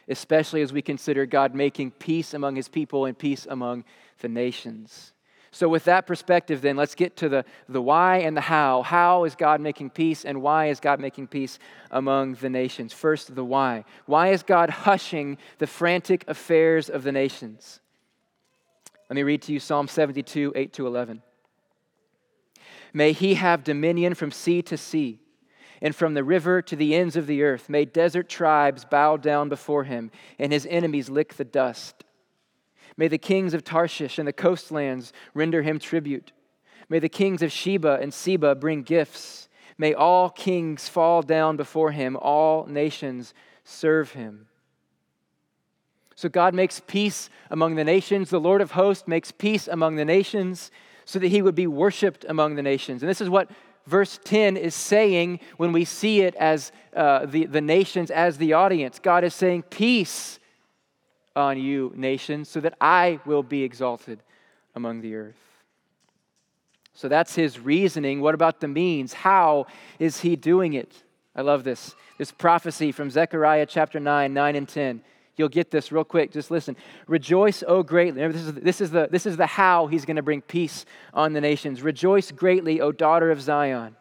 especially 0.08 0.62
as 0.62 0.72
we 0.72 0.84
consider 0.84 1.26
God 1.26 1.56
making 1.56 1.90
peace 1.92 2.36
among 2.36 2.56
his 2.56 2.68
people 2.68 3.06
and 3.06 3.18
peace 3.18 3.48
among 3.50 3.84
the 4.20 4.28
nations. 4.28 5.14
So, 5.56 5.70
with 5.70 5.86
that 5.86 6.06
perspective, 6.06 6.60
then, 6.60 6.76
let's 6.76 6.96
get 6.96 7.16
to 7.16 7.30
the, 7.30 7.46
the 7.70 7.82
why 7.82 8.18
and 8.18 8.36
the 8.36 8.42
how. 8.42 8.82
How 8.82 9.24
is 9.24 9.36
God 9.36 9.62
making 9.62 9.92
peace, 9.92 10.26
and 10.26 10.42
why 10.42 10.66
is 10.66 10.82
God 10.82 11.00
making 11.00 11.28
peace 11.28 11.60
among 11.92 12.34
the 12.34 12.50
nations? 12.50 12.92
First, 12.92 13.34
the 13.34 13.46
why. 13.46 13.86
Why 14.06 14.34
is 14.34 14.44
God 14.44 14.70
hushing 14.70 15.38
the 15.60 15.66
frantic 15.66 16.26
affairs 16.28 16.90
of 16.90 17.04
the 17.04 17.14
nations? 17.14 17.80
Let 19.10 19.16
me 19.16 19.24
read 19.24 19.44
to 19.44 19.54
you 19.54 19.62
Psalm 19.62 19.88
72, 19.88 20.52
8 20.54 20.74
to 20.74 20.88
11. 20.88 21.22
May 22.92 23.14
he 23.14 23.36
have 23.36 23.64
dominion 23.64 24.14
from 24.14 24.32
sea 24.32 24.62
to 24.64 24.76
sea, 24.76 25.22
and 25.82 25.96
from 25.96 26.16
the 26.16 26.24
river 26.26 26.62
to 26.64 26.76
the 26.76 26.94
ends 26.94 27.16
of 27.16 27.28
the 27.28 27.44
earth. 27.44 27.70
May 27.70 27.86
desert 27.86 28.28
tribes 28.28 28.84
bow 28.84 29.16
down 29.16 29.48
before 29.48 29.86
him, 29.86 30.12
and 30.38 30.52
his 30.52 30.68
enemies 30.70 31.10
lick 31.10 31.36
the 31.36 31.46
dust. 31.46 32.04
May 32.98 33.08
the 33.08 33.18
kings 33.18 33.54
of 33.54 33.64
Tarshish 33.64 34.18
and 34.18 34.28
the 34.28 34.34
coastlands 34.34 35.12
render 35.34 35.62
him 35.62 35.80
tribute. 35.80 36.32
May 36.88 37.00
the 37.00 37.10
kings 37.10 37.42
of 37.42 37.52
Sheba 37.52 38.00
and 38.02 38.14
Seba 38.14 38.56
bring 38.56 38.84
gifts. 38.84 39.50
May 39.78 39.94
all 39.94 40.30
kings 40.30 40.88
fall 40.88 41.22
down 41.22 41.58
before 41.58 41.92
him, 41.92 42.16
all 42.16 42.66
nations 42.66 43.34
serve 43.64 44.12
him. 44.12 44.48
So 46.16 46.30
God 46.30 46.54
makes 46.54 46.80
peace 46.80 47.30
among 47.52 47.76
the 47.76 47.84
nations. 47.84 48.30
The 48.30 48.40
Lord 48.40 48.62
of 48.62 48.72
hosts 48.72 49.06
makes 49.08 49.32
peace 49.32 49.68
among 49.68 49.98
the 49.98 50.06
nations 50.06 50.72
so 51.04 51.20
that 51.20 51.28
he 51.28 51.42
would 51.42 51.56
be 51.56 51.68
worshiped 51.68 52.26
among 52.30 52.56
the 52.56 52.64
nations. 52.64 53.04
And 53.04 53.10
this 53.10 53.20
is 53.20 53.30
what 53.30 53.52
verse 53.86 54.18
10 54.24 54.56
is 54.56 54.74
saying 54.74 55.42
when 55.58 55.74
we 55.74 55.84
see 55.84 56.22
it 56.22 56.34
as 56.36 56.72
uh, 56.96 57.26
the, 57.26 57.46
the 57.46 57.60
nations 57.60 58.10
as 58.10 58.38
the 58.38 58.54
audience. 58.54 58.98
God 59.00 59.26
is 59.26 59.34
saying, 59.34 59.64
Peace 59.64 60.40
on 61.36 61.60
you, 61.60 61.92
nations, 61.96 62.50
so 62.50 62.60
that 62.62 62.76
I 62.80 63.20
will 63.26 63.44
be 63.44 63.64
exalted 63.64 64.20
among 64.76 65.02
the 65.02 65.16
earth. 65.16 65.36
So 66.94 67.10
that's 67.10 67.36
his 67.36 67.60
reasoning. 67.60 68.22
What 68.22 68.36
about 68.36 68.62
the 68.62 68.68
means? 68.68 69.14
How 69.14 69.68
is 70.00 70.22
he 70.22 70.36
doing 70.36 70.74
it? 70.74 71.04
I 71.36 71.42
love 71.42 71.64
this. 71.64 71.94
This 72.18 72.32
prophecy 72.32 72.94
from 72.94 73.12
Zechariah 73.12 73.66
chapter 73.66 74.00
9, 74.00 74.34
9 74.34 74.56
and 74.56 74.68
10. 74.68 75.02
You'll 75.36 75.50
get 75.50 75.70
this 75.70 75.92
real 75.92 76.06
quick. 76.06 76.32
Just 76.32 76.50
listen. 76.50 76.78
Rejoice, 77.08 77.62
O 77.68 77.84
greatly. 77.84 78.22
Remember, 78.22 78.38
this 78.38 78.48
is, 78.48 78.54
this 78.54 78.82
is, 78.82 78.92
the, 78.92 79.10
this 79.12 79.26
is 79.26 79.36
the 79.36 79.46
how 79.46 79.88
he's 79.88 80.06
going 80.06 80.16
to 80.16 80.22
bring 80.22 80.42
peace 80.42 80.86
on 81.14 81.34
the 81.34 81.42
nations. 81.42 81.82
Rejoice 81.82 82.32
greatly, 82.32 82.80
O 82.80 82.94
daughter 82.94 83.32
of 83.32 83.42
Zion. 83.42 83.98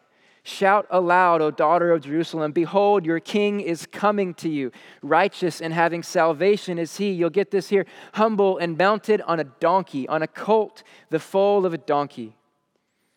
Shout 0.47 0.85
aloud, 0.91 1.41
O 1.41 1.49
daughter 1.49 1.91
of 1.91 2.03
Jerusalem. 2.03 2.51
Behold, 2.51 3.03
your 3.03 3.19
king 3.19 3.61
is 3.61 3.87
coming 3.87 4.35
to 4.35 4.47
you. 4.47 4.71
Righteous 5.01 5.59
and 5.59 5.73
having 5.73 6.03
salvation 6.03 6.77
is 6.77 6.97
he. 6.97 7.09
You'll 7.09 7.31
get 7.31 7.49
this 7.49 7.69
here. 7.69 7.87
Humble 8.13 8.59
and 8.59 8.77
mounted 8.77 9.21
on 9.21 9.39
a 9.39 9.43
donkey, 9.43 10.07
on 10.07 10.21
a 10.21 10.27
colt, 10.27 10.83
the 11.09 11.17
foal 11.17 11.65
of 11.65 11.73
a 11.73 11.79
donkey. 11.79 12.35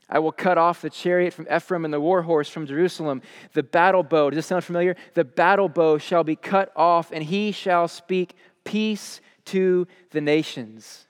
I 0.09 0.20
will 0.20 0.33
cut 0.33 0.57
off 0.57 0.81
the 0.81 0.89
chariot 0.89 1.35
from 1.35 1.47
Ephraim 1.55 1.85
and 1.85 1.93
the 1.93 2.01
war 2.01 2.22
horse 2.22 2.49
from 2.49 2.66
Jerusalem. 2.66 3.20
The 3.53 3.62
battle 3.62 4.03
bow, 4.03 4.31
does 4.31 4.39
this 4.39 4.47
sound 4.47 4.64
familiar? 4.64 4.97
The 5.12 5.24
battle 5.24 5.68
bow 5.68 5.99
shall 5.99 6.24
be 6.24 6.35
cut 6.35 6.72
off, 6.74 7.12
and 7.12 7.22
he 7.22 7.53
shall 7.53 7.89
speak 7.89 8.37
peace 8.64 9.20
to 9.45 9.87
the 10.12 10.22
nations. 10.22 11.07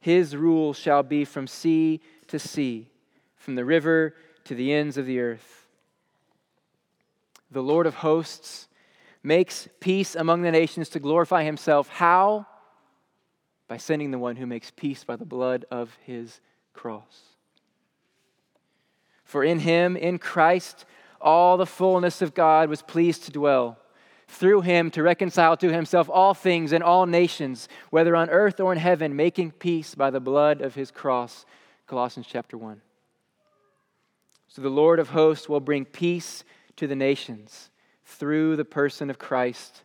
His 0.00 0.34
rule 0.34 0.72
shall 0.72 1.02
be 1.02 1.26
from 1.26 1.46
sea 1.46 2.00
to 2.28 2.38
sea, 2.38 2.88
from 3.36 3.56
the 3.56 3.64
river 3.66 4.14
to 4.48 4.54
the 4.54 4.72
ends 4.72 4.96
of 4.96 5.04
the 5.04 5.20
earth. 5.20 5.66
The 7.50 7.62
Lord 7.62 7.86
of 7.86 7.96
hosts 7.96 8.66
makes 9.22 9.68
peace 9.78 10.14
among 10.14 10.40
the 10.40 10.50
nations 10.50 10.88
to 10.90 11.00
glorify 11.00 11.44
himself. 11.44 11.88
How? 11.88 12.46
By 13.68 13.76
sending 13.76 14.10
the 14.10 14.18
one 14.18 14.36
who 14.36 14.46
makes 14.46 14.70
peace 14.70 15.04
by 15.04 15.16
the 15.16 15.26
blood 15.26 15.66
of 15.70 15.96
his 16.04 16.40
cross. 16.72 17.20
For 19.22 19.44
in 19.44 19.60
him, 19.60 19.96
in 19.98 20.18
Christ, 20.18 20.86
all 21.20 21.58
the 21.58 21.66
fullness 21.66 22.22
of 22.22 22.32
God 22.32 22.70
was 22.70 22.80
pleased 22.80 23.24
to 23.24 23.30
dwell. 23.30 23.76
Through 24.28 24.62
him 24.62 24.90
to 24.92 25.02
reconcile 25.02 25.58
to 25.58 25.70
himself 25.70 26.08
all 26.08 26.32
things 26.32 26.72
and 26.72 26.82
all 26.82 27.04
nations, 27.04 27.68
whether 27.90 28.16
on 28.16 28.30
earth 28.30 28.60
or 28.60 28.72
in 28.72 28.78
heaven, 28.78 29.14
making 29.14 29.52
peace 29.52 29.94
by 29.94 30.08
the 30.08 30.20
blood 30.20 30.62
of 30.62 30.74
his 30.74 30.90
cross. 30.90 31.44
Colossians 31.86 32.26
chapter 32.30 32.56
1. 32.56 32.80
So 34.48 34.62
the 34.62 34.68
Lord 34.68 34.98
of 34.98 35.10
hosts 35.10 35.48
will 35.48 35.60
bring 35.60 35.84
peace 35.84 36.42
to 36.76 36.86
the 36.86 36.96
nations 36.96 37.70
through 38.04 38.56
the 38.56 38.64
person 38.64 39.10
of 39.10 39.18
Christ 39.18 39.84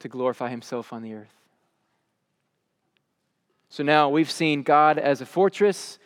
to 0.00 0.08
glorify 0.08 0.50
himself 0.50 0.92
on 0.92 1.02
the 1.02 1.14
earth. 1.14 1.34
So 3.70 3.82
now 3.82 4.10
we've 4.10 4.30
seen 4.30 4.62
God 4.62 4.98
as 4.98 5.20
a 5.20 5.26
fortress 5.26 5.98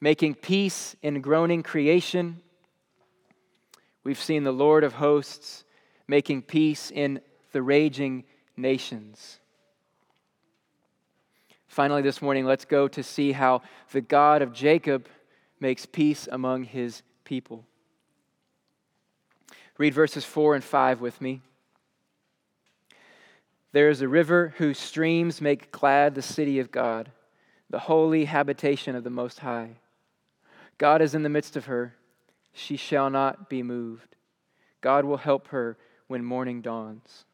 making 0.00 0.34
peace 0.34 0.94
in 1.02 1.22
groaning 1.22 1.62
creation. 1.62 2.40
We've 4.02 4.20
seen 4.20 4.44
the 4.44 4.52
Lord 4.52 4.84
of 4.84 4.92
hosts 4.92 5.64
making 6.06 6.42
peace 6.42 6.90
in 6.90 7.20
the 7.52 7.62
raging 7.62 8.24
nations. 8.56 9.40
Finally, 11.66 12.02
this 12.02 12.20
morning, 12.20 12.44
let's 12.44 12.66
go 12.66 12.86
to 12.88 13.02
see 13.02 13.32
how 13.32 13.62
the 13.92 14.02
God 14.02 14.42
of 14.42 14.52
Jacob 14.52 15.08
makes 15.58 15.86
peace 15.86 16.28
among 16.30 16.64
his 16.64 17.02
people. 17.24 17.64
Read 19.76 19.94
verses 19.94 20.24
4 20.24 20.54
and 20.54 20.64
5 20.64 21.00
with 21.00 21.20
me. 21.20 21.40
There 23.72 23.88
is 23.88 24.02
a 24.02 24.08
river 24.08 24.54
whose 24.58 24.78
streams 24.78 25.40
make 25.40 25.72
glad 25.72 26.14
the 26.14 26.22
city 26.22 26.60
of 26.60 26.70
God, 26.70 27.10
the 27.68 27.80
holy 27.80 28.26
habitation 28.26 28.94
of 28.94 29.02
the 29.02 29.10
Most 29.10 29.40
High. 29.40 29.78
God 30.78 31.02
is 31.02 31.14
in 31.14 31.24
the 31.24 31.28
midst 31.28 31.56
of 31.56 31.64
her. 31.66 31.94
She 32.52 32.76
shall 32.76 33.10
not 33.10 33.50
be 33.50 33.64
moved. 33.64 34.14
God 34.80 35.04
will 35.04 35.16
help 35.16 35.48
her 35.48 35.76
when 36.06 36.24
morning 36.24 36.60
dawns. 36.60 37.24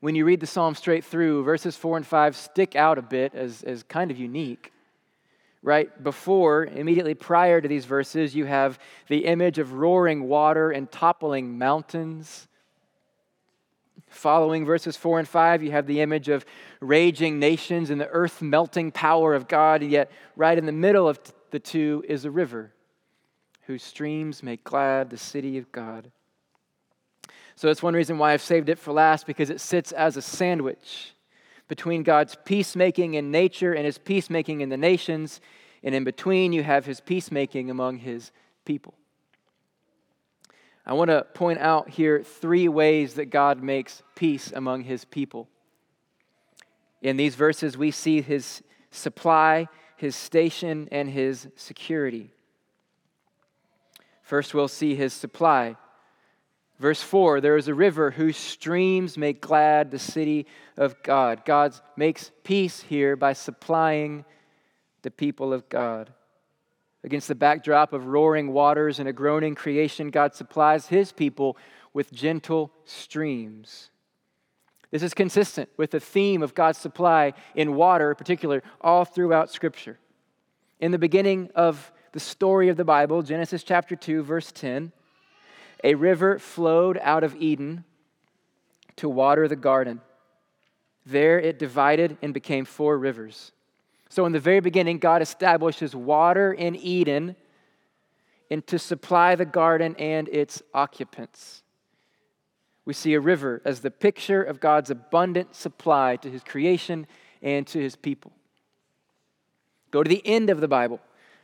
When 0.00 0.14
you 0.14 0.24
read 0.24 0.38
the 0.38 0.46
psalm 0.46 0.76
straight 0.76 1.04
through, 1.04 1.42
verses 1.42 1.76
4 1.76 1.96
and 1.96 2.06
5 2.06 2.36
stick 2.36 2.76
out 2.76 2.98
a 2.98 3.02
bit 3.02 3.34
as, 3.34 3.64
as 3.64 3.82
kind 3.82 4.12
of 4.12 4.18
unique. 4.18 4.72
Right 5.62 6.02
before, 6.02 6.66
immediately 6.66 7.14
prior 7.14 7.60
to 7.60 7.66
these 7.66 7.84
verses, 7.84 8.34
you 8.34 8.44
have 8.44 8.78
the 9.08 9.24
image 9.24 9.58
of 9.58 9.72
roaring 9.72 10.28
water 10.28 10.70
and 10.70 10.90
toppling 10.90 11.58
mountains. 11.58 12.46
Following 14.08 14.64
verses 14.64 14.96
4 14.96 15.18
and 15.18 15.28
5, 15.28 15.62
you 15.62 15.72
have 15.72 15.86
the 15.86 16.00
image 16.00 16.28
of 16.28 16.46
raging 16.80 17.38
nations 17.38 17.90
and 17.90 18.00
the 18.00 18.08
earth 18.08 18.40
melting 18.40 18.92
power 18.92 19.34
of 19.34 19.48
God. 19.48 19.82
And 19.82 19.90
yet, 19.90 20.10
right 20.36 20.56
in 20.56 20.64
the 20.64 20.72
middle 20.72 21.08
of 21.08 21.18
the 21.50 21.58
two 21.58 22.04
is 22.08 22.24
a 22.24 22.30
river 22.30 22.72
whose 23.62 23.82
streams 23.82 24.42
make 24.42 24.64
glad 24.64 25.10
the 25.10 25.18
city 25.18 25.58
of 25.58 25.70
God. 25.72 26.10
So 27.56 27.66
that's 27.66 27.82
one 27.82 27.94
reason 27.94 28.16
why 28.16 28.32
I've 28.32 28.42
saved 28.42 28.68
it 28.68 28.78
for 28.78 28.92
last 28.92 29.26
because 29.26 29.50
it 29.50 29.60
sits 29.60 29.90
as 29.90 30.16
a 30.16 30.22
sandwich 30.22 31.12
between 31.68 32.02
God's 32.02 32.36
peacemaking 32.44 33.14
in 33.14 33.30
nature 33.30 33.72
and 33.72 33.86
his 33.86 33.98
peacemaking 33.98 34.60
in 34.60 34.68
the 34.68 34.76
nations. 34.76 35.40
And 35.82 35.94
in 35.94 36.04
between, 36.04 36.52
you 36.52 36.62
have 36.62 36.86
his 36.86 37.00
peacemaking 37.00 37.70
among 37.70 37.98
his 37.98 38.32
people. 38.64 38.94
I 40.84 40.94
want 40.94 41.10
to 41.10 41.26
point 41.34 41.60
out 41.60 41.90
here 41.90 42.22
three 42.22 42.68
ways 42.68 43.14
that 43.14 43.26
God 43.26 43.62
makes 43.62 44.02
peace 44.14 44.50
among 44.50 44.84
his 44.84 45.04
people. 45.04 45.48
In 47.02 47.16
these 47.16 47.34
verses, 47.34 47.76
we 47.76 47.90
see 47.90 48.22
his 48.22 48.62
supply 48.90 49.68
his 49.98 50.14
station, 50.14 50.88
and 50.92 51.10
his 51.10 51.48
security. 51.56 52.30
First, 54.22 54.54
we'll 54.54 54.68
see 54.68 54.94
his 54.94 55.12
supply. 55.12 55.74
Verse 56.78 57.02
4 57.02 57.40
there 57.40 57.56
is 57.56 57.68
a 57.68 57.74
river 57.74 58.10
whose 58.10 58.36
streams 58.36 59.18
make 59.18 59.40
glad 59.40 59.90
the 59.90 59.98
city 59.98 60.46
of 60.76 61.02
God. 61.02 61.44
God 61.44 61.74
makes 61.96 62.30
peace 62.44 62.80
here 62.80 63.16
by 63.16 63.32
supplying 63.32 64.24
the 65.02 65.10
people 65.10 65.52
of 65.52 65.68
God. 65.68 66.12
Against 67.04 67.28
the 67.28 67.34
backdrop 67.34 67.92
of 67.92 68.06
roaring 68.06 68.52
waters 68.52 68.98
and 68.98 69.08
a 69.08 69.12
groaning 69.12 69.54
creation, 69.54 70.10
God 70.10 70.34
supplies 70.34 70.86
his 70.86 71.12
people 71.12 71.56
with 71.92 72.12
gentle 72.12 72.72
streams. 72.84 73.90
This 74.90 75.02
is 75.02 75.14
consistent 75.14 75.68
with 75.76 75.90
the 75.90 76.00
theme 76.00 76.42
of 76.42 76.54
God's 76.54 76.78
supply 76.78 77.34
in 77.54 77.74
water, 77.74 78.10
in 78.10 78.16
particular, 78.16 78.62
all 78.80 79.04
throughout 79.04 79.50
Scripture. 79.50 79.98
In 80.80 80.92
the 80.92 80.98
beginning 80.98 81.50
of 81.54 81.92
the 82.12 82.20
story 82.20 82.68
of 82.68 82.76
the 82.76 82.84
Bible, 82.84 83.22
Genesis 83.22 83.62
chapter 83.62 83.94
2, 83.94 84.22
verse 84.22 84.50
10, 84.50 84.92
a 85.84 85.94
river 85.94 86.38
flowed 86.38 86.98
out 87.02 87.24
of 87.24 87.36
Eden 87.36 87.84
to 88.96 89.08
water 89.08 89.48
the 89.48 89.56
garden. 89.56 90.00
There 91.06 91.38
it 91.38 91.58
divided 91.58 92.18
and 92.20 92.34
became 92.34 92.64
four 92.64 92.98
rivers. 92.98 93.52
So, 94.08 94.26
in 94.26 94.32
the 94.32 94.40
very 94.40 94.60
beginning, 94.60 94.98
God 94.98 95.22
establishes 95.22 95.94
water 95.94 96.52
in 96.52 96.74
Eden 96.76 97.36
and 98.50 98.66
to 98.66 98.78
supply 98.78 99.34
the 99.34 99.44
garden 99.44 99.94
and 99.98 100.28
its 100.28 100.62
occupants 100.72 101.62
we 102.88 102.94
see 102.94 103.12
a 103.12 103.20
river 103.20 103.60
as 103.66 103.80
the 103.80 103.90
picture 103.90 104.42
of 104.42 104.60
God's 104.60 104.88
abundant 104.88 105.54
supply 105.54 106.16
to 106.16 106.30
his 106.30 106.42
creation 106.42 107.06
and 107.42 107.66
to 107.66 107.78
his 107.78 107.96
people. 107.96 108.32
Go 109.90 110.02
to 110.02 110.08
the 110.08 110.26
end 110.26 110.48
of 110.48 110.62
the 110.62 110.68
Bible, 110.68 110.98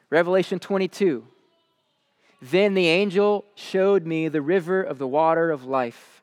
Revelation 0.08 0.58
22. 0.58 1.22
Then 2.50 2.74
the 2.74 2.88
angel 2.88 3.46
showed 3.54 4.04
me 4.04 4.28
the 4.28 4.42
river 4.42 4.82
of 4.82 4.98
the 4.98 5.08
water 5.08 5.50
of 5.50 5.64
life, 5.64 6.22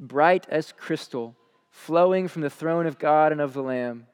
bright 0.00 0.44
as 0.48 0.72
crystal, 0.72 1.36
flowing 1.70 2.26
from 2.26 2.42
the 2.42 2.50
throne 2.50 2.84
of 2.84 2.98
God 2.98 3.30
and 3.30 3.40
of 3.40 3.52
the 3.52 3.62
Lamb 3.62 4.08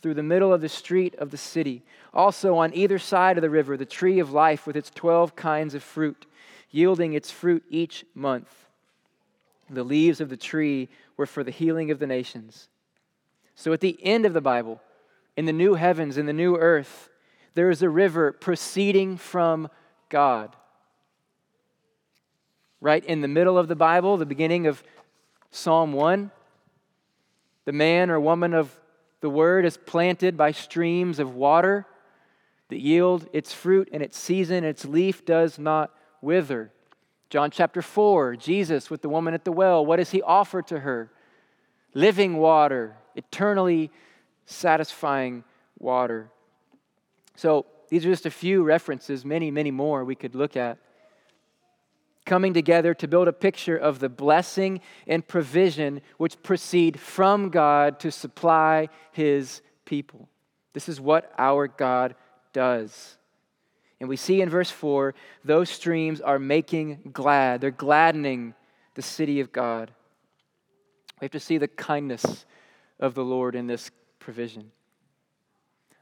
through 0.00 0.14
the 0.14 0.22
middle 0.22 0.52
of 0.52 0.60
the 0.60 0.68
street 0.68 1.16
of 1.16 1.32
the 1.32 1.36
city. 1.36 1.82
Also, 2.14 2.56
on 2.56 2.72
either 2.72 3.00
side 3.00 3.36
of 3.36 3.42
the 3.42 3.50
river, 3.50 3.76
the 3.76 3.84
tree 3.84 4.20
of 4.20 4.30
life 4.30 4.64
with 4.64 4.76
its 4.76 4.90
12 4.90 5.34
kinds 5.34 5.74
of 5.74 5.82
fruit, 5.82 6.24
yielding 6.70 7.14
its 7.14 7.32
fruit 7.32 7.64
each 7.68 8.04
month. 8.14 8.68
The 9.68 9.82
leaves 9.82 10.20
of 10.20 10.28
the 10.28 10.36
tree 10.36 10.88
were 11.16 11.26
for 11.26 11.42
the 11.42 11.50
healing 11.50 11.90
of 11.90 11.98
the 11.98 12.06
nations. 12.06 12.68
So 13.56 13.72
at 13.72 13.80
the 13.80 13.98
end 14.04 14.24
of 14.24 14.34
the 14.34 14.40
Bible, 14.40 14.80
in 15.36 15.46
the 15.46 15.52
new 15.52 15.74
heavens, 15.74 16.16
in 16.16 16.26
the 16.26 16.32
new 16.32 16.56
earth, 16.56 17.08
there 17.54 17.70
is 17.70 17.82
a 17.82 17.90
river 17.90 18.30
proceeding 18.30 19.16
from 19.16 19.68
God. 20.10 20.54
Right 22.80 23.04
in 23.04 23.20
the 23.20 23.28
middle 23.28 23.58
of 23.58 23.68
the 23.68 23.76
Bible, 23.76 24.16
the 24.16 24.26
beginning 24.26 24.66
of 24.66 24.82
Psalm 25.50 25.92
1, 25.92 26.30
the 27.64 27.72
man 27.72 28.10
or 28.10 28.20
woman 28.20 28.54
of 28.54 28.70
the 29.20 29.30
word 29.30 29.64
is 29.64 29.76
planted 29.76 30.36
by 30.36 30.52
streams 30.52 31.18
of 31.18 31.34
water 31.34 31.86
that 32.68 32.78
yield 32.78 33.28
its 33.32 33.52
fruit 33.52 33.88
in 33.88 34.02
its 34.02 34.18
season, 34.18 34.64
its 34.64 34.84
leaf 34.84 35.24
does 35.24 35.58
not 35.58 35.94
wither. 36.20 36.70
John 37.30 37.50
chapter 37.50 37.82
4, 37.82 38.36
Jesus 38.36 38.90
with 38.90 39.02
the 39.02 39.08
woman 39.08 39.34
at 39.34 39.44
the 39.44 39.52
well, 39.52 39.84
what 39.84 39.96
does 39.96 40.10
he 40.10 40.22
offer 40.22 40.62
to 40.62 40.80
her? 40.80 41.10
Living 41.94 42.36
water, 42.36 42.96
eternally 43.14 43.90
satisfying 44.44 45.42
water. 45.78 46.30
So 47.36 47.66
these 47.88 48.04
are 48.04 48.10
just 48.10 48.26
a 48.26 48.30
few 48.30 48.62
references, 48.62 49.24
many, 49.24 49.50
many 49.50 49.70
more 49.70 50.04
we 50.04 50.14
could 50.14 50.34
look 50.34 50.56
at. 50.56 50.78
Coming 52.26 52.52
together 52.52 52.92
to 52.92 53.06
build 53.06 53.28
a 53.28 53.32
picture 53.32 53.76
of 53.76 54.00
the 54.00 54.08
blessing 54.08 54.80
and 55.06 55.26
provision 55.26 56.02
which 56.18 56.42
proceed 56.42 56.98
from 56.98 57.50
God 57.50 58.00
to 58.00 58.10
supply 58.10 58.88
his 59.12 59.62
people. 59.84 60.28
This 60.72 60.88
is 60.88 61.00
what 61.00 61.32
our 61.38 61.68
God 61.68 62.16
does. 62.52 63.16
And 64.00 64.08
we 64.08 64.16
see 64.16 64.42
in 64.42 64.50
verse 64.50 64.70
4 64.70 65.14
those 65.44 65.70
streams 65.70 66.20
are 66.20 66.40
making 66.40 67.10
glad, 67.12 67.60
they're 67.60 67.70
gladdening 67.70 68.54
the 68.94 69.02
city 69.02 69.38
of 69.38 69.52
God. 69.52 69.92
We 71.20 71.26
have 71.26 71.32
to 71.32 71.40
see 71.40 71.58
the 71.58 71.68
kindness 71.68 72.44
of 72.98 73.14
the 73.14 73.24
Lord 73.24 73.54
in 73.54 73.68
this 73.68 73.90
provision. 74.18 74.72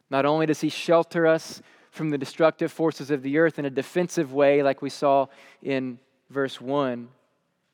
Not 0.09 0.25
only 0.25 0.47
does 0.47 0.63
he 0.63 0.71
shelter 0.71 1.27
us 1.27 1.61
from 1.91 2.09
the 2.09 2.19
destructive 2.19 2.73
forces 2.73 3.11
of 3.11 3.23
the 3.23 3.37
earth 3.37 3.59
in 3.59 3.67
a 3.67 3.71
defensive 3.71 4.33
way, 4.33 4.63
like 4.63 4.81
we 4.81 4.91
saw 4.91 5.27
in 5.63 5.99
verse 6.35 6.61
1, 6.61 7.09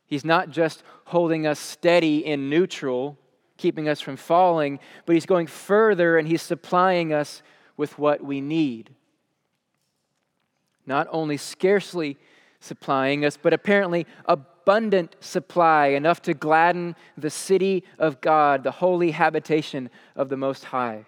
he's 0.06 0.24
not 0.24 0.50
just 0.50 0.84
holding 1.06 1.46
us 1.46 1.58
steady 1.58 2.24
in 2.24 2.48
neutral, 2.48 3.18
keeping 3.56 3.88
us 3.88 4.00
from 4.00 4.16
falling, 4.16 4.78
but 5.06 5.14
he's 5.14 5.26
going 5.26 5.48
further 5.48 6.16
and 6.16 6.28
he's 6.28 6.42
supplying 6.42 7.12
us 7.12 7.42
with 7.76 7.98
what 7.98 8.22
we 8.22 8.40
need. 8.40 8.90
Not 10.86 11.08
only 11.10 11.36
scarcely 11.36 12.16
supplying 12.60 13.24
us, 13.24 13.36
but 13.36 13.52
apparently 13.52 14.06
abundant 14.26 15.16
supply, 15.20 15.88
enough 15.88 16.20
to 16.22 16.34
gladden 16.34 16.94
the 17.16 17.30
city 17.30 17.84
of 17.98 18.20
God, 18.20 18.62
the 18.62 18.70
holy 18.70 19.10
habitation 19.10 19.90
of 20.14 20.28
the 20.28 20.36
Most 20.36 20.64
High. 20.64 21.06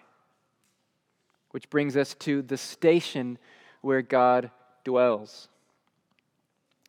Which 1.51 1.69
brings 1.69 1.95
us 1.95 2.15
to 2.15 2.41
the 2.41 2.57
station 2.57 3.37
where 3.81 4.01
God 4.01 4.49
dwells. 4.83 5.49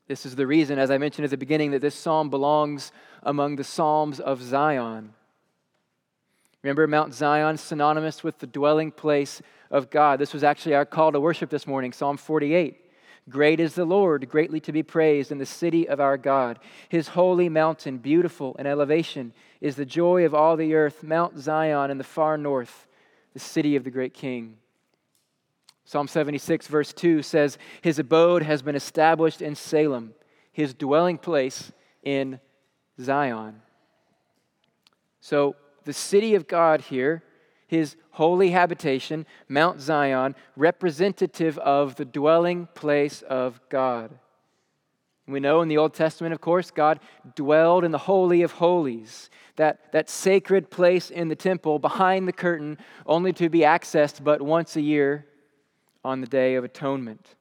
This 0.07 0.27
is 0.27 0.37
the 0.37 0.47
reason, 0.47 0.79
as 0.79 0.91
I 0.91 0.99
mentioned 0.99 1.25
at 1.25 1.31
the 1.31 1.37
beginning, 1.37 1.71
that 1.71 1.81
this 1.81 1.95
psalm 1.95 2.29
belongs 2.29 2.93
among 3.23 3.57
the 3.57 3.65
Psalms 3.65 4.21
of 4.21 4.43
Zion. 4.43 5.15
Remember, 6.63 6.87
Mount 6.87 7.15
Zion, 7.15 7.57
synonymous 7.57 8.23
with 8.23 8.39
the 8.39 8.47
dwelling 8.47 8.91
place 8.91 9.41
of 9.71 9.91
God. 9.91 10.19
This 10.19 10.35
was 10.35 10.45
actually 10.45 10.75
our 10.75 10.85
call 10.85 11.13
to 11.13 11.21
worship 11.21 11.51
this 11.51 11.67
morning, 11.67 11.93
Psalm 11.93 12.17
48. 12.17 12.81
Great 13.31 13.61
is 13.61 13.75
the 13.75 13.87
Lord, 13.87 14.29
greatly 14.29 14.61
to 14.61 14.73
be 14.73 14.83
praised 14.83 15.33
in 15.33 15.39
the 15.39 15.47
city 15.47 15.89
of 15.89 16.01
our 16.01 16.19
God. 16.19 16.59
His 16.91 17.09
holy 17.09 17.49
mountain, 17.49 17.97
beautiful 17.97 18.55
in 18.59 18.67
elevation, 18.67 19.33
is 19.63 19.77
the 19.77 19.87
joy 19.87 20.27
of 20.27 20.35
all 20.35 20.57
the 20.57 20.75
earth, 20.75 21.03
Mount 21.03 21.39
Zion 21.39 21.91
in 21.91 21.97
the 21.97 22.05
far 22.05 22.37
north, 22.37 22.87
the 23.33 23.39
city 23.39 23.77
of 23.77 23.85
the 23.85 23.91
great 23.91 24.13
King. 24.13 24.59
Psalm 25.85 26.09
76, 26.09 26.67
verse 26.67 26.93
2 26.93 27.23
says, 27.23 27.59
His 27.83 27.99
abode 27.99 28.43
has 28.43 28.63
been 28.63 28.75
established 28.75 29.43
in 29.43 29.55
Salem, 29.55 30.15
his 30.51 30.73
dwelling 30.73 31.19
place 31.19 31.73
in 32.03 32.41
Zion. 33.01 33.61
So, 35.21 35.57
the 35.85 35.93
city 35.93 36.35
of 36.35 36.49
God 36.49 36.81
here, 36.81 37.23
his 37.67 37.97
holy 38.13 38.51
habitation, 38.51 39.27
Mount 39.49 39.81
Zion, 39.81 40.35
representative 40.57 41.59
of 41.59 41.97
the 41.97 42.07
dwelling 42.07 42.69
place 42.75 43.21
of 43.23 43.61
God. 43.69 44.19
We 45.27 45.41
know 45.41 45.61
in 45.61 45.69
the 45.69 45.79
Old 45.79 45.95
Testament, 45.95 46.33
of 46.33 46.41
course, 46.41 46.71
God 46.71 47.01
dwelled 47.35 47.85
in 47.85 47.91
the 47.91 47.99
Holy 47.99 48.43
of 48.43 48.53
Holies, 48.53 49.29
that, 49.57 49.93
that 49.93 50.09
sacred 50.09 50.71
place 50.71 51.11
in 51.11 51.29
the 51.29 51.37
temple 51.37 51.79
behind 51.79 52.27
the 52.27 52.33
curtain, 52.33 52.79
only 53.07 53.33
to 53.35 53.51
be 53.51 53.61
accessed 53.61 54.25
but 54.25 54.41
once 54.41 54.77
a 54.77 54.81
year 54.81 55.27
on 56.05 56.21
the 56.21 56.27
Day 56.27 56.55
of 56.57 56.65
Atonement. 56.65 57.35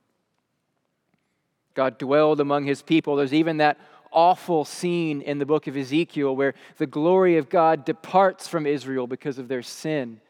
God 1.73 1.97
dwelled 1.97 2.39
among 2.39 2.65
his 2.65 2.81
people. 2.81 3.15
There's 3.15 3.33
even 3.33 3.57
that 3.57 3.77
awful 4.11 4.63
scene 4.63 5.21
in 5.21 5.39
the 5.39 5.45
book 5.45 5.67
of 5.67 5.75
Ezekiel 5.75 6.35
where 6.35 6.53
the 6.77 6.85
glory 6.85 7.37
of 7.37 7.49
God 7.49 7.83
departs 7.83 8.47
from 8.47 8.65
Israel 8.67 9.07
because 9.07 9.39
of 9.39 9.47
their 9.47 9.63
sin, 9.63 10.21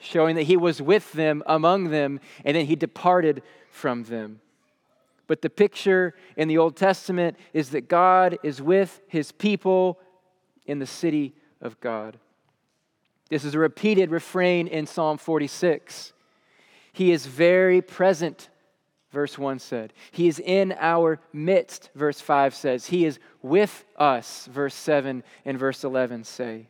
showing 0.00 0.36
that 0.36 0.44
he 0.44 0.56
was 0.56 0.80
with 0.80 1.12
them, 1.12 1.42
among 1.46 1.90
them, 1.90 2.18
and 2.44 2.56
then 2.56 2.66
he 2.66 2.76
departed 2.76 3.42
from 3.70 4.04
them. 4.04 4.40
But 5.26 5.42
the 5.42 5.50
picture 5.50 6.14
in 6.36 6.48
the 6.48 6.58
Old 6.58 6.76
Testament 6.76 7.36
is 7.52 7.70
that 7.70 7.88
God 7.88 8.38
is 8.42 8.60
with 8.60 9.00
his 9.06 9.32
people 9.32 9.98
in 10.66 10.78
the 10.78 10.86
city 10.86 11.34
of 11.60 11.78
God. 11.80 12.18
This 13.30 13.44
is 13.44 13.54
a 13.54 13.58
repeated 13.58 14.10
refrain 14.10 14.66
in 14.66 14.86
Psalm 14.86 15.18
46. 15.18 16.13
He 16.94 17.12
is 17.12 17.26
very 17.26 17.82
present 17.82 18.48
verse 19.14 19.38
1 19.38 19.60
said. 19.60 19.94
He 20.10 20.28
is 20.28 20.40
in 20.40 20.74
our 20.78 21.20
midst, 21.32 21.90
verse 21.94 22.20
5 22.20 22.54
says. 22.54 22.86
He 22.86 23.06
is 23.06 23.18
with 23.40 23.84
us, 23.96 24.46
verse 24.52 24.74
7 24.74 25.22
and 25.46 25.58
verse 25.58 25.84
11 25.84 26.24
say. 26.24 26.68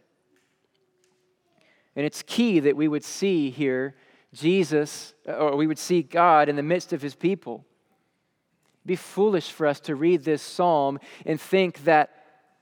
And 1.96 2.04
it's 2.04 2.22
key 2.22 2.60
that 2.60 2.76
we 2.76 2.86
would 2.86 3.02
see 3.02 3.50
here 3.50 3.96
Jesus, 4.32 5.14
or 5.26 5.56
we 5.56 5.66
would 5.66 5.78
see 5.78 6.02
God 6.02 6.48
in 6.48 6.56
the 6.56 6.62
midst 6.62 6.92
of 6.92 7.00
his 7.00 7.14
people. 7.14 7.64
It'd 8.80 8.88
be 8.88 8.96
foolish 8.96 9.50
for 9.50 9.66
us 9.66 9.80
to 9.80 9.94
read 9.94 10.24
this 10.24 10.42
psalm 10.42 10.98
and 11.24 11.40
think 11.40 11.84
that 11.84 12.10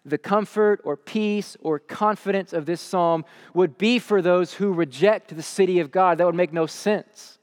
the 0.05 0.19
comfort 0.19 0.81
or 0.85 0.97
peace 0.97 1.57
or 1.61 1.79
confidence 1.79 2.53
of 2.53 2.67
this 2.67 2.81
psalm 2.81 3.25
would 3.55 3.79
be 3.79 3.99
for 3.99 4.21
those 4.21 4.55
who 4.55 4.73
reject 4.73 5.35
the 5.35 5.43
city 5.43 5.81
of 5.81 5.91
God. 5.91 6.19
That 6.19 6.27
would 6.27 6.35
make 6.35 6.53
no 6.53 6.67
sense. 6.67 7.39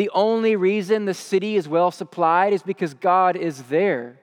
The 0.00 0.08
only 0.14 0.56
reason 0.56 1.04
the 1.04 1.12
city 1.12 1.56
is 1.56 1.68
well 1.68 1.90
supplied 1.90 2.54
is 2.54 2.62
because 2.62 2.94
God 2.94 3.36
is 3.36 3.64
there. 3.64 4.18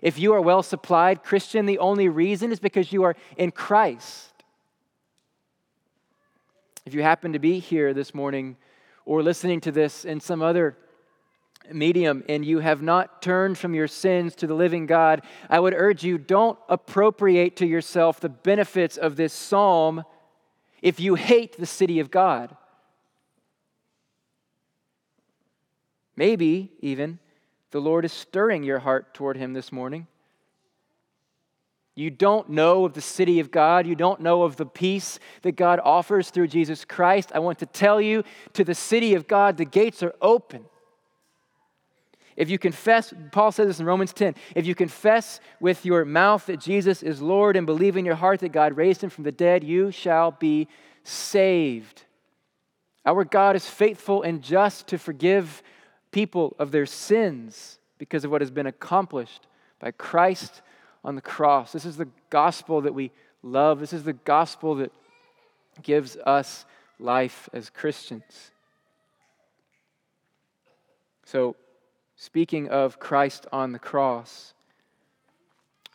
If 0.00 0.18
you 0.18 0.32
are 0.32 0.40
well 0.40 0.62
supplied, 0.62 1.22
Christian, 1.22 1.66
the 1.66 1.80
only 1.80 2.08
reason 2.08 2.50
is 2.50 2.58
because 2.58 2.94
you 2.94 3.02
are 3.02 3.14
in 3.36 3.50
Christ. 3.50 4.32
If 6.86 6.94
you 6.94 7.02
happen 7.02 7.34
to 7.34 7.38
be 7.38 7.58
here 7.58 7.92
this 7.92 8.14
morning 8.14 8.56
or 9.04 9.22
listening 9.22 9.60
to 9.60 9.70
this 9.70 10.06
in 10.06 10.18
some 10.18 10.40
other 10.40 10.78
medium 11.70 12.24
and 12.26 12.42
you 12.42 12.60
have 12.60 12.80
not 12.80 13.20
turned 13.20 13.58
from 13.58 13.74
your 13.74 13.86
sins 13.86 14.34
to 14.36 14.46
the 14.46 14.54
living 14.54 14.86
God, 14.86 15.20
I 15.50 15.60
would 15.60 15.74
urge 15.74 16.02
you 16.02 16.16
don't 16.16 16.58
appropriate 16.70 17.54
to 17.56 17.66
yourself 17.66 18.18
the 18.18 18.30
benefits 18.30 18.96
of 18.96 19.16
this 19.16 19.34
psalm 19.34 20.04
if 20.80 20.98
you 20.98 21.16
hate 21.16 21.58
the 21.58 21.66
city 21.66 22.00
of 22.00 22.10
God. 22.10 22.56
Maybe 26.18 26.72
even 26.80 27.20
the 27.70 27.80
Lord 27.80 28.04
is 28.04 28.12
stirring 28.12 28.64
your 28.64 28.80
heart 28.80 29.14
toward 29.14 29.36
Him 29.36 29.52
this 29.52 29.70
morning. 29.70 30.08
You 31.94 32.10
don't 32.10 32.48
know 32.48 32.84
of 32.84 32.94
the 32.94 33.00
city 33.00 33.38
of 33.38 33.52
God. 33.52 33.86
You 33.86 33.94
don't 33.94 34.20
know 34.20 34.42
of 34.42 34.56
the 34.56 34.66
peace 34.66 35.20
that 35.42 35.54
God 35.54 35.78
offers 35.84 36.30
through 36.30 36.48
Jesus 36.48 36.84
Christ. 36.84 37.30
I 37.36 37.38
want 37.38 37.60
to 37.60 37.66
tell 37.66 38.00
you 38.00 38.24
to 38.54 38.64
the 38.64 38.74
city 38.74 39.14
of 39.14 39.28
God, 39.28 39.58
the 39.58 39.64
gates 39.64 40.02
are 40.02 40.12
open. 40.20 40.64
If 42.36 42.50
you 42.50 42.58
confess, 42.58 43.14
Paul 43.30 43.52
says 43.52 43.68
this 43.68 43.78
in 43.78 43.86
Romans 43.86 44.12
10, 44.12 44.34
if 44.56 44.66
you 44.66 44.74
confess 44.74 45.38
with 45.60 45.86
your 45.86 46.04
mouth 46.04 46.46
that 46.46 46.58
Jesus 46.58 47.04
is 47.04 47.22
Lord 47.22 47.56
and 47.56 47.64
believe 47.64 47.96
in 47.96 48.04
your 48.04 48.16
heart 48.16 48.40
that 48.40 48.50
God 48.50 48.76
raised 48.76 49.04
him 49.04 49.10
from 49.10 49.22
the 49.22 49.30
dead, 49.30 49.62
you 49.62 49.92
shall 49.92 50.32
be 50.32 50.66
saved. 51.04 52.02
Our 53.06 53.22
God 53.22 53.54
is 53.54 53.68
faithful 53.68 54.22
and 54.22 54.42
just 54.42 54.88
to 54.88 54.98
forgive 54.98 55.62
people 56.10 56.54
of 56.58 56.70
their 56.70 56.86
sins 56.86 57.78
because 57.98 58.24
of 58.24 58.30
what 58.30 58.40
has 58.40 58.50
been 58.50 58.66
accomplished 58.66 59.46
by 59.78 59.90
Christ 59.90 60.62
on 61.04 61.14
the 61.14 61.20
cross. 61.20 61.72
This 61.72 61.84
is 61.84 61.96
the 61.96 62.08
gospel 62.30 62.80
that 62.82 62.94
we 62.94 63.10
love. 63.42 63.80
This 63.80 63.92
is 63.92 64.04
the 64.04 64.12
gospel 64.12 64.76
that 64.76 64.92
gives 65.82 66.16
us 66.16 66.64
life 66.98 67.48
as 67.52 67.70
Christians. 67.70 68.50
So, 71.24 71.56
speaking 72.16 72.68
of 72.68 72.98
Christ 72.98 73.46
on 73.52 73.72
the 73.72 73.78
cross, 73.78 74.54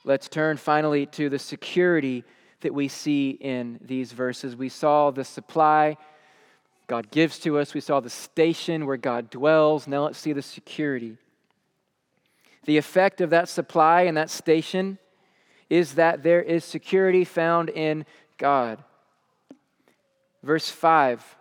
let's 0.06 0.30
turn 0.30 0.58
finally 0.58 1.06
to 1.08 1.30
the 1.30 1.40
security 1.40 2.24
that 2.62 2.74
we 2.74 2.88
see 2.88 3.32
in 3.32 3.80
these 3.82 4.12
verses. 4.12 4.56
We 4.56 4.70
saw 4.70 5.12
the 5.12 5.24
supply 5.24 5.98
God 6.94 7.10
gives 7.10 7.40
to 7.40 7.58
us. 7.58 7.74
We 7.74 7.82
saw 7.82 8.02
the 8.02 8.10
station 8.12 8.86
where 8.86 8.98
God 8.98 9.32
dwells. 9.32 9.88
Now 9.88 10.04
let's 10.04 10.20
see 10.20 10.32
the 10.32 10.44
security. 10.44 11.18
The 12.66 12.78
effect 12.78 13.20
of 13.20 13.32
that 13.32 13.50
supply 13.50 14.04
and 14.04 14.16
that 14.16 14.30
station 14.30 15.00
is 15.72 15.96
that 15.96 16.22
there 16.22 16.44
is 16.44 16.64
security 16.64 17.26
found 17.26 17.72
in 17.72 18.06
God. 18.38 18.84
Verse 20.44 20.70
5 20.70 21.36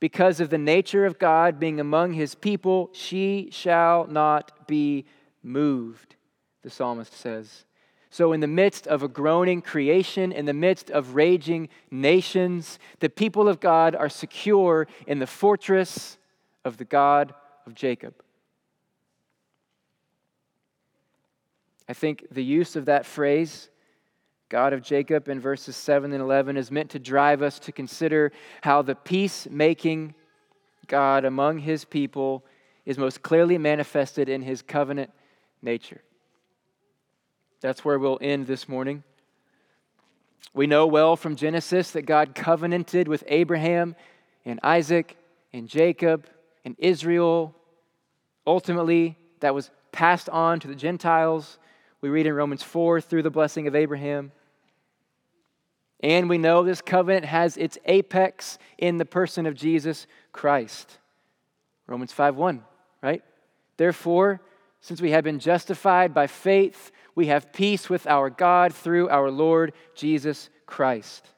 Because 0.00 0.38
of 0.38 0.50
the 0.50 0.58
nature 0.58 1.06
of 1.06 1.18
God 1.18 1.58
being 1.58 1.80
among 1.80 2.12
his 2.12 2.34
people, 2.34 2.90
she 2.92 3.48
shall 3.50 4.06
not 4.06 4.66
be 4.66 5.06
moved, 5.42 6.14
the 6.60 6.68
psalmist 6.68 7.14
says. 7.14 7.64
So, 8.12 8.32
in 8.32 8.40
the 8.40 8.48
midst 8.48 8.88
of 8.88 9.04
a 9.04 9.08
groaning 9.08 9.62
creation, 9.62 10.32
in 10.32 10.44
the 10.44 10.52
midst 10.52 10.90
of 10.90 11.14
raging 11.14 11.68
nations, 11.92 12.80
the 12.98 13.08
people 13.08 13.48
of 13.48 13.60
God 13.60 13.94
are 13.94 14.08
secure 14.08 14.88
in 15.06 15.20
the 15.20 15.28
fortress 15.28 16.18
of 16.64 16.76
the 16.76 16.84
God 16.84 17.32
of 17.66 17.74
Jacob. 17.74 18.14
I 21.88 21.92
think 21.92 22.26
the 22.32 22.42
use 22.42 22.74
of 22.74 22.86
that 22.86 23.06
phrase, 23.06 23.68
God 24.48 24.72
of 24.72 24.82
Jacob, 24.82 25.28
in 25.28 25.38
verses 25.38 25.76
7 25.76 26.12
and 26.12 26.20
11, 26.20 26.56
is 26.56 26.70
meant 26.70 26.90
to 26.90 26.98
drive 26.98 27.42
us 27.42 27.60
to 27.60 27.72
consider 27.72 28.32
how 28.62 28.82
the 28.82 28.96
peacemaking 28.96 30.14
God 30.88 31.24
among 31.24 31.58
his 31.58 31.84
people 31.84 32.44
is 32.84 32.98
most 32.98 33.22
clearly 33.22 33.56
manifested 33.56 34.28
in 34.28 34.42
his 34.42 34.62
covenant 34.62 35.10
nature. 35.62 36.02
That's 37.60 37.84
where 37.84 37.98
we'll 37.98 38.18
end 38.20 38.46
this 38.46 38.68
morning. 38.68 39.02
We 40.54 40.66
know 40.66 40.86
well 40.86 41.16
from 41.16 41.36
Genesis 41.36 41.90
that 41.92 42.02
God 42.02 42.34
covenanted 42.34 43.06
with 43.06 43.22
Abraham 43.28 43.94
and 44.44 44.58
Isaac 44.62 45.16
and 45.52 45.68
Jacob 45.68 46.26
and 46.64 46.74
Israel. 46.78 47.54
Ultimately, 48.46 49.16
that 49.40 49.54
was 49.54 49.70
passed 49.92 50.28
on 50.28 50.58
to 50.60 50.68
the 50.68 50.74
Gentiles. 50.74 51.58
We 52.00 52.08
read 52.08 52.26
in 52.26 52.34
Romans 52.34 52.62
4 52.62 53.00
through 53.00 53.22
the 53.22 53.30
blessing 53.30 53.68
of 53.68 53.74
Abraham. 53.74 54.32
And 56.02 56.30
we 56.30 56.38
know 56.38 56.64
this 56.64 56.80
covenant 56.80 57.26
has 57.26 57.58
its 57.58 57.76
apex 57.84 58.58
in 58.78 58.96
the 58.96 59.04
person 59.04 59.44
of 59.44 59.54
Jesus 59.54 60.06
Christ. 60.32 60.98
Romans 61.86 62.12
5 62.12 62.36
1, 62.36 62.64
right? 63.02 63.22
Therefore, 63.76 64.40
since 64.80 65.00
we 65.00 65.10
have 65.10 65.24
been 65.24 65.38
justified 65.38 66.14
by 66.14 66.26
faith, 66.26 66.90
we 67.20 67.26
have 67.26 67.52
peace 67.52 67.90
with 67.90 68.06
our 68.06 68.30
God 68.30 68.72
through 68.72 69.10
our 69.10 69.30
Lord 69.30 69.74
Jesus 69.94 70.48
Christ. 70.64 71.28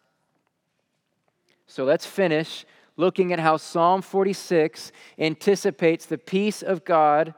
So 1.67 1.83
let's 1.83 2.07
finish 2.07 2.65
looking 2.97 3.33
at 3.33 3.41
how 3.41 3.57
Psalm 3.57 4.01
46 4.01 4.93
anticipates 5.19 6.07
the 6.07 6.19
peace 6.19 6.63
of 6.63 6.85
God, 6.85 7.35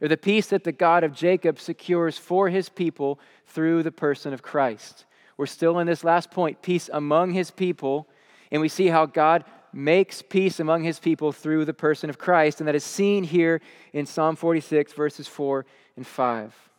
or 0.00 0.06
the 0.06 0.16
peace 0.16 0.46
that 0.46 0.62
the 0.62 0.70
God 0.70 1.02
of 1.02 1.12
Jacob 1.12 1.58
secures 1.58 2.16
for 2.16 2.48
his 2.48 2.68
people 2.68 3.18
through 3.46 3.82
the 3.82 3.90
person 3.90 4.32
of 4.32 4.40
Christ. 4.40 5.04
We're 5.36 5.46
still 5.46 5.80
in 5.80 5.88
this 5.88 6.04
last 6.04 6.30
point 6.30 6.62
peace 6.62 6.88
among 6.92 7.32
his 7.32 7.50
people, 7.50 8.06
and 8.52 8.62
we 8.62 8.68
see 8.68 8.86
how 8.86 9.06
God 9.06 9.42
makes 9.72 10.22
peace 10.22 10.60
among 10.60 10.84
his 10.84 11.00
people 11.00 11.32
through 11.32 11.64
the 11.64 11.74
person 11.74 12.08
of 12.08 12.18
Christ, 12.18 12.60
and 12.60 12.68
that 12.68 12.76
is 12.76 12.84
seen 12.84 13.24
here 13.24 13.60
in 13.92 14.06
Psalm 14.06 14.36
46, 14.36 14.92
verses 14.92 15.26
4 15.26 15.66
and 15.96 16.06
5. 16.06 16.69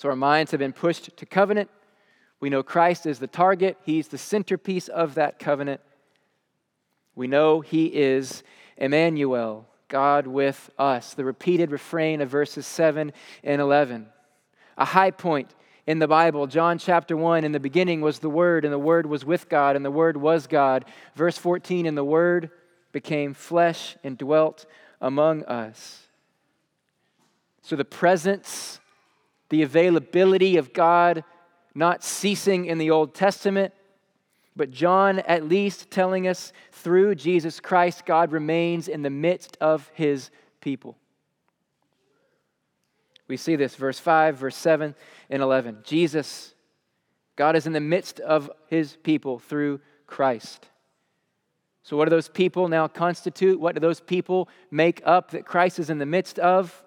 So 0.00 0.08
our 0.08 0.16
minds 0.16 0.50
have 0.52 0.60
been 0.60 0.72
pushed 0.72 1.14
to 1.14 1.26
covenant. 1.26 1.68
We 2.40 2.48
know 2.48 2.62
Christ 2.62 3.04
is 3.04 3.18
the 3.18 3.26
target, 3.26 3.76
He's 3.84 4.08
the 4.08 4.16
centerpiece 4.16 4.88
of 4.88 5.16
that 5.16 5.38
covenant. 5.38 5.82
We 7.14 7.26
know 7.26 7.60
He 7.60 7.84
is 7.84 8.42
Emmanuel, 8.78 9.68
God 9.88 10.26
with 10.26 10.70
us, 10.78 11.12
the 11.12 11.26
repeated 11.26 11.70
refrain 11.70 12.22
of 12.22 12.30
verses 12.30 12.66
7 12.66 13.12
and 13.44 13.60
11. 13.60 14.06
A 14.78 14.86
high 14.86 15.10
point 15.10 15.54
in 15.86 15.98
the 15.98 16.08
Bible, 16.08 16.46
John 16.46 16.78
chapter 16.78 17.14
1, 17.14 17.44
in 17.44 17.52
the 17.52 17.60
beginning 17.60 18.00
was 18.00 18.20
the 18.20 18.30
Word, 18.30 18.64
and 18.64 18.72
the 18.72 18.78
Word 18.78 19.04
was 19.04 19.26
with 19.26 19.50
God, 19.50 19.76
and 19.76 19.84
the 19.84 19.90
Word 19.90 20.16
was 20.16 20.46
God. 20.46 20.86
Verse 21.14 21.36
14, 21.36 21.84
and 21.84 21.98
the 21.98 22.02
Word 22.02 22.48
became 22.92 23.34
flesh 23.34 23.98
and 24.02 24.16
dwelt 24.16 24.64
among 24.98 25.44
us. 25.44 26.06
So 27.60 27.76
the 27.76 27.84
presence 27.84 28.80
the 29.50 29.62
availability 29.62 30.56
of 30.56 30.72
God 30.72 31.22
not 31.74 32.02
ceasing 32.02 32.66
in 32.66 32.78
the 32.78 32.90
Old 32.90 33.14
Testament, 33.14 33.72
but 34.56 34.70
John 34.70 35.20
at 35.20 35.48
least 35.48 35.90
telling 35.90 36.26
us 36.26 36.52
through 36.72 37.14
Jesus 37.14 37.60
Christ, 37.60 38.04
God 38.06 38.32
remains 38.32 38.88
in 38.88 39.02
the 39.02 39.10
midst 39.10 39.56
of 39.60 39.90
his 39.94 40.30
people. 40.60 40.96
We 43.28 43.36
see 43.36 43.54
this, 43.54 43.76
verse 43.76 43.98
5, 44.00 44.38
verse 44.38 44.56
7, 44.56 44.94
and 45.30 45.42
11. 45.42 45.78
Jesus, 45.84 46.52
God 47.36 47.54
is 47.54 47.66
in 47.66 47.72
the 47.72 47.80
midst 47.80 48.18
of 48.18 48.50
his 48.66 48.96
people 49.04 49.38
through 49.38 49.80
Christ. 50.06 50.66
So, 51.84 51.96
what 51.96 52.06
do 52.06 52.10
those 52.10 52.28
people 52.28 52.68
now 52.68 52.88
constitute? 52.88 53.58
What 53.58 53.74
do 53.74 53.80
those 53.80 54.00
people 54.00 54.48
make 54.70 55.00
up 55.04 55.30
that 55.30 55.46
Christ 55.46 55.78
is 55.78 55.90
in 55.90 55.98
the 55.98 56.06
midst 56.06 56.38
of? 56.40 56.84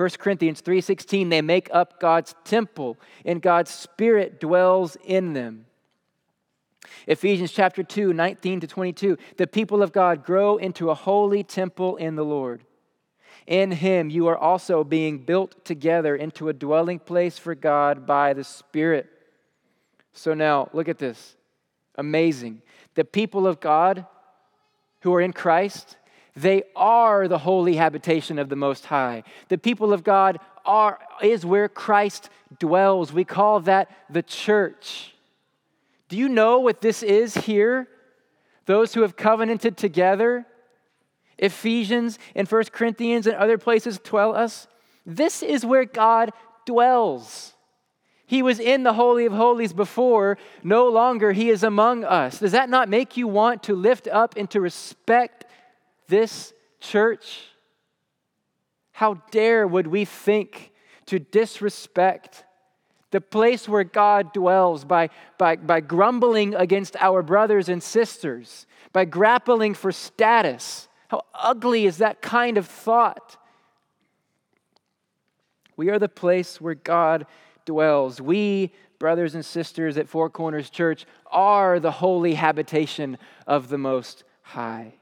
1 0.00 0.08
Corinthians 0.18 0.62
3:16 0.62 1.28
they 1.28 1.42
make 1.42 1.68
up 1.74 2.00
God's 2.00 2.34
temple 2.42 2.96
and 3.22 3.42
God's 3.42 3.70
spirit 3.70 4.40
dwells 4.40 4.96
in 5.04 5.34
them. 5.34 5.66
Ephesians 7.06 7.52
chapter 7.52 7.82
2 7.82 8.14
19 8.14 8.60
to 8.60 8.66
22 8.66 9.18
the 9.36 9.46
people 9.46 9.82
of 9.82 9.92
God 9.92 10.24
grow 10.24 10.56
into 10.56 10.88
a 10.88 10.94
holy 10.94 11.44
temple 11.44 11.96
in 11.96 12.16
the 12.16 12.24
Lord. 12.24 12.64
In 13.46 13.72
him 13.72 14.08
you 14.08 14.26
are 14.28 14.38
also 14.38 14.84
being 14.84 15.18
built 15.18 15.66
together 15.66 16.16
into 16.16 16.48
a 16.48 16.54
dwelling 16.54 16.98
place 16.98 17.36
for 17.36 17.54
God 17.54 18.06
by 18.06 18.32
the 18.32 18.42
Spirit. 18.44 19.06
So 20.14 20.32
now 20.32 20.70
look 20.72 20.88
at 20.88 20.96
this. 20.96 21.36
Amazing. 21.96 22.62
The 22.94 23.04
people 23.04 23.46
of 23.46 23.60
God 23.60 24.06
who 25.02 25.12
are 25.12 25.20
in 25.20 25.34
Christ 25.34 25.98
they 26.40 26.62
are 26.74 27.28
the 27.28 27.38
holy 27.38 27.76
habitation 27.76 28.38
of 28.38 28.48
the 28.48 28.56
Most 28.56 28.86
High. 28.86 29.22
The 29.48 29.58
people 29.58 29.92
of 29.92 30.04
God 30.04 30.38
are, 30.64 30.98
is 31.22 31.44
where 31.44 31.68
Christ 31.68 32.30
dwells. 32.58 33.12
We 33.12 33.24
call 33.24 33.60
that 33.60 33.90
the 34.08 34.22
church. 34.22 35.14
Do 36.08 36.16
you 36.16 36.28
know 36.28 36.60
what 36.60 36.80
this 36.80 37.02
is 37.02 37.34
here? 37.34 37.88
Those 38.66 38.94
who 38.94 39.02
have 39.02 39.16
covenanted 39.16 39.76
together, 39.76 40.46
Ephesians 41.38 42.18
and 42.34 42.48
First 42.48 42.72
Corinthians 42.72 43.26
and 43.26 43.36
other 43.36 43.58
places 43.58 43.98
tell 44.02 44.34
us 44.34 44.66
this 45.06 45.42
is 45.42 45.64
where 45.64 45.84
God 45.84 46.32
dwells. 46.66 47.54
He 48.26 48.42
was 48.42 48.60
in 48.60 48.84
the 48.84 48.92
Holy 48.92 49.26
of 49.26 49.32
Holies 49.32 49.72
before, 49.72 50.38
no 50.62 50.88
longer 50.88 51.32
he 51.32 51.50
is 51.50 51.64
among 51.64 52.04
us. 52.04 52.38
Does 52.38 52.52
that 52.52 52.70
not 52.70 52.88
make 52.88 53.16
you 53.16 53.26
want 53.26 53.64
to 53.64 53.74
lift 53.74 54.06
up 54.06 54.34
and 54.36 54.48
to 54.50 54.60
respect 54.60 55.39
this 56.10 56.52
church? 56.80 57.40
How 58.92 59.14
dare 59.30 59.66
would 59.66 59.86
we 59.86 60.04
think 60.04 60.72
to 61.06 61.18
disrespect 61.18 62.44
the 63.10 63.20
place 63.20 63.66
where 63.68 63.84
God 63.84 64.32
dwells 64.32 64.84
by, 64.84 65.08
by, 65.38 65.56
by 65.56 65.80
grumbling 65.80 66.54
against 66.54 66.96
our 66.96 67.22
brothers 67.22 67.68
and 67.68 67.82
sisters, 67.82 68.66
by 68.92 69.06
grappling 69.06 69.72
for 69.72 69.90
status? 69.90 70.88
How 71.08 71.22
ugly 71.34 71.86
is 71.86 71.98
that 71.98 72.20
kind 72.20 72.58
of 72.58 72.66
thought? 72.66 73.38
We 75.76 75.88
are 75.88 75.98
the 75.98 76.08
place 76.08 76.60
where 76.60 76.74
God 76.74 77.26
dwells. 77.64 78.20
We, 78.20 78.72
brothers 78.98 79.34
and 79.34 79.44
sisters 79.44 79.96
at 79.96 80.08
Four 80.08 80.28
Corners 80.28 80.68
Church, 80.68 81.06
are 81.30 81.80
the 81.80 81.90
holy 81.90 82.34
habitation 82.34 83.16
of 83.46 83.68
the 83.70 83.78
Most 83.78 84.24
High 84.42 84.92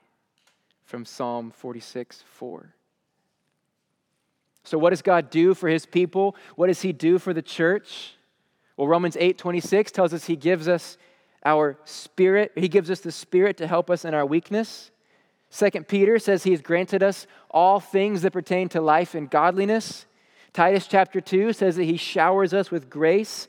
from 0.89 1.05
Psalm 1.05 1.51
46 1.51 2.25
4. 2.27 2.75
So, 4.65 4.79
what 4.79 4.91
does 4.91 5.03
God 5.03 5.29
do 5.29 5.53
for 5.53 5.69
his 5.69 5.85
people? 5.85 6.35
What 6.57 6.69
does 6.69 6.81
he 6.81 6.93
do 6.93 7.19
for 7.19 7.35
the 7.35 7.43
church? 7.43 8.15
Well, 8.77 8.89
Romans 8.89 9.17
8 9.21 9.37
26 9.37 9.93
tells 9.93 10.15
us 10.15 10.25
he 10.25 10.35
gives 10.35 10.67
us 10.67 10.97
our 11.45 11.79
spirit, 11.85 12.53
he 12.57 12.69
gives 12.69 12.91
us 12.91 13.01
the 13.01 13.13
spirit 13.13 13.59
to 13.59 13.67
help 13.67 13.91
us 13.91 14.07
in 14.07 14.15
our 14.15 14.25
weakness. 14.25 14.91
Second 15.51 15.89
Peter 15.89 16.19
says 16.19 16.45
he 16.45 16.53
has 16.53 16.63
granted 16.63 17.03
us 17.03 17.27
all 17.51 17.81
things 17.81 18.23
that 18.23 18.33
pertain 18.33 18.71
to 18.71 18.81
life 18.81 19.15
and 19.15 19.31
godliness. 19.31 20.07
Titus 20.55 20.87
chapter 20.87 21.21
2 21.21 21.53
says 21.53 21.77
that 21.77 21.85
he 21.85 21.99
showers 21.99 22.55
us 22.55 22.71
with 22.71 22.89
grace 22.89 23.47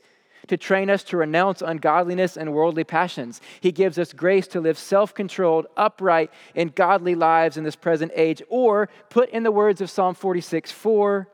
to 0.48 0.56
train 0.56 0.90
us 0.90 1.02
to 1.04 1.16
renounce 1.16 1.62
ungodliness 1.62 2.36
and 2.36 2.52
worldly 2.52 2.84
passions. 2.84 3.40
He 3.60 3.72
gives 3.72 3.98
us 3.98 4.12
grace 4.12 4.46
to 4.48 4.60
live 4.60 4.78
self 4.78 5.14
controlled, 5.14 5.66
upright, 5.76 6.30
and 6.54 6.74
godly 6.74 7.14
lives 7.14 7.56
in 7.56 7.64
this 7.64 7.76
present 7.76 8.12
age. 8.14 8.42
Or, 8.48 8.88
put 9.08 9.30
in 9.30 9.42
the 9.42 9.52
words 9.52 9.80
of 9.80 9.90
Psalm 9.90 10.14
46 10.14 10.72
4, 10.72 11.28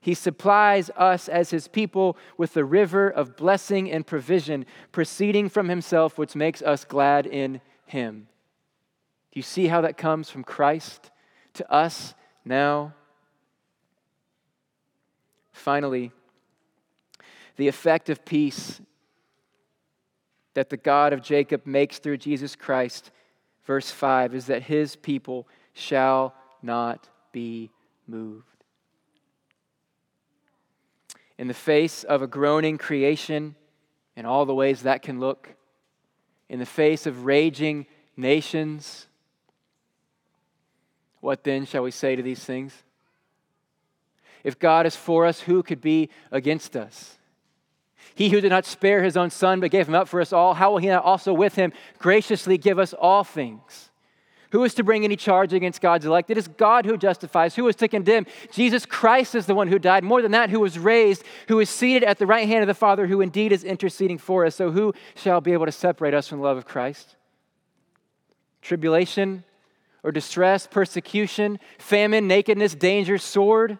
he 0.00 0.14
supplies 0.14 0.90
us 0.96 1.28
as 1.28 1.50
his 1.50 1.68
people 1.68 2.16
with 2.36 2.54
the 2.54 2.64
river 2.64 3.08
of 3.08 3.36
blessing 3.36 3.90
and 3.90 4.04
provision 4.04 4.66
proceeding 4.90 5.48
from 5.48 5.68
himself, 5.68 6.18
which 6.18 6.34
makes 6.34 6.60
us 6.60 6.84
glad 6.84 7.24
in 7.24 7.60
him. 7.86 8.26
Do 9.30 9.38
you 9.38 9.44
see 9.44 9.68
how 9.68 9.80
that 9.82 9.96
comes 9.96 10.28
from 10.28 10.42
Christ 10.42 11.10
to 11.54 11.72
us 11.72 12.14
now? 12.44 12.94
Finally, 15.52 16.10
the 17.62 17.68
effect 17.68 18.10
of 18.10 18.24
peace 18.24 18.80
that 20.54 20.68
the 20.68 20.76
God 20.76 21.12
of 21.12 21.22
Jacob 21.22 21.64
makes 21.64 22.00
through 22.00 22.16
Jesus 22.16 22.56
Christ, 22.56 23.12
verse 23.64 23.88
5, 23.88 24.34
is 24.34 24.46
that 24.46 24.64
his 24.64 24.96
people 24.96 25.46
shall 25.72 26.34
not 26.60 27.08
be 27.30 27.70
moved. 28.08 28.64
In 31.38 31.46
the 31.46 31.54
face 31.54 32.02
of 32.02 32.20
a 32.20 32.26
groaning 32.26 32.78
creation, 32.78 33.54
in 34.16 34.26
all 34.26 34.44
the 34.44 34.52
ways 34.52 34.82
that 34.82 35.02
can 35.02 35.20
look, 35.20 35.54
in 36.48 36.58
the 36.58 36.66
face 36.66 37.06
of 37.06 37.26
raging 37.26 37.86
nations, 38.16 39.06
what 41.20 41.44
then 41.44 41.64
shall 41.64 41.84
we 41.84 41.92
say 41.92 42.16
to 42.16 42.24
these 42.24 42.44
things? 42.44 42.74
If 44.42 44.58
God 44.58 44.84
is 44.84 44.96
for 44.96 45.26
us, 45.26 45.42
who 45.42 45.62
could 45.62 45.80
be 45.80 46.10
against 46.32 46.74
us? 46.74 47.18
He 48.14 48.28
who 48.28 48.40
did 48.40 48.50
not 48.50 48.66
spare 48.66 49.02
his 49.02 49.16
own 49.16 49.30
son, 49.30 49.60
but 49.60 49.70
gave 49.70 49.88
him 49.88 49.94
up 49.94 50.08
for 50.08 50.20
us 50.20 50.32
all, 50.32 50.54
how 50.54 50.72
will 50.72 50.78
he 50.78 50.88
not 50.88 51.04
also 51.04 51.32
with 51.32 51.54
him 51.54 51.72
graciously 51.98 52.58
give 52.58 52.78
us 52.78 52.92
all 52.92 53.24
things? 53.24 53.90
Who 54.50 54.64
is 54.64 54.74
to 54.74 54.84
bring 54.84 55.04
any 55.04 55.16
charge 55.16 55.54
against 55.54 55.80
God's 55.80 56.04
elect? 56.04 56.30
It 56.30 56.36
is 56.36 56.46
God 56.46 56.84
who 56.84 56.98
justifies. 56.98 57.54
Who 57.56 57.66
is 57.68 57.76
to 57.76 57.88
condemn? 57.88 58.26
Jesus 58.50 58.84
Christ 58.84 59.34
is 59.34 59.46
the 59.46 59.54
one 59.54 59.68
who 59.68 59.78
died. 59.78 60.04
More 60.04 60.20
than 60.20 60.32
that, 60.32 60.50
who 60.50 60.60
was 60.60 60.78
raised, 60.78 61.24
who 61.48 61.58
is 61.58 61.70
seated 61.70 62.04
at 62.04 62.18
the 62.18 62.26
right 62.26 62.46
hand 62.46 62.62
of 62.62 62.66
the 62.66 62.74
Father, 62.74 63.06
who 63.06 63.22
indeed 63.22 63.50
is 63.50 63.64
interceding 63.64 64.18
for 64.18 64.44
us. 64.44 64.54
So 64.54 64.70
who 64.70 64.92
shall 65.14 65.40
be 65.40 65.54
able 65.54 65.64
to 65.64 65.72
separate 65.72 66.12
us 66.12 66.28
from 66.28 66.38
the 66.38 66.44
love 66.44 66.58
of 66.58 66.66
Christ? 66.66 67.16
Tribulation 68.60 69.44
or 70.02 70.12
distress, 70.12 70.66
persecution, 70.66 71.58
famine, 71.78 72.28
nakedness, 72.28 72.74
danger, 72.74 73.16
sword? 73.16 73.78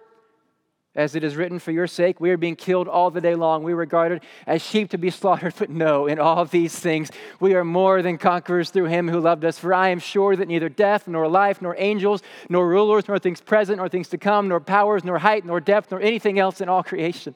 As 0.95 1.15
it 1.15 1.25
is 1.25 1.37
written, 1.37 1.59
for 1.59 1.73
your 1.73 1.87
sake, 1.87 2.21
we 2.21 2.31
are 2.31 2.37
being 2.37 2.55
killed 2.55 2.87
all 2.87 3.11
the 3.11 3.21
day 3.23 3.35
long. 3.35 3.63
We 3.63 3.73
are 3.73 3.77
regarded 3.77 4.23
as 4.47 4.61
sheep 4.61 4.91
to 4.91 4.99
be 4.99 5.09
slaughtered, 5.09 5.55
but 5.59 5.71
no, 5.71 6.07
in 6.07 6.19
all 6.19 6.45
these 6.45 6.79
things, 6.79 7.11
we 7.41 7.55
are 7.55 7.65
more 7.65 8.03
than 8.03 8.19
conquerors 8.19 8.69
through 8.69 8.87
him 8.87 9.09
who 9.09 9.19
loved 9.19 9.45
us. 9.45 9.59
For 9.59 9.73
I 9.73 9.89
am 9.89 9.99
sure 9.99 10.37
that 10.37 10.49
neither 10.49 10.69
death, 10.69 11.09
nor 11.09 11.29
life, 11.29 11.63
nor 11.63 11.75
angels, 11.79 12.23
nor 12.51 12.69
rulers, 12.69 13.09
nor 13.09 13.19
things 13.19 13.41
present, 13.41 13.79
nor 13.79 13.89
things 13.89 14.09
to 14.09 14.19
come, 14.19 14.49
nor 14.49 14.61
powers, 14.61 15.03
nor 15.03 15.19
height, 15.19 15.47
nor 15.47 15.61
depth, 15.61 15.91
nor 15.91 16.01
anything 16.01 16.39
else 16.39 16.61
in 16.61 16.69
all 16.69 16.83
creation 16.93 17.35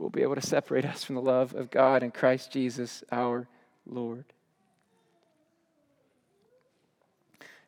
will 0.00 0.10
be 0.10 0.22
able 0.22 0.34
to 0.34 0.40
separate 0.40 0.86
us 0.86 1.04
from 1.04 1.14
the 1.14 1.22
love 1.22 1.54
of 1.54 1.70
God 1.70 2.02
in 2.02 2.10
Christ 2.10 2.50
Jesus 2.50 3.04
our 3.12 3.46
Lord. 3.86 4.24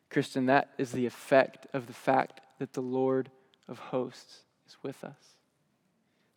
Christian, 0.09 0.47
that 0.47 0.69
is 0.77 0.91
the 0.91 1.05
effect 1.05 1.67
of 1.73 1.87
the 1.87 1.93
fact 1.93 2.41
that 2.59 2.73
the 2.73 2.81
Lord 2.81 3.29
of 3.67 3.77
hosts 3.77 4.42
is 4.73 4.83
with 4.83 5.03
us. 5.03 5.37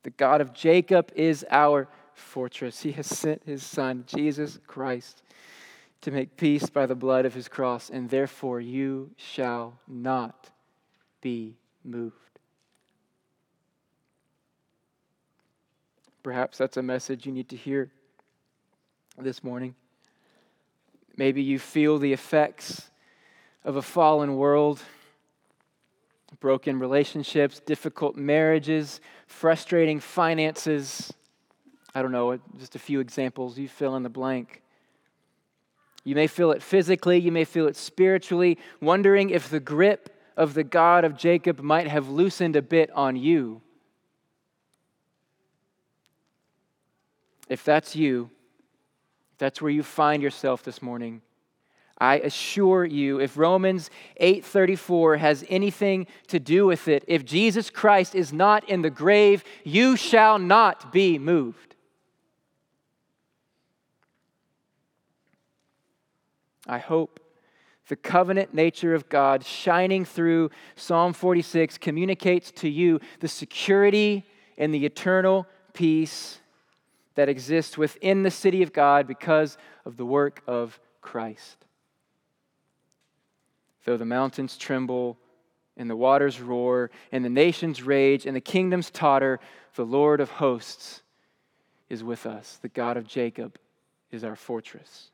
The 0.02 0.10
God 0.10 0.40
of 0.40 0.52
Jacob 0.52 1.10
is 1.14 1.44
our 1.50 1.88
fortress. 2.14 2.82
He 2.82 2.92
has 2.92 3.06
sent 3.06 3.42
his 3.44 3.62
Son, 3.62 4.04
Jesus 4.06 4.58
Christ, 4.66 5.22
to 6.02 6.10
make 6.10 6.36
peace 6.36 6.68
by 6.68 6.86
the 6.86 6.94
blood 6.94 7.26
of 7.26 7.34
his 7.34 7.48
cross, 7.48 7.90
and 7.90 8.08
therefore 8.08 8.60
you 8.60 9.10
shall 9.16 9.78
not 9.88 10.50
be 11.20 11.56
moved. 11.84 12.14
Perhaps 16.22 16.58
that's 16.58 16.76
a 16.76 16.82
message 16.82 17.26
you 17.26 17.32
need 17.32 17.48
to 17.48 17.56
hear 17.56 17.90
this 19.18 19.42
morning. 19.42 19.74
Maybe 21.16 21.42
you 21.42 21.58
feel 21.58 21.98
the 21.98 22.12
effects 22.12 22.90
of 23.64 23.76
a 23.76 23.82
fallen 23.82 24.36
world 24.36 24.82
broken 26.40 26.78
relationships, 26.78 27.60
difficult 27.60 28.16
marriages, 28.16 29.00
frustrating 29.26 30.00
finances. 30.00 31.12
I 31.94 32.02
don't 32.02 32.12
know, 32.12 32.38
just 32.58 32.76
a 32.76 32.78
few 32.78 33.00
examples. 33.00 33.58
You 33.58 33.68
fill 33.68 33.96
in 33.96 34.02
the 34.02 34.08
blank. 34.08 34.62
You 36.04 36.14
may 36.14 36.28
feel 36.28 36.52
it 36.52 36.62
physically, 36.62 37.18
you 37.18 37.32
may 37.32 37.44
feel 37.44 37.66
it 37.66 37.74
spiritually, 37.74 38.58
wondering 38.80 39.30
if 39.30 39.50
the 39.50 39.58
grip 39.58 40.08
of 40.36 40.54
the 40.54 40.62
God 40.62 41.04
of 41.04 41.16
Jacob 41.16 41.60
might 41.60 41.88
have 41.88 42.08
loosened 42.08 42.54
a 42.54 42.62
bit 42.62 42.90
on 42.92 43.16
you. 43.16 43.60
If 47.48 47.64
that's 47.64 47.96
you, 47.96 48.30
if 49.32 49.38
that's 49.38 49.60
where 49.60 49.70
you 49.70 49.82
find 49.82 50.22
yourself 50.22 50.62
this 50.62 50.80
morning, 50.80 51.22
I 51.98 52.18
assure 52.18 52.84
you, 52.84 53.20
if 53.20 53.38
Romans 53.38 53.90
8:34 54.20 55.16
has 55.18 55.44
anything 55.48 56.06
to 56.28 56.38
do 56.38 56.66
with 56.66 56.88
it, 56.88 57.04
if 57.06 57.24
Jesus 57.24 57.70
Christ 57.70 58.14
is 58.14 58.32
not 58.32 58.68
in 58.68 58.82
the 58.82 58.90
grave, 58.90 59.42
you 59.64 59.96
shall 59.96 60.38
not 60.38 60.92
be 60.92 61.18
moved. 61.18 61.74
I 66.66 66.78
hope 66.78 67.20
the 67.88 67.96
covenant 67.96 68.52
nature 68.52 68.94
of 68.94 69.08
God 69.08 69.44
shining 69.44 70.04
through 70.04 70.50
Psalm 70.74 71.12
46 71.12 71.78
communicates 71.78 72.50
to 72.52 72.68
you 72.68 73.00
the 73.20 73.28
security 73.28 74.24
and 74.58 74.74
the 74.74 74.84
eternal 74.84 75.46
peace 75.72 76.40
that 77.14 77.28
exists 77.28 77.78
within 77.78 78.22
the 78.22 78.30
city 78.30 78.62
of 78.62 78.72
God 78.72 79.06
because 79.06 79.56
of 79.84 79.96
the 79.96 80.04
work 80.04 80.42
of 80.46 80.80
Christ. 81.00 81.65
Though 83.86 83.96
the 83.96 84.04
mountains 84.04 84.56
tremble 84.56 85.16
and 85.76 85.88
the 85.88 85.94
waters 85.94 86.40
roar 86.40 86.90
and 87.12 87.24
the 87.24 87.30
nations 87.30 87.82
rage 87.82 88.26
and 88.26 88.34
the 88.34 88.40
kingdoms 88.40 88.90
totter, 88.90 89.38
the 89.76 89.86
Lord 89.86 90.20
of 90.20 90.28
hosts 90.28 91.02
is 91.88 92.02
with 92.02 92.26
us. 92.26 92.58
The 92.60 92.68
God 92.68 92.96
of 92.96 93.06
Jacob 93.06 93.58
is 94.10 94.24
our 94.24 94.34
fortress. 94.34 95.10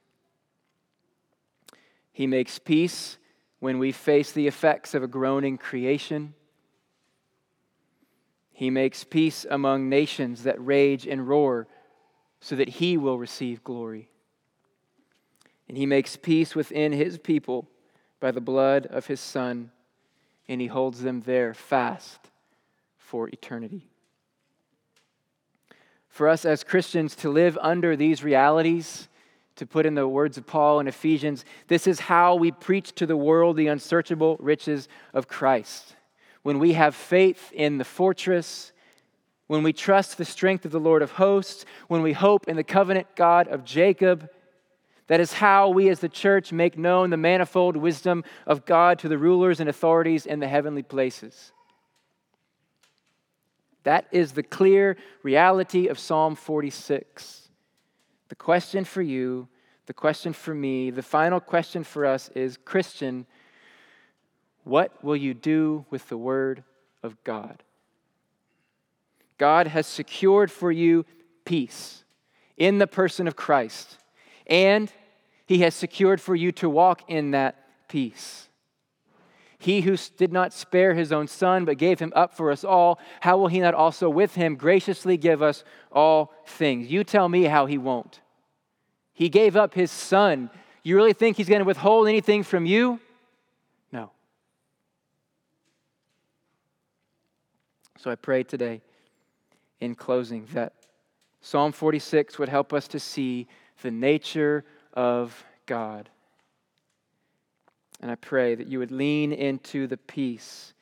He 2.12 2.26
makes 2.26 2.58
peace 2.58 3.18
when 3.60 3.78
we 3.78 3.92
face 3.92 4.32
the 4.32 4.46
effects 4.46 4.94
of 4.94 5.02
a 5.02 5.08
groaning 5.08 5.58
creation. 5.58 6.32
He 8.52 8.70
makes 8.70 9.04
peace 9.04 9.44
among 9.50 9.90
nations 9.90 10.44
that 10.44 10.64
rage 10.64 11.06
and 11.06 11.28
roar 11.28 11.68
so 12.40 12.56
that 12.56 12.70
he 12.70 12.96
will 12.96 13.18
receive 13.18 13.62
glory. 13.62 14.08
And 15.68 15.76
he 15.76 15.84
makes 15.84 16.16
peace 16.16 16.54
within 16.54 16.92
his 16.92 17.18
people 17.18 17.68
by 18.22 18.30
the 18.30 18.40
blood 18.40 18.86
of 18.86 19.08
his 19.08 19.20
Son, 19.20 19.72
and 20.48 20.60
he 20.60 20.68
holds 20.68 21.02
them 21.02 21.22
there 21.22 21.52
fast 21.52 22.20
for 22.96 23.28
eternity. 23.28 23.90
For 26.08 26.28
us 26.28 26.44
as 26.44 26.62
Christians 26.62 27.16
to 27.16 27.30
live 27.30 27.58
under 27.60 27.96
these 27.96 28.22
realities, 28.22 29.08
to 29.56 29.66
put 29.66 29.86
in 29.86 29.96
the 29.96 30.06
words 30.06 30.38
of 30.38 30.46
Paul 30.46 30.78
in 30.78 30.86
Ephesians, 30.86 31.44
this 31.66 31.88
is 31.88 31.98
how 31.98 32.36
we 32.36 32.52
preach 32.52 32.94
to 32.94 33.06
the 33.06 33.16
world 33.16 33.56
the 33.56 33.66
unsearchable 33.66 34.36
riches 34.38 34.88
of 35.12 35.26
Christ. 35.26 35.96
When 36.44 36.60
we 36.60 36.74
have 36.74 36.94
faith 36.94 37.50
in 37.52 37.78
the 37.78 37.84
fortress, 37.84 38.72
when 39.48 39.64
we 39.64 39.72
trust 39.72 40.16
the 40.16 40.24
strength 40.24 40.64
of 40.64 40.70
the 40.70 40.78
Lord 40.78 41.02
of 41.02 41.10
hosts, 41.10 41.64
when 41.88 42.02
we 42.02 42.12
hope 42.12 42.46
in 42.46 42.54
the 42.54 42.62
covenant 42.62 43.08
God 43.16 43.48
of 43.48 43.64
Jacob, 43.64 44.30
that 45.12 45.20
is 45.20 45.34
how 45.34 45.68
we 45.68 45.90
as 45.90 46.00
the 46.00 46.08
church 46.08 46.52
make 46.54 46.78
known 46.78 47.10
the 47.10 47.18
manifold 47.18 47.76
wisdom 47.76 48.24
of 48.46 48.64
God 48.64 48.98
to 49.00 49.10
the 49.10 49.18
rulers 49.18 49.60
and 49.60 49.68
authorities 49.68 50.24
in 50.24 50.40
the 50.40 50.48
heavenly 50.48 50.82
places. 50.82 51.52
That 53.82 54.06
is 54.10 54.32
the 54.32 54.42
clear 54.42 54.96
reality 55.22 55.88
of 55.88 55.98
Psalm 55.98 56.34
46. 56.34 57.50
The 58.30 58.34
question 58.34 58.86
for 58.86 59.02
you, 59.02 59.48
the 59.84 59.92
question 59.92 60.32
for 60.32 60.54
me, 60.54 60.88
the 60.88 61.02
final 61.02 61.40
question 61.40 61.84
for 61.84 62.06
us 62.06 62.30
is 62.30 62.56
Christian, 62.56 63.26
what 64.64 65.04
will 65.04 65.14
you 65.14 65.34
do 65.34 65.84
with 65.90 66.08
the 66.08 66.16
Word 66.16 66.64
of 67.02 67.22
God? 67.22 67.62
God 69.36 69.66
has 69.66 69.86
secured 69.86 70.50
for 70.50 70.72
you 70.72 71.04
peace 71.44 72.02
in 72.56 72.78
the 72.78 72.86
person 72.86 73.28
of 73.28 73.36
Christ. 73.36 73.98
And 74.46 74.90
he 75.52 75.58
has 75.58 75.74
secured 75.74 76.18
for 76.18 76.34
you 76.34 76.50
to 76.50 76.66
walk 76.66 77.02
in 77.08 77.32
that 77.32 77.56
peace. 77.86 78.48
He 79.58 79.82
who 79.82 79.98
did 80.16 80.32
not 80.32 80.54
spare 80.54 80.94
his 80.94 81.12
own 81.12 81.28
son, 81.28 81.66
but 81.66 81.76
gave 81.76 81.98
him 81.98 82.10
up 82.16 82.34
for 82.34 82.50
us 82.50 82.64
all, 82.64 82.98
how 83.20 83.36
will 83.36 83.48
he 83.48 83.60
not 83.60 83.74
also 83.74 84.08
with 84.08 84.34
him 84.34 84.56
graciously 84.56 85.18
give 85.18 85.42
us 85.42 85.62
all 85.92 86.32
things? 86.46 86.90
You 86.90 87.04
tell 87.04 87.28
me 87.28 87.44
how 87.44 87.66
he 87.66 87.76
won't. 87.76 88.20
He 89.12 89.28
gave 89.28 89.54
up 89.54 89.74
his 89.74 89.90
son. 89.90 90.48
You 90.82 90.96
really 90.96 91.12
think 91.12 91.36
he's 91.36 91.50
going 91.50 91.60
to 91.60 91.66
withhold 91.66 92.08
anything 92.08 92.44
from 92.44 92.64
you? 92.64 92.98
No. 93.92 94.10
So 97.98 98.10
I 98.10 98.14
pray 98.14 98.42
today, 98.42 98.80
in 99.80 99.96
closing, 99.96 100.48
that 100.54 100.72
Psalm 101.42 101.72
46 101.72 102.38
would 102.38 102.48
help 102.48 102.72
us 102.72 102.88
to 102.88 102.98
see 102.98 103.48
the 103.82 103.90
nature 103.90 104.64
of 104.92 105.44
God. 105.66 106.08
And 108.00 108.10
I 108.10 108.16
pray 108.16 108.54
that 108.54 108.66
you 108.66 108.80
would 108.80 108.90
lean 108.90 109.32
into 109.32 109.86
the 109.86 109.96
peace 109.96 110.74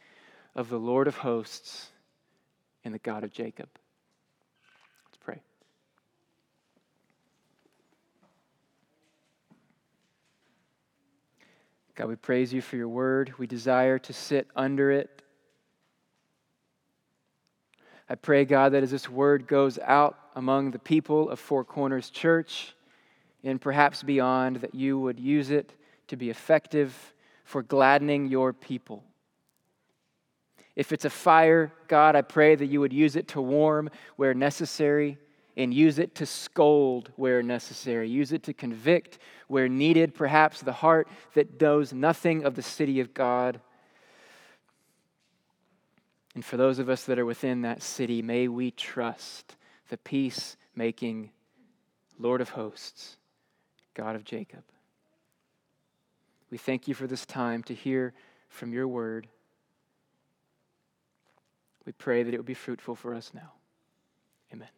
of 0.54 0.68
the 0.68 0.78
Lord 0.78 1.06
of 1.06 1.16
hosts 1.16 1.90
and 2.84 2.94
the 2.94 2.98
God 2.98 3.24
of 3.24 3.32
Jacob. 3.32 3.68
Let's 5.06 5.18
pray. 5.20 5.42
God, 11.94 12.08
we 12.08 12.16
praise 12.16 12.52
you 12.52 12.62
for 12.62 12.76
your 12.76 12.88
word. 12.88 13.34
We 13.38 13.46
desire 13.46 13.98
to 13.98 14.12
sit 14.12 14.48
under 14.56 14.90
it. 14.90 15.22
I 18.08 18.14
pray, 18.16 18.44
God, 18.44 18.72
that 18.72 18.82
as 18.82 18.90
this 18.90 19.08
word 19.08 19.46
goes 19.46 19.78
out 19.78 20.18
among 20.34 20.72
the 20.72 20.78
people 20.78 21.30
of 21.30 21.38
Four 21.38 21.64
Corners 21.64 22.10
Church 22.10 22.74
and 23.42 23.60
perhaps 23.60 24.02
beyond, 24.02 24.56
that 24.56 24.74
you 24.74 24.98
would 24.98 25.18
use 25.18 25.50
it 25.50 25.72
to 26.08 26.16
be 26.16 26.30
effective 26.30 27.14
for 27.44 27.62
gladdening 27.62 28.26
your 28.26 28.52
people. 28.52 29.04
If 30.76 30.92
it's 30.92 31.04
a 31.04 31.10
fire, 31.10 31.72
God, 31.88 32.16
I 32.16 32.22
pray 32.22 32.54
that 32.54 32.66
you 32.66 32.80
would 32.80 32.92
use 32.92 33.16
it 33.16 33.28
to 33.28 33.40
warm 33.40 33.90
where 34.16 34.34
necessary 34.34 35.18
and 35.56 35.74
use 35.74 35.98
it 35.98 36.14
to 36.16 36.26
scold 36.26 37.12
where 37.16 37.42
necessary. 37.42 38.08
Use 38.08 38.32
it 38.32 38.44
to 38.44 38.54
convict 38.54 39.18
where 39.48 39.68
needed, 39.68 40.14
perhaps 40.14 40.60
the 40.60 40.72
heart 40.72 41.08
that 41.34 41.60
knows 41.60 41.92
nothing 41.92 42.44
of 42.44 42.54
the 42.54 42.62
city 42.62 43.00
of 43.00 43.12
God. 43.12 43.60
And 46.34 46.44
for 46.44 46.56
those 46.56 46.78
of 46.78 46.88
us 46.88 47.04
that 47.04 47.18
are 47.18 47.26
within 47.26 47.62
that 47.62 47.82
city, 47.82 48.22
may 48.22 48.48
we 48.48 48.70
trust 48.70 49.56
the 49.88 49.98
peace 49.98 50.56
making 50.74 51.30
Lord 52.18 52.40
of 52.40 52.50
hosts, 52.50 53.16
God 53.94 54.16
of 54.16 54.24
Jacob. 54.24 54.62
We 56.50 56.58
thank 56.58 56.88
you 56.88 56.94
for 56.94 57.06
this 57.06 57.24
time 57.24 57.62
to 57.64 57.74
hear 57.74 58.12
from 58.48 58.72
your 58.72 58.88
word. 58.88 59.28
We 61.86 61.92
pray 61.92 62.22
that 62.22 62.34
it 62.34 62.36
would 62.36 62.46
be 62.46 62.54
fruitful 62.54 62.96
for 62.96 63.14
us 63.14 63.32
now. 63.34 63.52
Amen. 64.52 64.68